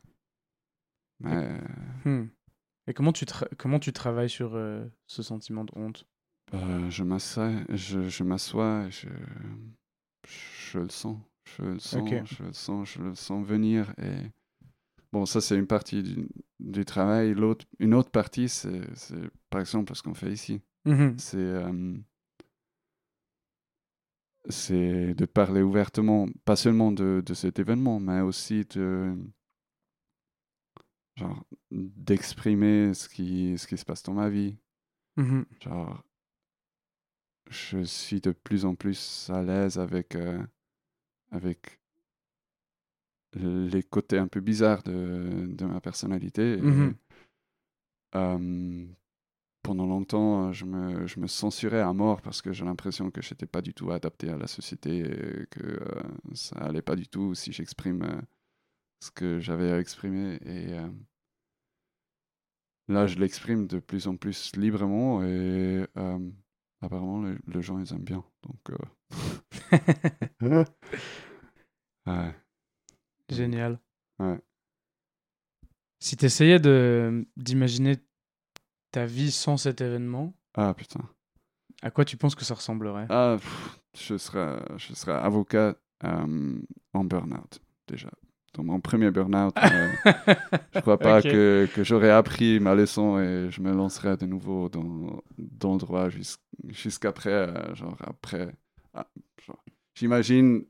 Mais... 1.20 1.60
Hmm. 2.04 2.28
Et 2.88 2.94
comment 2.94 3.12
tu 3.12 3.26
comment 3.58 3.80
tu 3.80 3.94
travailles 3.94 4.30
sur 4.30 4.56
euh, 4.56 4.86
ce 5.08 5.24
sentiment 5.24 5.64
de 5.64 5.72
honte? 5.76 6.06
Euh, 6.54 6.90
Je 6.90 7.04
m'assois, 7.04 7.52
je, 7.70 8.08
je 8.08 8.24
m'assois, 8.24 8.88
je, 8.90 9.08
je 10.28 10.80
le 10.80 10.90
sens, 10.90 11.18
je 11.58 11.64
le 11.64 11.80
sens, 11.80 12.10
je 12.26 12.44
le 12.44 12.54
sens, 12.54 12.90
je 12.90 13.02
le 13.02 13.16
sens 13.16 13.46
venir 13.46 13.92
et 13.98 14.30
bon, 15.12 15.26
ça 15.26 15.42
c'est 15.42 15.58
une 15.58 15.68
partie 15.68 16.04
du, 16.04 16.28
du 16.60 16.86
travail. 16.86 17.34
L'autre, 17.34 17.66
une 17.80 17.94
autre 17.96 18.12
partie, 18.12 18.50
c'est 18.50 18.82
par 19.50 19.62
exemple 19.62 19.96
ce 19.96 20.04
qu'on 20.04 20.14
fait 20.14 20.32
ici. 20.32 20.62
Mmh 20.86 21.18
c'est 21.18 21.38
euh, 21.38 21.98
c'est 24.50 25.16
de 25.16 25.26
parler 25.26 25.62
ouvertement, 25.64 26.28
pas 26.46 26.56
seulement 26.56 26.92
de, 26.92 27.24
de, 27.26 27.34
cet 27.34 27.58
événement, 27.58 28.00
mais 28.00 28.22
aussi 28.22 28.64
de 28.76 29.16
genre 31.16 31.46
d'exprimer 31.72 32.94
ce 32.94 33.10
qui, 33.10 33.58
ce 33.58 33.68
qui 33.68 33.78
se 33.78 33.86
passe 33.86 34.04
dans 34.04 34.14
ma 34.14 34.30
vie. 34.30 34.58
Mmh 35.18 35.44
genre, 35.62 36.04
je 37.50 37.84
suis 37.84 38.22
de 38.22 38.32
plus 38.32 38.66
en 38.66 38.76
plus 38.76 39.30
à 39.30 39.42
l'aise 39.42 39.78
avec, 39.78 40.16
euh, 40.16 40.42
avec 41.32 41.80
les 43.34 43.84
côtés 43.84 44.18
un 44.18 44.28
peu 44.28 44.40
bizarres 44.40 44.84
de, 44.84 45.48
de 45.48 45.66
ma 45.66 45.82
personnalité. 45.82 46.58
Mmh 46.58 46.96
pendant 49.66 49.88
longtemps, 49.88 50.54
je 50.54 50.64
me, 50.64 51.08
je 51.08 51.20
me, 51.20 51.26
censurais 51.26 51.82
à 51.82 51.92
mort 51.92 52.22
parce 52.22 52.44
que 52.44 52.54
j'ai 52.54 52.64
l'impression 52.64 53.10
que 53.10 53.22
je 53.24 53.34
n'étais 53.34 53.48
pas 53.48 53.62
du 53.62 53.74
tout 53.74 53.92
adapté 53.92 54.30
à 54.30 54.38
la 54.38 54.46
société 54.46 55.00
et 55.00 55.48
que 55.50 55.64
euh, 55.64 56.02
ça 56.34 56.58
allait 56.58 56.84
pas 56.84 56.96
du 56.96 57.08
tout 57.08 57.34
si 57.34 57.52
j'exprime 57.52 58.04
euh, 58.04 58.22
ce 59.06 59.12
que 59.12 59.40
j'avais 59.40 59.72
à 59.72 59.80
exprimer. 59.80 60.36
Et 60.46 60.74
euh, 60.74 60.88
là, 62.88 63.08
je 63.08 63.18
l'exprime 63.20 63.68
de 63.68 63.80
plus 63.80 64.08
en 64.08 64.16
plus 64.18 64.56
librement 64.56 65.24
et 65.24 65.86
apparemment, 66.82 67.24
les, 67.48 67.62
gens, 67.62 67.80
ils 67.80 67.94
aiment 67.94 68.04
bien. 68.04 68.24
Donc, 68.44 68.60
ouais. 72.08 72.36
Génial. 73.30 73.80
Ouais. 74.20 74.40
Si 76.00 76.18
tu 76.18 76.26
essayais 76.26 76.60
d'imaginer 77.36 77.98
ta 78.92 79.06
vie 79.06 79.32
sans 79.32 79.58
cet 79.58 79.82
événement, 79.82 80.34
ah 80.56 80.74
putain. 80.74 81.02
À 81.82 81.92
quoi 81.92 82.06
tu 82.06 82.18
penses 82.18 82.36
que 82.36 82.46
ça 82.46 82.54
ressemblerait? 82.56 83.08
Ah, 83.10 83.38
je 83.96 84.18
serais, 84.18 84.58
je 84.78 84.94
serais 84.94 85.14
avocat 85.14 85.76
euh, 86.04 86.62
en 86.94 87.04
burn-out 87.04 87.60
déjà. 87.88 88.10
Dans 88.56 88.64
mon 88.64 88.80
premier 88.80 89.12
burn-out, 89.12 89.54
euh, 89.58 89.94
je 90.76 90.80
crois 90.80 90.98
pas 90.98 91.22
que, 91.22 91.68
que 91.74 91.84
j'aurais 91.84 92.10
appris 92.10 92.60
ma 92.60 92.74
leçon 92.74 93.20
et 93.20 93.52
je 93.52 93.62
me 93.62 93.74
lancerais 93.74 94.18
de 94.18 94.26
nouveau 94.26 94.70
dans, 94.70 95.22
dans 95.38 95.74
le 95.74 95.80
droit 95.80 96.08
jusqu'après, 96.70 97.32
euh, 97.32 97.76
genre 97.76 97.98
après. 98.02 98.56
Ah, 98.94 99.08
j'imagine 99.94 100.64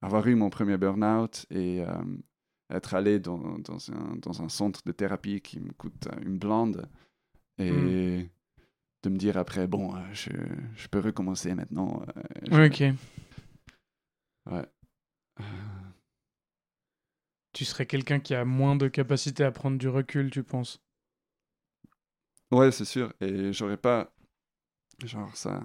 avoir 0.00 0.26
eu 0.28 0.34
mon 0.36 0.48
premier 0.50 0.76
burn-out 0.76 1.46
et 1.50 1.82
être 2.70 2.94
allé 2.94 3.18
dans, 3.18 3.58
dans, 3.58 3.90
un, 3.90 4.16
dans 4.16 4.42
un 4.42 4.48
centre 4.48 4.82
de 4.84 4.92
thérapie 4.92 5.40
qui 5.40 5.58
me 5.58 5.72
coûte 5.72 6.08
une 6.24 6.38
blinde 6.38 6.88
et 7.58 8.28
de 9.06 9.10
me 9.10 9.16
dire 9.16 9.36
après, 9.36 9.66
bon, 9.66 9.94
euh, 9.94 10.00
je, 10.12 10.30
je 10.74 10.88
peux 10.88 10.98
recommencer 10.98 11.54
maintenant. 11.54 12.02
Euh, 12.52 12.66
ok. 12.66 12.82
Ouais. 14.50 14.66
Tu 17.56 17.64
serais 17.64 17.86
quelqu'un 17.86 18.20
qui 18.20 18.34
a 18.34 18.44
moins 18.44 18.76
de 18.76 18.86
capacité 18.86 19.42
à 19.42 19.50
prendre 19.50 19.78
du 19.78 19.88
recul, 19.88 20.30
tu 20.30 20.42
penses? 20.42 20.82
Ouais, 22.50 22.70
c'est 22.70 22.84
sûr. 22.84 23.14
Et 23.22 23.50
j'aurais 23.54 23.78
pas. 23.78 24.12
Genre, 25.02 25.34
ça. 25.34 25.64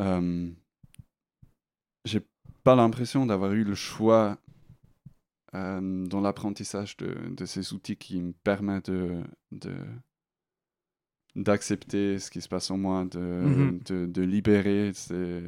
Euh... 0.00 0.50
J'ai 2.04 2.26
pas 2.64 2.74
l'impression 2.74 3.24
d'avoir 3.24 3.52
eu 3.52 3.62
le 3.62 3.76
choix 3.76 4.36
euh, 5.54 6.04
dans 6.08 6.20
l'apprentissage 6.20 6.96
de, 6.96 7.14
de, 7.30 7.44
ces 7.44 7.72
outils 7.72 7.96
qui 7.96 8.20
me 8.20 8.32
permettent 8.32 8.90
de, 8.90 9.22
d'accepter 11.36 12.18
ce 12.18 12.32
qui 12.32 12.40
se 12.40 12.48
passe 12.48 12.68
en 12.72 12.78
moi, 12.78 13.04
de, 13.04 13.20
mm-hmm. 13.20 13.82
de, 13.84 14.06
de, 14.06 14.22
libérer 14.22 14.92
ces, 14.92 15.44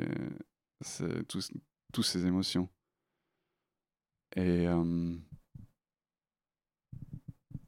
ces, 0.83 1.25
tous, 1.25 1.51
tous, 1.93 2.05
ces 2.05 2.27
émotions. 2.27 2.69
Et, 4.37 4.67
euh, 4.67 5.15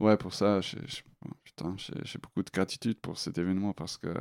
ouais, 0.00 0.16
pour 0.16 0.32
ça, 0.32 0.60
j'ai 0.60 2.18
beaucoup 2.22 2.42
de 2.42 2.50
gratitude 2.50 3.00
pour 3.00 3.18
cet 3.18 3.38
événement 3.38 3.72
parce 3.72 3.96
que 3.96 4.14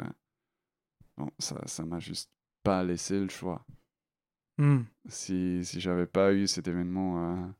bon, 1.17 1.29
ça 1.39 1.85
m'a 1.85 1.99
juste 1.99 2.29
pas 2.63 2.83
laissé 2.83 3.19
le 3.19 3.29
choix. 3.29 3.65
Hmm. 4.57 4.81
Si, 5.07 5.65
si 5.65 5.79
j'avais 5.79 6.05
pas 6.05 6.33
eu 6.33 6.47
cet 6.47 6.67
événement, 6.67 7.53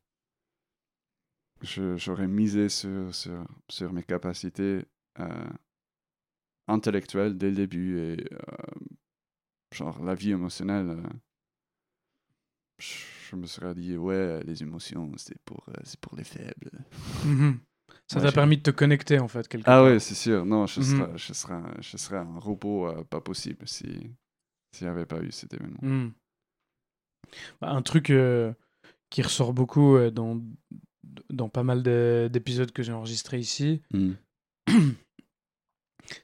euh, 1.66 1.96
j'aurais 1.96 2.28
misé 2.28 2.68
sur, 2.68 3.14
sur, 3.14 3.44
sur, 3.68 3.92
mes 3.92 4.04
capacités 4.04 4.84
euh, 5.18 5.50
intellectuelles 6.68 7.36
dès 7.36 7.50
le 7.50 7.56
début 7.56 7.98
et 7.98 8.24
euh, 8.32 8.38
genre 9.72 10.02
la 10.04 10.14
vie 10.14 10.30
émotionnelle. 10.30 11.02
je 12.78 13.13
me 13.34 13.46
serais 13.46 13.74
dit, 13.74 13.96
ouais, 13.96 14.42
les 14.44 14.62
émotions, 14.62 15.10
c'est 15.16 15.38
pour, 15.44 15.64
c'est 15.84 16.00
pour 16.00 16.16
les 16.16 16.24
faibles. 16.24 16.70
Mhm. 17.24 17.58
Ça 18.06 18.20
t'a 18.20 18.32
permis 18.32 18.58
de 18.58 18.62
te 18.62 18.70
connecter 18.70 19.18
en 19.18 19.28
fait 19.28 19.48
quelque 19.48 19.64
Ah 19.66 19.82
ouais, 19.82 19.98
c'est 19.98 20.14
sûr. 20.14 20.44
Non, 20.44 20.66
je, 20.66 20.80
mhm. 20.80 20.86
serais, 20.86 21.10
je, 21.16 21.32
serais, 21.32 21.62
je 21.80 21.96
serais 21.96 22.18
un 22.18 22.38
robot 22.38 22.92
pas 23.04 23.20
possible 23.20 23.66
si 23.66 24.10
s'il 24.74 24.86
n'y 24.86 24.90
avait 24.90 25.06
pas 25.06 25.22
eu 25.22 25.30
cet 25.30 25.54
événement. 25.54 25.78
Hmm. 25.80 26.10
Bah, 27.60 27.70
un 27.70 27.82
truc 27.82 28.10
euh, 28.10 28.52
qui 29.10 29.22
ressort 29.22 29.52
beaucoup 29.52 29.96
euh, 29.96 30.10
dans, 30.10 30.42
dans 31.30 31.48
pas 31.48 31.62
mal 31.62 31.82
d'épisodes 32.30 32.72
que 32.72 32.82
j'ai 32.82 32.92
enregistrés 32.92 33.38
ici, 33.38 33.82
hmm. 33.92 34.12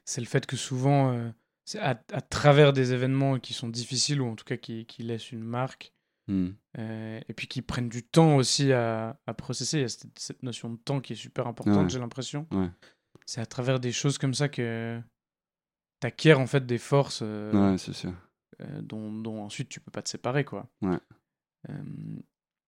c'est 0.05 0.21
le 0.21 0.27
fait 0.27 0.45
que 0.45 0.57
souvent, 0.57 1.13
euh, 1.13 1.29
c'est 1.65 1.79
à, 1.79 1.95
travers 1.95 2.73
des 2.73 2.93
événements 2.93 3.39
qui 3.39 3.53
sont 3.53 3.69
difficiles 3.69 4.21
ou 4.21 4.27
en 4.27 4.35
tout 4.35 4.45
cas 4.45 4.57
qui, 4.57 4.85
qui 4.85 5.03
laissent 5.03 5.31
une 5.31 5.43
marque, 5.43 5.93
hmm. 6.27 6.49
et 6.77 7.33
puis 7.35 7.47
qui 7.47 7.61
prennent 7.61 7.89
du 7.89 8.03
temps 8.03 8.35
aussi 8.35 8.71
à, 8.71 9.19
à 9.27 9.33
processer, 9.33 9.77
il 9.77 9.81
y 9.81 9.85
a 9.85 9.89
cette, 10.15 10.43
notion 10.43 10.69
de 10.69 10.77
temps 10.77 10.99
qui 11.01 11.13
est 11.13 11.17
super 11.17 11.47
importante, 11.47 11.89
j'ai 11.89 11.99
l'impression. 11.99 12.47
C'est 13.25 13.41
à 13.41 13.45
travers 13.45 13.79
des 13.79 13.91
choses 13.91 14.17
comme 14.17 14.33
ça 14.33 14.49
que 14.49 14.99
tu 16.01 16.07
acquiers 16.07 16.33
en 16.33 16.47
fait 16.47 16.65
des 16.65 16.77
forces. 16.77 17.21
ouais, 17.21 17.77
sûr 17.77 18.13
euh, 18.61 18.81
dont, 18.81 19.11
dont, 19.11 19.41
ensuite 19.41 19.69
tu 19.69 19.79
peux 19.79 19.91
pas 19.91 20.01
te 20.01 20.09
séparer, 20.09 20.43
quoi. 20.43 20.67
Ouais. 20.81 20.99
Euh, 21.69 21.73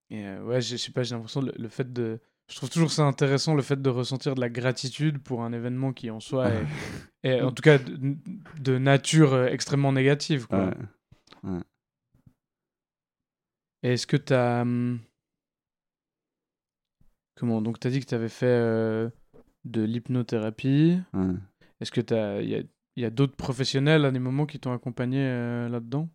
et 0.09 0.25
euh, 0.25 0.43
ouais, 0.43 0.61
je 0.61 0.77
sais 0.77 0.91
pas, 0.91 1.03
j'ai 1.03 1.13
l'impression 1.13 1.41
le, 1.41 1.53
le, 1.57 1.67
fait 1.67 1.91
de. 1.91 2.19
Je 2.49 2.55
trouve 2.55 2.69
toujours 2.69 2.91
ça 2.91 3.03
intéressant, 3.03 3.53
le 3.53 3.61
fait 3.61 3.81
de 3.81 3.89
ressentir 3.89 4.35
de 4.35 4.41
la 4.41 4.49
gratitude 4.49 5.19
pour 5.19 5.43
un 5.43 5.53
événement 5.53 5.93
qui 5.93 6.09
en 6.09 6.19
soi 6.19 6.51
est, 7.23 7.41
en 7.41 7.51
tout 7.51 7.61
cas 7.61 7.77
de, 7.77 8.17
de 8.59 8.77
nature 8.77 9.45
extrêmement 9.45 9.91
négative, 9.91 10.47
quoi. 10.47 10.73
Est-ce 13.83 14.07
que 14.07 14.17
tu 14.17 14.33
as. 14.33 14.61
Hum, 14.61 14.99
comment 17.35 17.61
Donc, 17.61 17.79
tu 17.79 17.87
as 17.87 17.91
dit 17.91 17.99
que 17.99 18.05
tu 18.05 18.15
avais 18.15 18.29
fait 18.29 19.11
de 19.65 19.81
l'hypnothérapie. 19.83 20.99
Est-ce 21.79 21.91
que 21.91 22.01
tu 22.01 22.13
as. 22.13 22.41
Y 22.41 22.55
a, 22.55 22.63
y 22.95 23.05
a 23.05 23.09
d'autres 23.09 23.35
professionnels 23.35 24.05
à 24.05 24.11
des 24.11 24.19
moments 24.19 24.45
qui 24.45 24.59
t'ont 24.59 24.73
accompagné 24.73 25.19
euh, 25.19 25.69
là-dedans? 25.69 26.09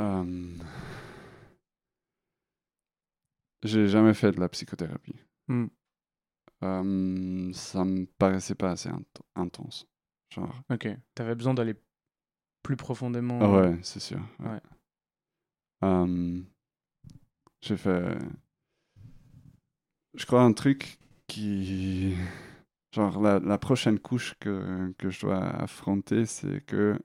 Euh... 0.00 0.56
J'ai 3.62 3.88
jamais 3.88 4.14
fait 4.14 4.32
de 4.32 4.40
la 4.40 4.48
psychothérapie. 4.48 5.16
Hmm. 5.48 5.66
Euh, 6.62 7.52
ça 7.52 7.84
me 7.84 8.06
paraissait 8.06 8.54
pas 8.54 8.70
assez 8.70 8.90
intense. 9.34 9.86
Genre. 10.30 10.54
Ok. 10.70 10.88
T'avais 11.14 11.34
besoin 11.34 11.54
d'aller 11.54 11.74
plus 12.62 12.76
profondément. 12.76 13.38
Ah 13.42 13.50
ouais, 13.50 13.78
c'est 13.82 14.00
sûr. 14.00 14.20
Ouais. 14.38 14.60
J'ai 15.82 17.76
fait. 17.76 18.18
Je 20.14 20.26
crois 20.26 20.42
un 20.42 20.52
truc 20.52 20.98
qui 21.26 22.16
Genre, 22.92 23.20
la, 23.20 23.38
la, 23.38 23.56
prochaine 23.56 24.00
couche 24.00 24.34
que, 24.40 24.92
que 24.98 25.10
je 25.10 25.20
dois 25.20 25.38
affronter, 25.38 26.26
c'est 26.26 26.60
que 26.62 26.98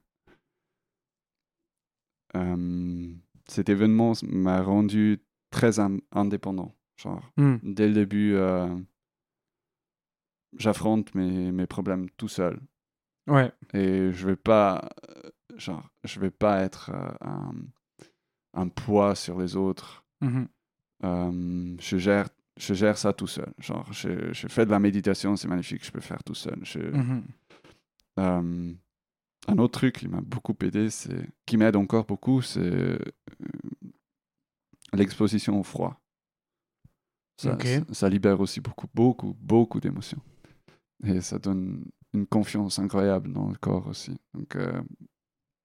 euh, 2.36 3.13
cet 3.47 3.69
événement 3.69 4.13
m'a 4.23 4.63
rendu 4.63 5.23
très 5.51 5.80
indépendant. 6.11 6.76
Genre, 6.97 7.32
hmm. 7.38 7.57
dès 7.61 7.88
le 7.88 7.93
début, 7.93 8.34
euh, 8.34 8.76
j'affronte 10.57 11.13
mes, 11.13 11.51
mes, 11.51 11.67
problèmes 11.67 12.09
tout 12.11 12.30
seul. 12.30 12.59
Ouais. 13.28 13.51
Et 13.73 14.11
je 14.11 14.28
vais 14.28 14.36
pas, 14.36 14.89
genre, 15.55 15.88
je 16.03 16.19
vais 16.19 16.32
pas 16.32 16.61
être 16.61 16.89
euh, 16.89 17.11
un, 17.21 17.53
un, 18.55 18.67
poids 18.67 19.15
sur 19.15 19.39
les 19.39 19.55
autres. 19.55 20.03
Mmh 20.21 20.45
je 21.03 21.97
gère 21.97 22.29
je 22.57 22.73
gère 22.73 22.97
ça 22.97 23.13
tout 23.13 23.27
seul. 23.27 23.51
Genre, 23.59 23.91
je, 23.91 24.31
je 24.33 24.47
fais 24.47 24.65
de 24.65 24.71
la 24.71 24.79
méditation, 24.79 25.35
c'est 25.35 25.47
magnifique, 25.47 25.85
je 25.85 25.91
peux 25.91 26.01
faire 26.01 26.23
tout 26.23 26.35
seul. 26.35 26.57
Mhm. 26.93 27.23
Euh, 28.19 28.73
un 29.47 29.57
autre 29.57 29.79
truc 29.79 29.97
qui 29.97 30.07
m'a 30.07 30.21
beaucoup 30.21 30.55
aidé, 30.61 30.89
c'est, 30.89 31.29
qui 31.45 31.57
m'aide 31.57 31.75
encore 31.75 32.05
beaucoup, 32.05 32.41
c'est 32.41 32.59
euh, 32.61 32.97
l'exposition 34.93 35.59
au 35.59 35.63
froid. 35.63 35.99
Ça, 37.37 37.57
ça, 37.91 38.07
libère 38.07 38.39
aussi 38.39 38.61
beaucoup, 38.61 38.87
beaucoup, 38.93 39.35
beaucoup 39.41 39.81
d'émotions. 39.81 40.21
Et 41.03 41.19
ça 41.19 41.37
donne 41.37 41.83
une 42.13 42.25
confiance 42.25 42.79
incroyable 42.79 43.33
dans 43.33 43.49
le 43.49 43.55
corps 43.55 43.87
aussi. 43.87 44.17
Donc, 44.33 44.55
euh, 44.55 44.81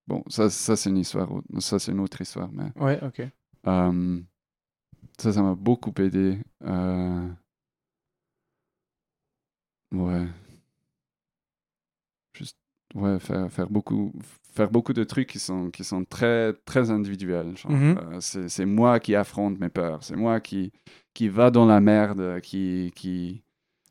bon, 0.06 0.22
ça, 0.28 0.50
ça 0.50 0.76
c'est 0.76 0.90
une 0.90 0.98
histoire, 0.98 1.28
ça 1.58 1.78
c'est 1.78 1.92
une 1.92 2.00
autre 2.00 2.20
histoire. 2.20 2.50
Mais, 2.52 2.70
ouais, 2.76 2.98
ok. 3.02 3.22
Ça, 5.18 5.32
ça 5.34 5.42
m'a 5.42 5.54
beaucoup 5.54 5.92
aidé. 5.98 6.38
Euh... 6.64 7.28
Ouais. 9.92 10.26
Juste, 12.34 12.56
ouais, 12.94 13.18
faire, 13.18 13.52
faire, 13.52 13.68
beaucoup, 13.68 14.12
faire 14.54 14.70
beaucoup 14.70 14.94
de 14.94 15.04
trucs 15.04 15.28
qui 15.28 15.38
sont, 15.38 15.70
qui 15.70 15.84
sont 15.84 16.06
très, 16.06 16.54
très 16.64 16.90
individuels. 16.90 17.54
Euh, 17.68 18.18
c'est 18.20 18.64
moi 18.64 18.98
qui 18.98 19.14
affronte 19.14 19.58
mes 19.58 19.68
peurs. 19.68 20.02
C'est 20.04 20.16
moi 20.16 20.40
qui, 20.40 20.72
qui 21.12 21.28
va 21.28 21.50
dans 21.50 21.66
la 21.66 21.80
merde, 21.80 22.40
qui, 22.40 22.90
qui, 22.94 23.42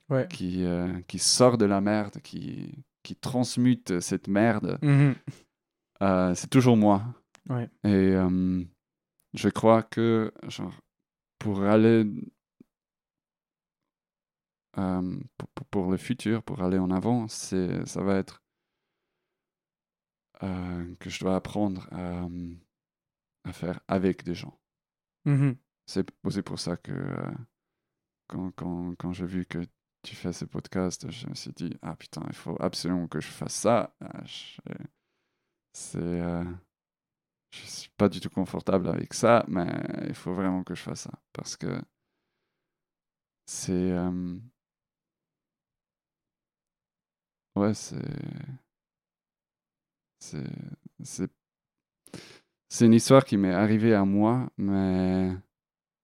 ouais. 0.09 0.27
qui, 0.29 0.63
euh, 0.63 0.99
qui 1.07 1.19
sort 1.19 1.59
de 1.59 1.65
la 1.65 1.79
merde, 1.79 2.21
qui, 2.23 2.73
qui 3.03 3.15
transmute 3.15 3.99
cette 3.99 4.27
merde. 4.27 4.79
Mhm. 4.81 5.13
Euh, 6.01 6.33
c'est 6.35 6.49
toujours 6.49 6.77
moi. 6.77 7.03
Ouais. 7.49 7.69
Et 7.83 8.15
je 9.33 9.49
crois 9.49 9.83
que, 9.83 10.31
genre, 10.47 10.73
pour 11.39 11.63
aller 11.63 12.05
euh, 14.77 15.19
pour, 15.71 15.91
le 15.91 15.97
futur, 15.97 16.43
pour 16.43 16.61
aller 16.61 16.77
en 16.77 16.91
avant, 16.91 17.27
c'est 17.27 17.85
ça 17.85 18.03
va 18.03 18.17
être 18.17 18.43
euh, 20.43 20.95
que 20.99 21.09
je 21.09 21.19
dois 21.19 21.35
apprendre 21.35 21.87
à, 21.91 22.27
à, 23.43 23.53
faire 23.53 23.79
avec 23.87 24.23
des 24.23 24.35
gens. 24.35 24.59
Mmh 25.25 25.51
c'est 25.85 26.07
aussi 26.23 26.43
pour 26.43 26.59
ça 26.59 26.77
que 26.77 26.91
euh, 26.91 27.31
quand, 28.27 28.51
quand, 28.51 28.93
quand 28.99 29.11
j'ai 29.11 29.25
vu 29.25 29.47
que 29.47 29.57
tu 30.03 30.15
fais 30.15 30.31
ce 30.31 30.45
podcast, 30.45 31.09
je 31.09 31.27
me 31.27 31.33
suis 31.33 31.51
dit 31.51 31.75
ah 31.81 31.95
putain, 31.95 32.21
il 32.27 32.35
faut 32.35 32.55
absolument 32.59 33.07
que 33.07 33.19
je 33.19 33.27
fasse 33.27 33.55
ça. 33.55 33.95
Ah, 33.99 34.21
c'est 35.73 36.43
je 37.51 37.65
suis 37.65 37.89
pas 37.97 38.09
du 38.09 38.19
tout 38.19 38.29
confortable 38.29 38.87
avec 38.89 39.13
ça, 39.13 39.45
mais 39.47 39.67
il 40.07 40.13
faut 40.15 40.33
vraiment 40.33 40.63
que 40.63 40.75
je 40.75 40.81
fasse 40.81 41.01
ça 41.01 41.11
parce 41.33 41.55
que 41.57 41.79
c'est 43.45 43.71
euh, 43.91 44.39
ouais 47.55 47.73
c'est 47.73 47.97
c'est 50.19 51.29
c'est 52.69 52.85
une 52.85 52.93
histoire 52.93 53.25
qui 53.25 53.37
m'est 53.37 53.53
arrivée 53.53 53.93
à 53.93 54.05
moi, 54.05 54.49
mais 54.57 55.31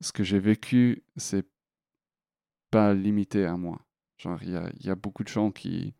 ce 0.02 0.12
que 0.14 0.24
j'ai 0.24 0.40
vécu 0.40 1.04
c'est 1.18 1.48
pas 2.72 2.94
limité 2.94 3.46
à 3.46 3.58
moi. 3.58 3.82
Genre 4.18 4.42
il 4.44 4.52
y 4.52 4.56
a, 4.56 4.70
y 4.82 4.90
a 4.90 4.96
beaucoup 4.96 5.24
de 5.24 5.30
gens 5.30 5.52
qui 5.52 5.94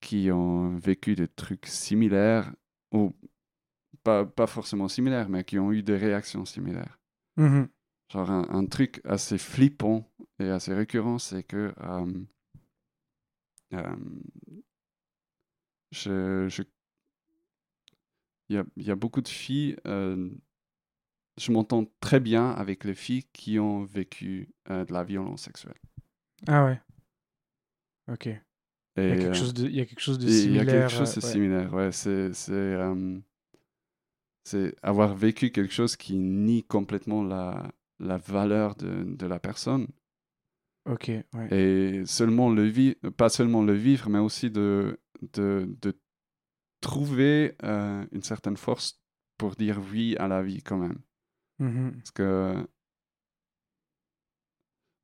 qui 0.00 0.30
ont 0.30 0.76
vécu 0.76 1.14
des 1.14 1.28
trucs 1.28 1.66
similaires 1.66 2.52
ou 2.92 3.14
pas, 4.02 4.24
pas 4.24 4.46
forcément 4.46 4.88
similaires, 4.88 5.28
mais 5.28 5.44
qui 5.44 5.58
ont 5.58 5.72
eu 5.72 5.82
des 5.82 5.96
réactions 5.96 6.44
similaires. 6.44 6.98
Mmh 7.36 7.64
Genre 8.12 8.28
un, 8.28 8.66
truc 8.66 9.00
assez 9.04 9.38
flippant 9.38 10.10
et 10.40 10.48
assez 10.48 10.74
récurrent, 10.74 11.18
c'est 11.18 11.44
que 11.44 11.72
euh, 11.80 12.24
euh, 13.72 13.96
je, 15.92 16.48
je, 16.48 16.62
il 18.48 18.56
y 18.56 18.58
a, 18.58 18.64
y 18.78 18.90
a, 18.90 18.96
beaucoup 18.96 19.20
de 19.20 19.28
filles, 19.28 19.76
euh, 19.86 20.28
je 21.36 21.52
m'entends 21.52 21.84
très 22.00 22.18
bien 22.18 22.50
avec 22.50 22.82
les 22.82 22.96
filles 22.96 23.22
qui 23.32 23.60
ont 23.60 23.84
vécu 23.84 24.52
de 24.68 24.92
la 24.92 25.04
violence 25.04 25.42
sexuelle. 25.42 25.78
Ah 26.48 26.64
ouais. 26.64 26.80
Ok. 28.08 28.28
Il, 28.96 29.04
y 29.04 29.10
a 29.10 29.16
quelque 29.16 29.34
chose 29.34 29.54
de, 29.54 29.66
il 29.66 29.76
y 29.76 29.80
a 29.80 29.86
quelque 29.86 30.00
chose 30.00 30.18
de 30.18 30.28
similaire. 30.28 30.62
Il 30.62 30.66
y 30.66 30.70
a 30.70 30.80
quelque 30.80 30.90
chose 30.90 31.14
de 31.14 31.20
similaire, 31.20 31.72
ouais. 31.72 31.92
C'est, 31.92 32.32
c'est 34.44 34.74
avoir 34.82 35.14
vécu 35.14 35.50
quelque 35.50 35.72
chose 35.72 35.96
qui 35.96 36.18
nie 36.18 36.64
complètement 36.64 37.22
la, 37.22 37.72
la 37.98 38.16
valeur 38.16 38.74
de, 38.74 39.04
de 39.04 39.26
la 39.26 39.38
personne. 39.38 39.86
Ok, 40.86 41.10
ouais. 41.34 41.54
Et 41.54 42.06
seulement 42.06 42.50
le 42.50 42.64
vivre, 42.64 42.96
pas 43.10 43.28
seulement 43.28 43.62
le 43.62 43.74
vivre, 43.74 44.08
mais 44.08 44.18
aussi 44.18 44.50
de, 44.50 44.98
de, 45.34 45.68
de 45.80 45.94
trouver 46.80 47.54
euh, 47.62 48.04
une 48.12 48.22
certaine 48.22 48.56
force 48.56 49.00
pour 49.36 49.54
dire 49.54 49.80
oui 49.92 50.16
à 50.16 50.26
la 50.26 50.42
vie 50.42 50.62
quand 50.62 50.78
même. 50.78 51.00
Mhm. 51.58 51.92
Parce 51.92 52.10
que, 52.10 52.66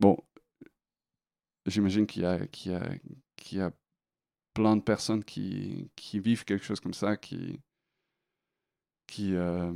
bon, 0.00 0.16
j'imagine 1.66 2.06
qu'il 2.06 2.22
y, 2.22 2.26
a, 2.26 2.46
qu'il 2.46 2.72
y, 2.72 2.74
a, 2.74 2.88
qu'il 3.36 3.58
y 3.58 3.60
a 3.60 3.72
plein 4.54 4.76
de 4.76 4.82
personnes 4.82 5.24
qui, 5.24 5.90
qui 5.96 6.18
vivent 6.20 6.44
quelque 6.44 6.64
chose 6.64 6.80
comme 6.80 6.94
ça, 6.94 7.16
qui, 7.16 7.60
qui 9.06 9.34
euh, 9.34 9.72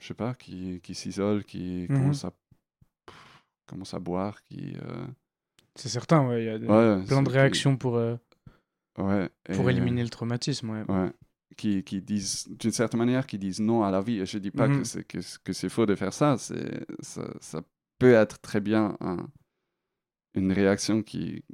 je 0.00 0.06
sais 0.06 0.14
pas, 0.14 0.34
qui, 0.34 0.80
qui 0.82 0.94
s'isolent, 0.94 1.44
qui 1.44 1.86
Mhm. 1.88 1.96
commencent, 1.98 2.24
à, 2.24 2.32
commencent 3.66 3.94
à 3.94 3.98
boire, 3.98 4.42
qui... 4.44 4.74
euh, 4.82 5.06
C'est 5.74 5.88
certain, 5.88 6.26
ouais. 6.26 6.42
Il 6.42 6.46
y 6.46 6.50
a 6.50 6.58
ouais, 6.58 7.04
plein 7.06 7.22
de 7.22 7.30
réactions 7.30 7.76
pour, 7.76 7.96
euh, 7.96 8.16
Ouais, 8.98 9.28
pour 9.54 9.68
éliminer 9.70 10.02
le 10.02 10.08
traumatisme, 10.08 10.70
ouais. 10.70 10.84
ouais, 10.88 11.10
qui, 11.56 11.82
qui 11.84 12.00
disent, 12.00 12.48
d'une 12.48 12.72
certaine 12.72 12.98
manière, 12.98 13.26
qui 13.26 13.38
disent 13.38 13.60
non 13.60 13.82
à 13.82 13.90
la 13.90 14.00
vie. 14.00 14.20
Et 14.20 14.26
je 14.26 14.38
dis 14.38 14.50
pas 14.50 14.68
Mhm. 14.68 14.78
que 14.78 14.84
c'est 14.84 15.04
que, 15.04 15.18
que 15.44 15.68
faux 15.68 15.86
de 15.86 15.94
faire 15.94 16.12
ça. 16.12 16.36
Ça, 16.38 16.54
ça 17.40 17.62
peut 17.98 18.12
être 18.14 18.38
très 18.40 18.60
bien 18.60 18.96
un- 19.00 19.28
une 20.34 20.52
réaction 20.52 21.02
qui, 21.02 21.44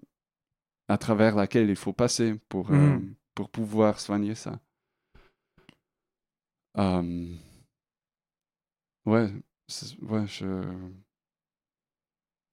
à 0.92 0.98
travers 0.98 1.36
laquelle 1.36 1.70
il 1.70 1.76
faut 1.76 1.92
passer 1.92 2.34
pour 2.48 2.70
euh, 2.72 2.98
Mhm. 2.98 3.14
pour 3.34 3.50
pouvoir 3.50 4.00
soigner 4.00 4.34
ça. 4.34 4.60
Euh, 6.78 7.36
ouais, 9.06 9.30
ouais, 10.02 10.26
je 10.26 10.44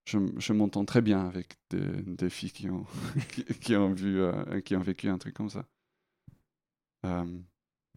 je, 0.04 0.18
je 0.38 0.52
m'entends 0.52 0.84
très 0.84 1.00
bien 1.02 1.26
avec 1.26 1.56
des, 1.70 2.02
des 2.02 2.30
filles 2.30 2.52
qui 2.52 2.68
ont, 2.70 2.86
qui, 3.32 3.44
qui 3.44 3.76
ont 3.76 3.92
vu, 3.92 4.20
euh, 4.20 4.60
qui 4.60 4.76
ont 4.76 4.80
vécu 4.82 5.08
un 5.08 5.18
truc 5.18 5.34
comme 5.34 5.50
ça. 5.50 5.64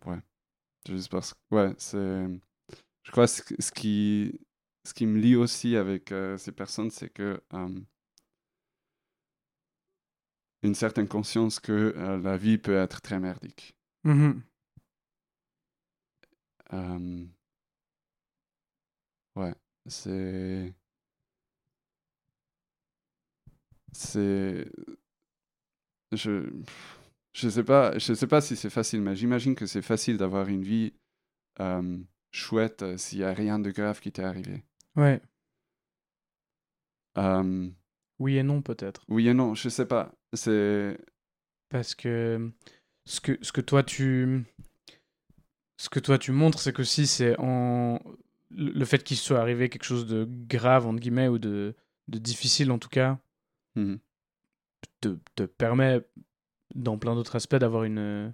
Ouais. 0.06 0.20
Juste 0.88 1.12
parce 1.12 1.34
que, 1.34 1.40
ouais, 1.56 1.76
c'est. 1.80 2.28
Je 3.04 3.12
crois 3.12 3.26
que 3.28 3.32
ce, 3.62 3.72
qui, 3.74 4.40
ce 4.86 4.94
qui 4.94 5.06
me 5.08 5.20
lie 5.20 5.36
aussi 5.38 5.76
avec 5.78 6.12
euh, 6.12 6.38
ces 6.38 6.52
personnes, 6.54 6.92
c'est 6.92 7.10
que. 7.10 7.42
Une 10.64 10.76
certaine 10.76 11.08
conscience 11.08 11.60
que 11.60 11.94
euh, 11.96 12.18
la 12.22 12.38
vie 12.38 12.58
peut 12.58 12.76
être 12.76 13.02
très 13.02 13.20
merdique. 13.20 13.76
Mhm. 14.04 14.42
Euh, 16.74 17.26
ouais, 19.36 19.54
c'est. 19.88 20.74
C'est. 23.92 24.66
Je. 26.12 26.50
Je 27.36 27.50
sais 27.50 27.64
pas, 27.64 27.98
je 27.98 28.14
sais 28.14 28.28
pas 28.28 28.42
si 28.42 28.56
c'est 28.56 28.70
facile, 28.70 29.02
mais 29.02 29.16
j'imagine 29.16 29.56
que 29.56 29.66
c'est 29.66 29.82
facile 29.82 30.18
d'avoir 30.18 30.48
une 30.50 30.62
vie 30.62 30.94
euh, 31.60 31.98
chouette 32.32 32.98
s'il 32.98 33.20
y 33.20 33.24
a 33.24 33.34
rien 33.34 33.58
de 33.58 33.72
grave 33.72 34.00
qui 34.00 34.12
t'est 34.12 34.24
arrivé. 34.24 34.64
Ouais. 34.96 35.20
Oui 38.20 38.38
et 38.38 38.44
non, 38.44 38.62
peut-être. 38.62 39.04
oui 39.10 39.28
et 39.28 39.34
non, 39.34 39.56
je 39.56 39.70
sais 39.70 39.88
pas. 39.88 40.14
C'est. 40.34 40.98
Parce 41.70 41.96
que 41.96 42.52
ce 43.06 43.22
que, 43.22 43.38
ce 43.42 43.52
que 43.52 43.62
toi 43.62 43.84
tu. 43.84 44.44
Ce 45.78 45.90
que 45.90 46.00
toi 46.00 46.18
tu 46.18 46.32
montres, 46.32 46.60
c'est 46.60 46.74
que 46.74 46.84
si 46.84 47.08
c'est 47.08 47.36
en. 47.40 48.00
Le 48.56 48.86
fait 48.86 49.04
qu'il 49.04 49.18
soit 49.18 49.40
arrivé 49.40 49.70
quelque 49.70 49.84
chose 49.84 50.06
de 50.06 50.28
grave, 50.30 50.86
entre 50.86 51.00
guillemets, 51.00 51.28
ou 51.28 51.40
de, 51.40 51.74
de 52.08 52.18
difficile 52.20 52.72
en 52.72 52.78
tout 52.78 52.90
cas, 52.90 53.18
Mhm. 53.76 53.98
te, 55.02 55.18
te 55.36 55.44
permet, 55.44 56.02
dans 56.76 57.00
plein 57.00 57.16
d'autres 57.16 57.36
aspects, 57.36 57.56
d'avoir 57.56 57.84
une, 57.86 58.32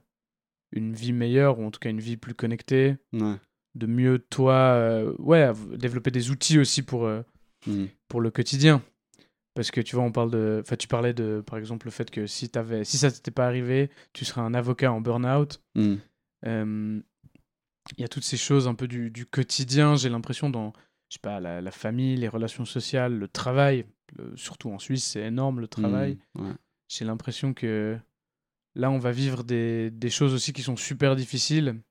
une 0.74 0.94
vie 0.94 1.14
meilleure, 1.14 1.58
ou 1.60 1.66
en 1.66 1.72
tout 1.72 1.80
cas 1.80 1.90
une 1.90 2.02
vie 2.02 2.18
plus 2.18 2.34
connectée, 2.34 2.98
Ouais. 3.14 3.38
de 3.76 3.86
mieux, 3.88 4.20
toi, 4.20 4.56
euh, 4.76 5.16
ouais, 5.20 5.50
développer 5.78 6.12
des 6.12 6.32
outils 6.32 6.60
aussi 6.60 6.82
pour, 6.82 7.06
euh, 7.06 7.22
Mhm. 7.66 7.88
pour 8.10 8.20
le 8.20 8.30
quotidien. 8.30 8.84
Parce 9.60 9.72
que 9.72 9.82
tu 9.82 9.98
vois, 9.98 10.06
on 10.06 10.12
parle 10.14 10.32
de. 10.32 10.60
Enfin, 10.62 10.78
tu 10.78 10.88
parlais 10.88 11.14
de, 11.14 11.44
par 11.46 11.60
exemple, 11.60 11.86
le 11.88 11.92
fait 11.92 12.10
que 12.10 12.28
si, 12.28 12.48
t'avais, 12.48 12.86
si 12.86 12.98
ça 12.98 13.12
t'était 13.12 13.30
pas 13.30 13.46
arrivé, 13.46 13.90
tu 14.14 14.24
serais 14.24 14.40
un 14.40 14.54
avocat 14.54 14.90
en 14.90 15.02
burn-out. 15.02 15.62
Euh, 16.46 17.02
Il 17.98 18.02
y 18.02 18.06
a 18.06 18.08
toutes 18.08 18.24
ces 18.24 18.38
choses 18.38 18.70
un 18.70 18.74
peu 18.74 18.88
du, 18.88 19.12
du 19.12 19.26
quotidien, 19.26 19.98
j'ai 19.98 20.08
l'impression, 20.08 20.50
dans 20.50 20.72
je 21.10 21.16
sais 21.16 21.20
pas, 21.22 21.42
la, 21.42 21.60
la 21.60 21.72
famille, 21.72 22.16
les 22.16 22.30
relations 22.30 22.64
sociales, 22.64 23.20
le 23.20 23.28
travail. 23.28 23.86
le- 24.18 24.32
surtout 24.38 24.70
en 24.70 24.80
Suisse, 24.80 25.04
c'est 25.06 25.24
énorme 25.24 25.60
le 25.60 25.68
travail. 25.68 26.18
Mhm. 26.36 26.46
Ouais. 26.48 26.54
J'ai 26.88 27.04
l'impression 27.04 27.54
que 27.54 27.98
là, 28.76 28.90
on 28.92 28.98
va 28.98 29.12
vivre 29.12 29.44
des, 29.44 29.92
des 29.92 30.10
choses 30.10 30.34
aussi 30.34 30.54
qui 30.54 30.62
sont 30.62 30.78
super 30.78 31.18
difficiles, 31.18 31.82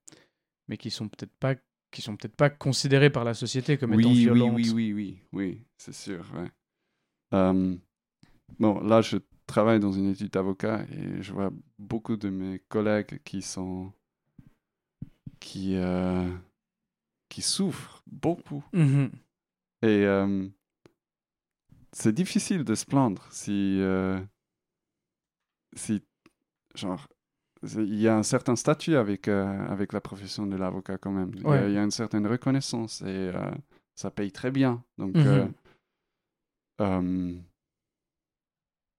mais 0.68 0.78
qui 0.78 0.90
sont 0.90 1.08
peut-être 1.10 1.36
pas 1.38 1.54
qui 1.90 2.00
sont 2.00 2.16
peut-être 2.16 2.36
pas 2.36 2.48
considérées 2.48 3.10
par 3.10 3.24
la 3.24 3.34
société 3.34 3.76
comme 3.76 3.92
oui, 3.92 4.02
étant 4.04 4.10
oui, 4.10 4.18
violentes. 4.20 4.54
oui, 4.56 4.72
oui, 4.72 4.92
oui, 4.94 5.22
oui, 5.32 5.62
c'est 5.76 5.94
sûr. 5.94 6.24
Ouais. 6.34 6.48
Euh, 7.34 7.76
bon, 8.58 8.80
là, 8.80 9.00
je 9.02 9.18
travaille 9.46 9.80
dans 9.80 9.92
une 9.92 10.10
étude 10.10 10.30
d'avocat 10.30 10.84
et 10.92 11.22
je 11.22 11.32
vois 11.32 11.50
beaucoup 11.78 12.16
de 12.16 12.28
mes 12.30 12.58
collègues 12.68 13.20
qui 13.24 13.42
sont 13.42 13.92
qui 15.40 15.76
euh, 15.76 16.28
qui 17.28 17.42
souffrent 17.42 18.02
beaucoup 18.06 18.64
Mhm. 18.72 19.10
et 19.82 20.04
euh, 20.04 20.48
c'est 21.92 22.12
difficile 22.12 22.64
de 22.64 22.74
se 22.74 22.84
plaindre 22.84 23.26
si 23.30 23.78
euh, 23.80 24.20
si 25.74 26.02
genre 26.74 27.08
il 27.62 27.94
y 28.00 28.06
a 28.08 28.16
un 28.16 28.22
certain 28.22 28.56
statut 28.56 28.96
avec 28.96 29.28
avec 29.28 29.92
la 29.92 30.00
profession 30.00 30.46
de 30.46 30.56
l'avocat 30.56 30.96
quand 30.98 31.10
même. 31.10 31.32
Il 31.34 31.42
y 31.42 31.44
a- 31.46 31.48
Ouais. 31.50 31.70
il 31.70 31.74
y, 31.74 31.78
a 31.78 31.82
une 31.82 31.90
certaine 31.90 32.26
reconnaissance 32.26 33.02
et 33.02 33.30
ça 33.94 34.10
paye 34.10 34.30
très 34.32 34.50
bien. 34.50 34.84
Donc 34.96 35.14
Mhm. 35.16 35.26
euh, 35.26 35.48
euh, 36.80 37.34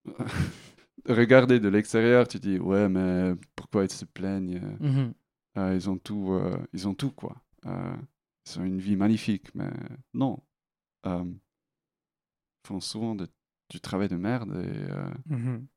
regarder 1.08 1.60
de 1.60 1.70
l'extérieur, 1.70 2.28
tu 2.28 2.40
dis 2.40 2.60
ouais 2.60 2.90
mais 2.90 3.34
pourquoi 3.56 3.84
ils 3.86 3.92
se 3.92 4.06
plaignent? 4.06 4.60
Mhm. 4.80 5.14
Euh, 5.58 5.74
Ils 5.76 5.90
ont 5.90 5.98
tout, 5.98 6.34
euh, 6.34 6.58
ils 6.74 6.88
ont 6.88 6.94
tout 6.94 7.12
quoi. 7.12 7.36
Ils 7.66 8.60
ont 8.60 8.64
une 8.64 8.80
vie 8.80 8.96
magnifique, 8.96 9.54
mais 9.56 9.70
non. 10.14 10.40
Ils 11.06 11.34
font 12.68 12.80
souvent 12.80 13.16
de- 13.16 13.28
du 13.70 13.80
travail 13.80 14.08
de 14.08 14.16
merde 14.16 14.56
et 14.64 15.34
Mhm. 15.34 15.68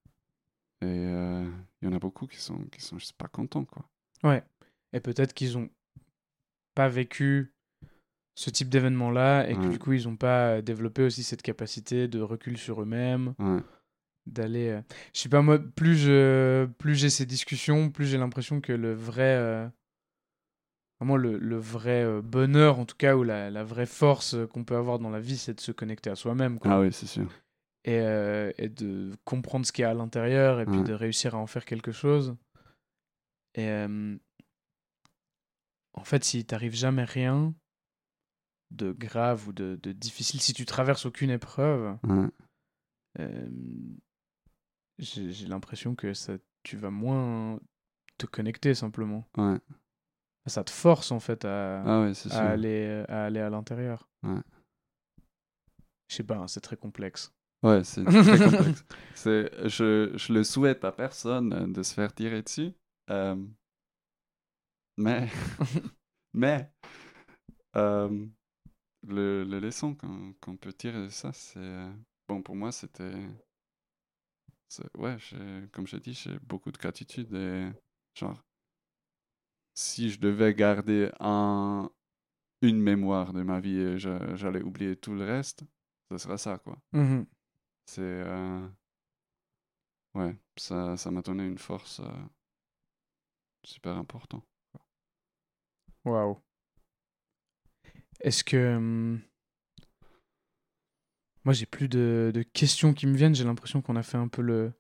et 0.83 0.87
il 0.87 1.85
y 1.85 1.89
en 1.89 1.93
a 1.93 1.99
beaucoup 1.99 2.27
qui 2.27 2.39
sont 2.41 2.59
qui 2.73 2.81
sont 2.81 2.99
juste 2.99 3.15
pas 3.15 3.29
contents 3.29 3.65
quoi. 3.65 3.89
Ouais. 4.25 4.43
Et 4.93 5.01
peut-être 5.01 5.33
qu'ils 5.33 5.57
ont 5.59 5.71
pas 6.75 6.89
vécu 6.89 7.55
ce 8.35 8.51
type 8.51 8.69
d'événement-là 8.71 9.49
et 9.49 9.55
que 9.55 9.69
du 9.71 9.79
coup, 9.79 9.93
ils 9.93 10.09
ont 10.09 10.17
pas 10.17 10.63
développé 10.63 11.03
aussi 11.03 11.23
cette 11.23 11.43
capacité 11.43 12.09
de 12.09 12.21
recul 12.21 12.57
sur 12.57 12.81
eux-mêmes, 12.83 13.35
Ouais. 13.39 13.61
d'aller. 14.27 14.69
euh, 14.71 14.83
Je 15.15 15.21
sais 15.21 15.29
pas, 15.29 15.43
moi, 15.43 15.59
plus 15.59 15.97
je 15.97 16.67
plus 16.79 16.95
j'ai 16.95 17.11
ces 17.11 17.27
discussions, 17.27 17.91
plus 17.91 18.07
j'ai 18.07 18.19
l'impression 18.19 18.61
que 18.61 18.73
le 18.73 18.95
vrai. 18.95 19.37
euh, 19.37 19.69
Vraiment, 21.01 21.17
le, 21.17 21.37
le 21.37 21.57
vrai 21.57 22.05
euh, 22.05 22.23
bonheur, 22.23 22.79
en 22.79 22.85
tout 22.85 22.95
cas, 22.97 23.17
ou 23.17 23.25
la, 23.25 23.51
la 23.51 23.65
vraie 23.65 23.87
force 23.87 24.35
euh, 24.35 24.47
qu'on 24.47 24.63
peut 24.63 24.77
avoir 24.77 25.01
dans 25.01 25.11
la 25.11 25.19
vie, 25.19 25.37
c'est 25.37 25.55
de 25.55 25.61
se 25.61 25.73
connecter 25.73 26.11
à 26.11 26.15
soi-même. 26.15 26.61
quoi. 26.61 26.71
Ah 26.75 26.81
oui, 26.81 26.93
c'est 26.93 27.07
sûr. 27.09 27.29
et, 27.85 27.99
euh, 27.99 28.53
et 28.57 28.69
de 28.69 29.11
comprendre 29.25 29.67
ce 29.67 29.73
qu'il 29.73 29.83
y 29.83 29.85
a 29.85 29.91
à 29.91 29.95
l'intérieur 29.95 30.61
et 30.61 30.67
puis 30.67 30.79
de 30.85 30.93
réussir 30.93 31.35
à 31.35 31.39
en 31.39 31.49
faire 31.49 31.65
quelque 31.65 31.91
chose. 31.91 32.37
Et 33.57 33.67
euh, 33.69 34.17
en 35.95 36.05
fait, 36.05 36.23
si 36.25 36.45
t'arrive 36.45 36.75
jamais 36.75 37.03
rien 37.05 37.53
de 38.73 38.93
grave 38.93 39.49
ou 39.49 39.53
de, 39.53 39.79
de 39.83 39.93
difficile, 39.93 40.41
si 40.41 40.53
tu 40.53 40.65
traverses 40.67 41.07
aucune 41.07 41.31
épreuve, 41.31 41.99
Ouais. 42.05 42.29
euh, 43.21 43.49
j'ai 44.99 45.47
l'impression 45.47 45.95
que 45.95 46.15
ça, 46.15 46.35
tu 46.63 46.77
vas 46.77 46.91
moins 46.91 47.59
te 48.19 48.27
connecter 48.27 48.75
simplement. 48.75 49.27
Ouais. 49.37 49.59
Ça 50.47 50.65
te 50.65 50.71
force 50.71 51.13
en 51.13 51.21
fait 51.21 51.45
à, 51.45 51.83
Ah 51.85 52.01
ouais, 52.03 52.15
c'est 52.15 52.29
sûr. 52.29 52.39
à 52.39 52.49
aller 52.51 53.05
à 53.09 53.25
aller 53.27 53.41
à 53.41 53.49
l'intérieur. 53.51 54.09
Je 56.09 56.17
sais 56.17 56.25
pas, 56.25 56.37
hein, 56.37 56.49
c'est 56.49 56.61
très 56.61 56.77
complexe. 56.77 57.33
Ouais, 57.63 57.85
c'est 57.85 58.05
très 58.05 58.13
complexe. 58.51 58.85
Je, 59.15 60.13
je 60.15 60.33
le 60.33 60.45
souhaite 60.45 60.85
à 60.85 60.93
personne 60.93 61.53
euh, 61.53 61.67
de 61.67 61.83
se 61.83 61.95
faire 61.95 62.13
tirer 62.15 62.43
dessus. 62.43 62.73
Euh, 63.11 63.37
mais, 64.99 65.29
mais, 66.35 66.73
euh, 67.77 68.27
le, 69.07 69.45
le 69.45 69.61
leçon 69.61 69.95
qu'on, 69.95 70.35
qu'on 70.41 70.57
peut 70.57 70.73
tirer 70.73 71.05
de 71.05 71.09
ça, 71.09 71.33
c'est. 71.33 71.59
euh, 71.59 71.93
bon, 72.29 72.43
pour 72.43 72.57
moi, 72.57 72.73
c'était. 72.73 73.13
ouais, 74.99 75.17
j'ai- 75.19 75.69
comme 75.73 75.87
je 75.87 75.97
dis, 75.97 76.15
j'ai 76.15 76.39
beaucoup 76.41 76.71
de 76.73 76.79
gratitude 76.79 77.33
et. 77.35 77.71
Genre, 78.15 78.43
si 79.75 80.11
je 80.11 80.19
devais 80.21 80.55
garder 80.55 81.11
un, 81.21 81.91
une 82.63 82.81
mémoire 82.81 83.33
de 83.33 83.43
ma 83.43 83.61
vie 83.61 83.79
et 83.79 83.99
j'allais 83.99 84.63
oublier 84.63 84.97
tout 84.97 85.15
le 85.15 85.25
reste, 85.25 85.65
ce 86.11 86.19
serait 86.19 86.39
ça, 86.39 86.59
quoi. 86.59 86.79
Mhm. 86.93 87.27
C'est. 87.87 88.25
Ouais, 90.15 90.35
ça 90.57 90.97
ça 90.97 91.11
m'a 91.11 91.21
donné 91.23 91.45
une 91.47 91.59
force 91.59 92.01
super 93.65 93.97
importante. 93.99 94.45
Waouh. 96.05 96.35
Est-ce 98.23 98.45
que. 98.45 98.77
Hum, 98.77 99.21
moi, 101.45 101.53
j'ai 101.55 101.67
plus 101.67 101.89
de, 101.89 102.31
de, 102.33 102.43
questions 102.43 102.95
qui 102.95 103.07
me 103.07 103.17
viennent. 103.17 103.35
J'ai 103.35 103.45
l'impression 103.45 103.83
qu'on 103.83 103.97
a 103.97 104.05
fait 104.05 104.17
un 104.17 104.29
peu 104.29 104.43
le, 104.43 104.73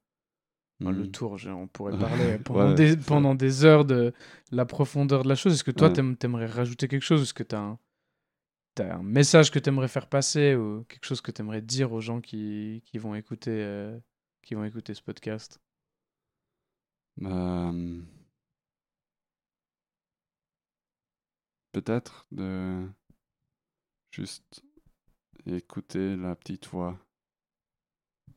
le 0.80 1.04
mmh. 1.04 1.10
tour. 1.10 1.36
On 1.46 1.66
pourrait 1.66 1.98
parler 1.98 2.38
pendant, 2.38 2.74
des, 2.74 2.96
pendant 2.96 3.34
des 3.34 3.64
heures 3.64 3.84
de 3.84 4.12
la 4.50 4.64
profondeur 4.64 5.24
de 5.24 5.28
la 5.28 5.34
chose. 5.34 5.54
Est-ce 5.54 5.64
que 5.64 5.70
toi, 5.70 5.90
tu 5.90 6.16
t'aimerais 6.16 6.46
rajouter 6.46 6.88
quelque 6.88 7.02
chose? 7.02 7.22
Est-ce 7.22 7.34
que 7.34 7.42
tu 7.42 7.56
as 7.56 7.60
un, 7.60 7.78
as 8.78 8.94
un 8.94 9.02
message 9.02 9.50
que 9.50 9.58
tu 9.58 9.68
aimerais 9.68 9.88
faire 9.88 10.06
passer 10.06 10.54
ou 10.54 10.84
quelque 10.84 11.04
chose 11.04 11.20
que 11.20 11.30
tu 11.30 11.42
aimerais 11.42 11.62
dire 11.62 11.92
aux 11.92 12.00
gens 12.00 12.20
qui, 12.20 12.82
qui 12.86 12.98
vont 12.98 13.14
écouter, 13.14 13.50
euh, 13.50 13.98
qui 14.42 14.54
vont 14.54 14.64
écouter 14.64 14.94
ce 14.94 15.02
podcast? 15.02 15.60
Peut-être 21.72 22.26
de 22.32 22.86
juste 24.12 24.62
écouter 25.46 26.16
la 26.16 26.36
petite 26.36 26.68
voix 26.68 26.98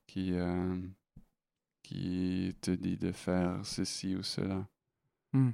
qui, 0.07 0.33
euh, 0.33 0.81
qui 1.83 2.55
te 2.61 2.71
dit 2.71 2.97
de 2.97 3.11
faire 3.11 3.63
ceci 3.65 4.15
ou 4.15 4.23
cela. 4.23 4.67
Hmm. 5.33 5.51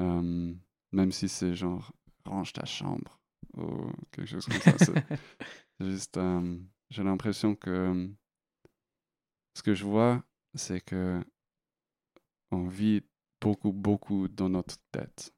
Euh, 0.00 0.54
même 0.92 1.12
si 1.12 1.28
c'est 1.28 1.54
genre 1.54 1.92
range 2.24 2.52
ta 2.52 2.64
chambre 2.64 3.20
ou 3.56 3.90
quelque 4.10 4.26
chose 4.26 4.46
comme 4.46 4.60
ça. 4.60 4.76
c'est 4.78 5.06
juste, 5.80 6.16
euh, 6.16 6.58
j'ai 6.90 7.04
l'impression 7.04 7.54
que 7.54 8.10
ce 9.54 9.62
que 9.62 9.74
je 9.74 9.84
vois, 9.84 10.22
c'est 10.54 10.80
que 10.80 11.22
on 12.50 12.66
vit 12.66 13.02
beaucoup, 13.40 13.72
beaucoup 13.72 14.26
dans 14.28 14.48
notre 14.48 14.76
tête. 14.90 15.32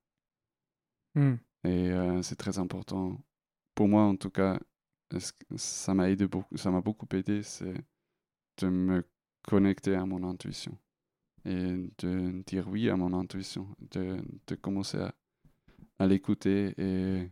Hmm. 1.14 1.36
Et 1.64 1.92
c'est 2.22 2.36
très 2.36 2.58
important. 2.58 3.20
Pour 3.74 3.88
moi, 3.88 4.02
en 4.02 4.16
tout 4.16 4.30
cas, 4.30 4.58
ça 5.56 5.94
m'a 5.94 6.10
aidé 6.10 6.26
beaucoup, 6.26 6.56
ça 6.56 6.70
m'a 6.70 6.80
beaucoup 6.80 7.06
aidé, 7.12 7.42
c'est 7.42 7.74
de 8.58 8.68
me 8.68 9.04
connecter 9.42 9.94
à 9.94 10.04
mon 10.04 10.22
intuition 10.28 10.78
et 11.44 11.90
de 11.98 12.42
dire 12.46 12.68
oui 12.68 12.90
à 12.90 12.96
mon 12.96 13.12
intuition, 13.12 13.66
de, 13.92 14.22
de 14.46 14.54
commencer 14.54 14.98
à, 15.98 16.06
l'écouter 16.06 16.74
et 16.78 17.30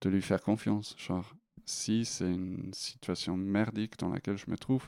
de 0.00 0.08
lui 0.08 0.22
faire 0.22 0.42
confiance. 0.42 0.94
Genre, 0.98 1.34
si 1.64 2.04
c'est 2.04 2.30
une 2.30 2.72
situation 2.72 3.36
merdique 3.36 3.98
dans 3.98 4.10
laquelle 4.10 4.36
je 4.36 4.48
me 4.48 4.56
trouve, 4.56 4.86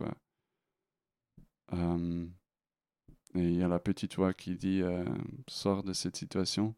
euh, 1.73 2.27
et 3.35 3.43
il 3.43 3.57
y 3.57 3.63
a 3.63 3.69
la 3.69 3.81
petite 3.81 4.15
voix 4.15 4.33
qui 4.35 4.57
dit 4.57 4.83
euh, 4.83 5.05
sors 5.49 5.83
de 5.83 5.93
cette 5.93 6.17
situation, 6.17 6.75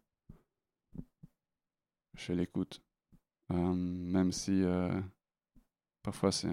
je 2.16 2.32
l'écoute. 2.32 2.82
Euh, 3.52 3.72
même 3.74 4.32
si 4.32 4.62
euh, 4.62 5.00
parfois 6.02 6.32
c'est, 6.32 6.48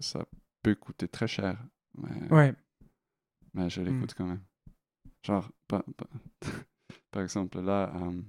ça, 0.00 0.24
peut 0.62 0.74
coûter 0.74 1.08
très 1.08 1.28
cher. 1.28 1.62
Mais, 1.96 2.32
ouais. 2.32 2.54
mais 3.52 3.70
je 3.70 3.80
l'écoute 3.80 4.12
hmm. 4.12 4.16
quand 4.16 4.26
même. 4.26 4.44
Genre, 5.22 5.48
par, 5.68 5.84
par, 7.12 7.22
exemple, 7.22 7.60
là, 7.60 7.94
euh, 7.94 8.22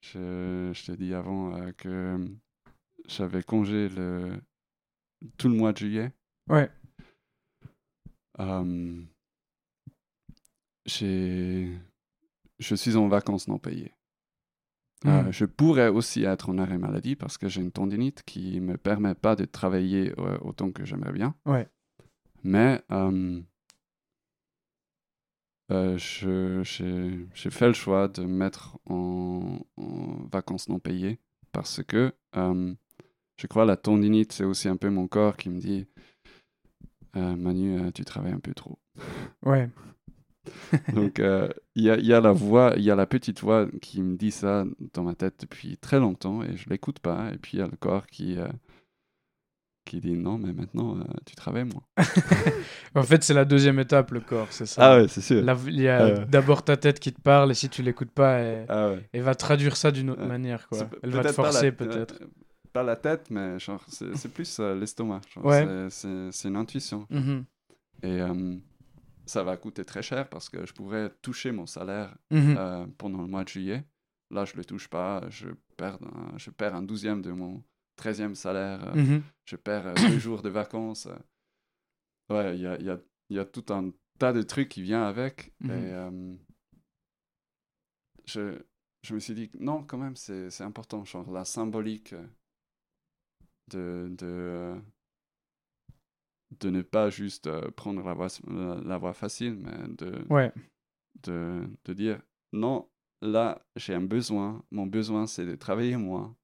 je, 0.00 0.70
je 0.72 0.86
t'ai 0.86 0.96
dit 0.96 1.14
avant 1.14 1.72
que 1.72 2.24
j'avais 3.08 3.42
congé 3.42 3.88
le, 3.88 4.40
tout 5.36 5.48
le 5.48 5.56
mois 5.56 5.72
de 5.72 5.78
juillet. 5.78 6.12
Ouais. 6.48 6.70
j'ai, 10.86 11.76
je 12.58 12.74
suis 12.74 12.96
en 12.96 13.08
vacances 13.08 13.48
non 13.48 13.58
payées. 13.58 13.93
Euh, 15.06 15.22
hmm. 15.22 15.32
je 15.32 15.44
pourrais 15.44 15.88
aussi 15.88 16.24
être 16.24 16.48
en 16.48 16.56
arrêt 16.56 16.78
maladie 16.78 17.14
parce 17.14 17.36
que 17.36 17.48
j'ai 17.48 17.60
une 17.60 17.72
tendinite 17.72 18.22
qui 18.22 18.60
ne 18.60 18.72
me 18.72 18.76
permet 18.78 19.14
pas 19.14 19.36
de 19.36 19.44
travailler 19.44 20.12
euh, 20.18 20.38
autant 20.40 20.72
que 20.72 20.84
j'aimerais 20.84 21.12
bien. 21.12 21.34
Ouais. 21.44 21.68
Mais 22.42 22.82
euh, 22.90 23.42
j'ai 25.98 27.50
fait 27.50 27.66
le 27.66 27.74
choix 27.74 28.08
de 28.08 28.22
me 28.22 28.34
mettre 28.34 28.78
en, 28.86 29.58
vacances 30.32 30.68
non 30.68 30.78
payées 30.78 31.18
parce 31.52 31.82
que 31.82 32.12
je 32.34 33.46
crois 33.46 33.64
la 33.64 33.76
tendinite, 33.76 34.32
c'est 34.32 34.44
aussi 34.44 34.68
un 34.68 34.76
peu 34.76 34.88
mon 34.90 35.06
corps 35.06 35.36
qui 35.36 35.50
me 35.50 35.58
dit 35.58 35.86
Manu, 37.14 37.92
tu 37.92 38.04
travailles 38.04 38.32
un 38.32 38.40
peu 38.40 38.54
trop. 38.54 38.78
Ouais. 39.42 39.68
Donc, 40.94 41.20
euh, 41.20 41.48
il 41.74 41.84
y, 41.84 41.90
a, 41.90 41.98
y, 41.98 42.12
a, 42.12 42.20
la 42.20 42.32
voix, 42.32 42.74
il 42.76 42.82
y 42.82 42.90
a 42.90 42.94
la 42.94 43.06
petite 43.06 43.40
voix 43.40 43.66
qui 43.80 44.02
me 44.02 44.16
dit 44.16 44.30
ça 44.30 44.64
dans 44.92 45.02
ma 45.02 45.14
tête 45.14 45.34
depuis 45.40 45.76
très 45.76 45.98
longtemps 45.98 46.42
et 46.42 46.56
je 46.56 46.68
l'écoute 46.68 46.98
pas. 46.98 47.30
Et 47.32 47.38
puis, 47.38 47.52
il 47.54 47.60
y 47.60 47.62
a 47.62 47.66
le 47.66 47.76
corps 47.76 48.06
qui, 48.06 48.38
euh, 48.38 48.48
qui 49.84 50.00
dit 50.00 50.16
non, 50.16 50.38
mais 50.38 50.52
maintenant, 50.52 50.96
euh, 50.96 51.04
tu 51.26 51.34
travailles 51.34 51.64
moins. 51.64 51.82
en 52.94 53.02
fait, 53.02 53.22
c'est 53.22 53.34
la 53.34 53.44
deuxième 53.44 53.78
étape, 53.78 54.10
le 54.10 54.20
corps, 54.20 54.48
c'est 54.50 54.66
ça. 54.66 54.92
Ah 54.92 54.96
ouais, 54.98 55.08
c'est 55.08 55.20
sûr. 55.20 55.44
Il 55.66 55.80
y 55.80 55.88
a 55.88 56.24
d'abord 56.24 56.62
ta 56.62 56.76
tête 56.76 57.00
qui 57.00 57.12
te 57.12 57.20
parle 57.20 57.50
et 57.50 57.54
si 57.54 57.68
tu 57.68 57.82
l'écoutes 57.82 58.12
pas, 58.12 58.38
elle, 58.38 58.66
ah 58.68 58.94
va 59.14 59.34
traduire 59.34 59.76
ça 59.76 59.90
d'une 59.90 60.10
autre 60.10 60.26
manière. 60.26 60.68
Quoi. 60.68 60.88
Elle 61.02 61.10
va 61.10 61.22
te 61.24 61.32
forcer, 61.32 61.72
peut-être. 61.72 62.22
Pas 62.72 62.82
la 62.82 62.96
tête, 62.96 63.30
mais 63.30 63.56
c'est 63.88 64.32
plus 64.32 64.58
l'estomac. 64.58 65.20
C'est 65.90 66.48
une 66.48 66.56
intuition. 66.56 67.06
Mm-hmm. 67.10 67.44
Et 68.02 68.20
ça 69.26 69.42
va 69.42 69.56
coûter 69.56 69.84
très 69.84 70.02
cher 70.02 70.28
parce 70.28 70.48
que 70.48 70.66
je 70.66 70.72
pourrais 70.72 71.10
toucher 71.22 71.52
mon 71.52 71.66
salaire 71.66 72.16
mhm. 72.30 72.56
euh, 72.58 72.86
pendant 72.98 73.22
le 73.22 73.28
mois 73.28 73.44
de 73.44 73.48
juillet. 73.48 73.84
Là, 74.30 74.44
je 74.44 74.52
ne 74.52 74.58
le 74.58 74.64
touche 74.64 74.88
pas. 74.88 75.22
Je 75.30 75.48
perds, 75.76 75.98
un, 76.02 76.36
je 76.36 76.50
perds 76.50 76.74
un 76.74 76.82
douzième 76.82 77.22
de 77.22 77.32
mon 77.32 77.62
treizième 77.96 78.34
salaire. 78.34 78.88
Euh, 78.88 78.94
mhm. 78.94 79.22
Je 79.44 79.56
perds 79.56 79.86
euh, 79.88 79.94
deux 79.94 80.18
jours 80.18 80.42
de 80.42 80.48
vacances. 80.48 81.08
Ouais, 82.30 82.56
il 82.56 82.62
y 82.62 82.66
a, 82.66 82.80
y, 82.80 82.90
a, 82.90 82.98
y 83.30 83.38
a, 83.38 83.44
tout 83.44 83.64
un 83.72 83.90
tas 84.18 84.32
de 84.32 84.42
trucs 84.42 84.68
qui 84.68 84.82
viennent 84.82 85.02
avec. 85.02 85.52
Mhm. 85.60 85.70
Et 85.70 86.38
je, 88.26 88.58
je 89.02 89.14
me 89.14 89.20
suis 89.20 89.34
dit, 89.34 89.50
non, 89.58 89.84
quand 89.84 89.98
même, 89.98 90.16
c'est 90.16 90.62
important. 90.62 91.04
Genre 91.04 91.30
la 91.30 91.44
symbolique 91.44 92.14
de, 93.68 94.08
de 94.10 94.74
de 96.60 96.70
ne 96.70 96.82
pas 96.82 97.10
juste 97.10 97.46
euh, 97.46 97.70
prendre 97.70 98.02
la 98.02 98.14
voie, 98.14 98.28
la, 98.84 98.98
voie, 98.98 99.12
facile, 99.12 99.56
mais 99.56 99.88
de, 99.88 100.24
ouais. 100.30 100.52
de, 101.22 101.68
de 101.84 101.92
dire 101.92 102.20
non, 102.52 102.88
là, 103.20 103.64
j'ai 103.76 103.94
un 103.94 104.02
besoin. 104.02 104.64
Mon 104.70 104.86
besoin, 104.86 105.26
c'est 105.26 105.46
de 105.46 105.54
travailler 105.56 105.96
moins 105.96 106.36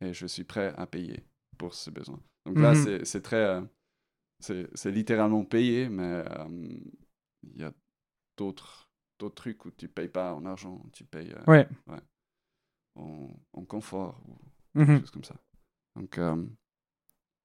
et 0.00 0.12
je 0.12 0.26
suis 0.26 0.44
prêt 0.44 0.72
à 0.76 0.86
payer 0.86 1.24
pour 1.58 1.74
ce 1.74 1.90
besoin. 1.90 2.20
Donc 2.46 2.58
là, 2.58 2.74
mhm. 2.74 3.04
c'est 3.04 3.22
très. 3.22 3.36
Euh, 3.44 3.62
c'est 4.40 4.90
littéralement 4.90 5.44
payé, 5.44 5.90
mais 5.90 6.24
euh, 6.26 6.78
il 7.42 7.60
y 7.60 7.62
a 7.62 7.72
d'autres 8.38 8.88
trucs 9.34 9.66
où 9.66 9.70
tu 9.70 9.86
payes 9.86 10.08
pas 10.08 10.32
en 10.32 10.46
argent, 10.46 10.82
tu 10.94 11.04
payes 11.04 11.34
ouais. 11.46 11.68
Ouais, 11.86 12.00
en, 12.94 13.28
en, 13.52 13.64
confort 13.66 14.18
ou 14.26 14.78
quelque 14.78 15.00
chose 15.00 15.10
comme 15.10 15.24
ça. 15.24 15.36
Donc, 15.94 16.18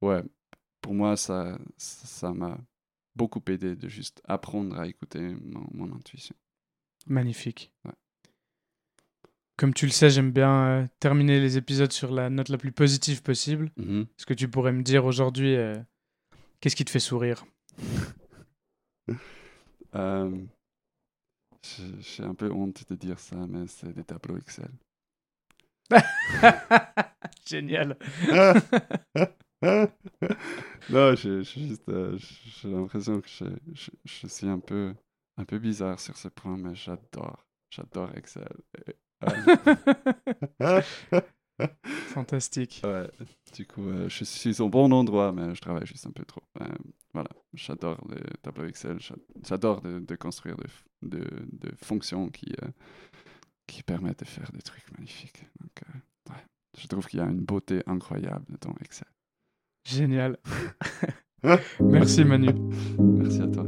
ouais, 0.01 0.23
pour 0.85 0.93
moi, 0.93 1.17
ça 1.17 1.57
ça 1.77 2.31
m'a 2.31 2.59
beaucoup 3.15 3.41
aidé 3.47 3.75
de 3.75 3.87
juste 3.89 4.21
apprendre 4.25 4.79
à 4.79 4.87
écouter 4.87 5.35
mon, 5.73 5.91
intuition. 5.91 6.35
Magnifique. 7.07 7.73
Comme 9.57 9.73
tu 9.73 9.87
le 9.87 9.91
sais, 9.91 10.11
j'aime 10.11 10.31
bien 10.31 10.67
euh, 10.67 10.85
terminer 10.99 11.39
les 11.39 11.57
épisodes 11.57 11.91
sur 11.91 12.11
la 12.11 12.29
note 12.29 12.49
la 12.49 12.59
plus 12.59 12.71
positive 12.71 13.23
possible. 13.23 13.71
Mm-hmm. 13.79 14.01
Est-ce 14.03 14.25
que 14.27 14.35
tu 14.35 14.47
pourrais 14.47 14.73
me 14.73 14.83
dire 14.83 15.05
aujourd'hui 15.05 15.55
euh, 15.55 15.75
qu'est-ce 16.59 16.75
qui 16.75 16.85
te 16.85 16.91
fait 16.91 16.99
sourire? 16.99 17.45
Euh, 19.95 20.29
J'ai 21.99 22.23
un 22.23 22.33
peu 22.33 22.51
honte 22.51 22.83
de 22.89 22.95
dire 22.95 23.17
ça, 23.17 23.37
mais 23.47 23.65
c'est 23.67 23.93
des 23.93 24.03
tableaux 24.03 24.35
Excel. 24.37 24.67
Génial. 27.47 27.97
non, 30.89 31.15
j'ai 31.15 31.43
juste, 31.43 31.87
euh, 31.89 32.17
j'ai 32.17 32.69
l'impression 32.69 33.21
que 33.21 33.27
je, 33.27 33.45
je, 34.03 34.27
suis 34.27 34.47
un 34.47 34.59
peu, 34.59 34.93
un 35.37 35.45
peu 35.45 35.57
bizarre 35.59 35.99
sur 35.99 36.17
ce 36.17 36.27
point, 36.27 36.57
mais 36.57 36.75
j'adore, 36.75 37.47
j'adore 37.69 38.11
Excel. 38.15 38.49
Fantastique. 42.09 42.81
Ouais, 42.83 43.09
du 43.53 43.65
coup, 43.65 43.87
euh, 43.87 44.09
je 44.09 44.25
suis 44.25 44.59
au 44.61 44.69
bon 44.69 44.91
endroit, 44.91 45.31
mais 45.31 45.55
je 45.55 45.61
travaille 45.61 45.85
juste 45.85 46.05
un 46.05 46.11
peu 46.11 46.25
trop. 46.25 46.43
voilà, 47.13 47.29
j'adore 47.53 48.05
les 48.09 48.21
tableaux 48.41 48.65
Excel, 48.65 48.99
j'adore 49.41 49.81
de, 49.81 49.99
de, 49.99 50.15
construire 50.15 50.57
des 50.57 50.67
de, 51.01 51.25
de, 51.51 51.71
fonctions 51.77 52.29
qui, 52.29 52.51
euh, 52.61 52.67
qui 53.67 53.83
permettent 53.83 54.19
de 54.19 54.25
faire 54.25 54.51
des 54.51 54.61
trucs 54.61 54.91
magnifiques. 54.91 55.45
Donc, 55.61 55.81
ouais, 56.29 56.43
je 56.77 56.87
trouve 56.87 57.07
qu'il 57.07 57.19
y 57.19 57.23
a 57.23 57.25
une 57.25 57.45
beauté 57.45 57.81
incroyable 57.87 58.57
dans 58.59 58.75
Excel. 58.81 59.07
Génial. 59.85 60.37
Merci 61.79 62.25
Manu. 62.25 62.49
Merci 62.99 63.41
à 63.41 63.47
toi. 63.47 63.65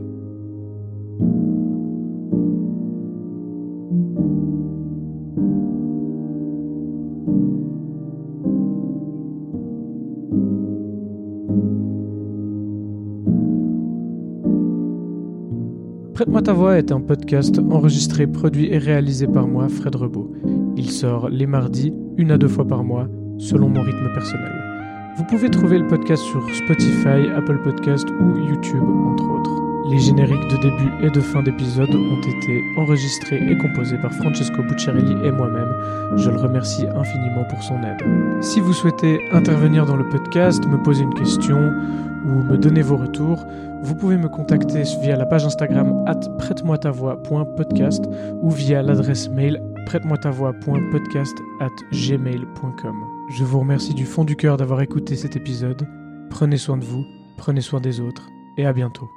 Prête-moi 16.15 16.41
ta 16.41 16.53
voix 16.53 16.79
est 16.79 16.91
un 16.91 16.99
podcast 16.99 17.59
enregistré, 17.69 18.25
produit 18.25 18.73
et 18.73 18.79
réalisé 18.79 19.27
par 19.27 19.47
moi, 19.47 19.69
Fred 19.69 19.95
Rebaud. 19.95 20.33
Il 20.75 20.89
sort 20.89 21.29
les 21.29 21.45
mardis, 21.45 21.93
une 22.17 22.31
à 22.31 22.39
deux 22.39 22.47
fois 22.47 22.67
par 22.67 22.83
mois, 22.83 23.07
selon 23.37 23.69
mon 23.69 23.83
rythme 23.83 24.11
personnel. 24.15 24.66
Vous 25.17 25.23
pouvez 25.23 25.49
trouver 25.49 25.79
le 25.79 25.87
podcast 25.87 26.21
sur 26.21 26.47
Spotify, 26.53 27.27
Apple 27.35 27.57
Podcast 27.63 28.07
ou 28.19 28.37
YouTube, 28.37 28.83
entre 28.83 29.27
autres. 29.27 29.89
Les 29.89 29.97
génériques 29.97 30.47
de 30.47 30.57
début 30.57 30.91
et 31.01 31.09
de 31.09 31.19
fin 31.19 31.41
d'épisode 31.41 31.89
ont 31.89 32.21
été 32.21 32.61
enregistrés 32.77 33.41
et 33.49 33.57
composés 33.57 33.97
par 33.97 34.13
Francesco 34.13 34.61
Bucciarelli 34.61 35.15
et 35.25 35.31
moi-même. 35.31 35.73
Je 36.17 36.29
le 36.29 36.37
remercie 36.37 36.85
infiniment 36.85 37.45
pour 37.49 37.63
son 37.63 37.81
aide. 37.81 38.43
Si 38.43 38.59
vous 38.59 38.73
souhaitez 38.73 39.19
intervenir 39.31 39.87
dans 39.87 39.95
le 39.95 40.07
podcast, 40.07 40.63
me 40.67 40.77
poser 40.77 41.01
une 41.01 41.13
question 41.15 41.73
ou 42.23 42.43
me 42.43 42.55
donner 42.55 42.83
vos 42.83 42.97
retours, 42.97 43.43
vous 43.81 43.95
pouvez 43.95 44.17
me 44.17 44.29
contacter 44.29 44.83
via 45.01 45.15
la 45.15 45.25
page 45.25 45.45
Instagram 45.45 46.03
at 46.05 46.19
prête-moi 46.37 46.77
ta 46.77 46.91
voix.podcast 46.91 48.05
ou 48.43 48.51
via 48.51 48.83
l'adresse 48.83 49.29
mail 49.29 49.59
prête-moi 49.87 50.17
ta 50.17 50.29
voix.podcast 50.29 51.35
at 51.59 51.71
gmail.com. 51.91 53.16
Je 53.29 53.43
vous 53.43 53.59
remercie 53.59 53.93
du 53.93 54.05
fond 54.05 54.23
du 54.23 54.37
cœur 54.37 54.55
d'avoir 54.55 54.79
écouté 54.79 55.17
cet 55.17 55.35
épisode. 55.35 55.85
Prenez 56.29 56.55
soin 56.55 56.77
de 56.77 56.85
vous, 56.85 57.05
prenez 57.35 57.59
soin 57.59 57.81
des 57.81 57.99
autres 57.99 58.29
et 58.57 58.65
à 58.65 58.71
bientôt. 58.71 59.09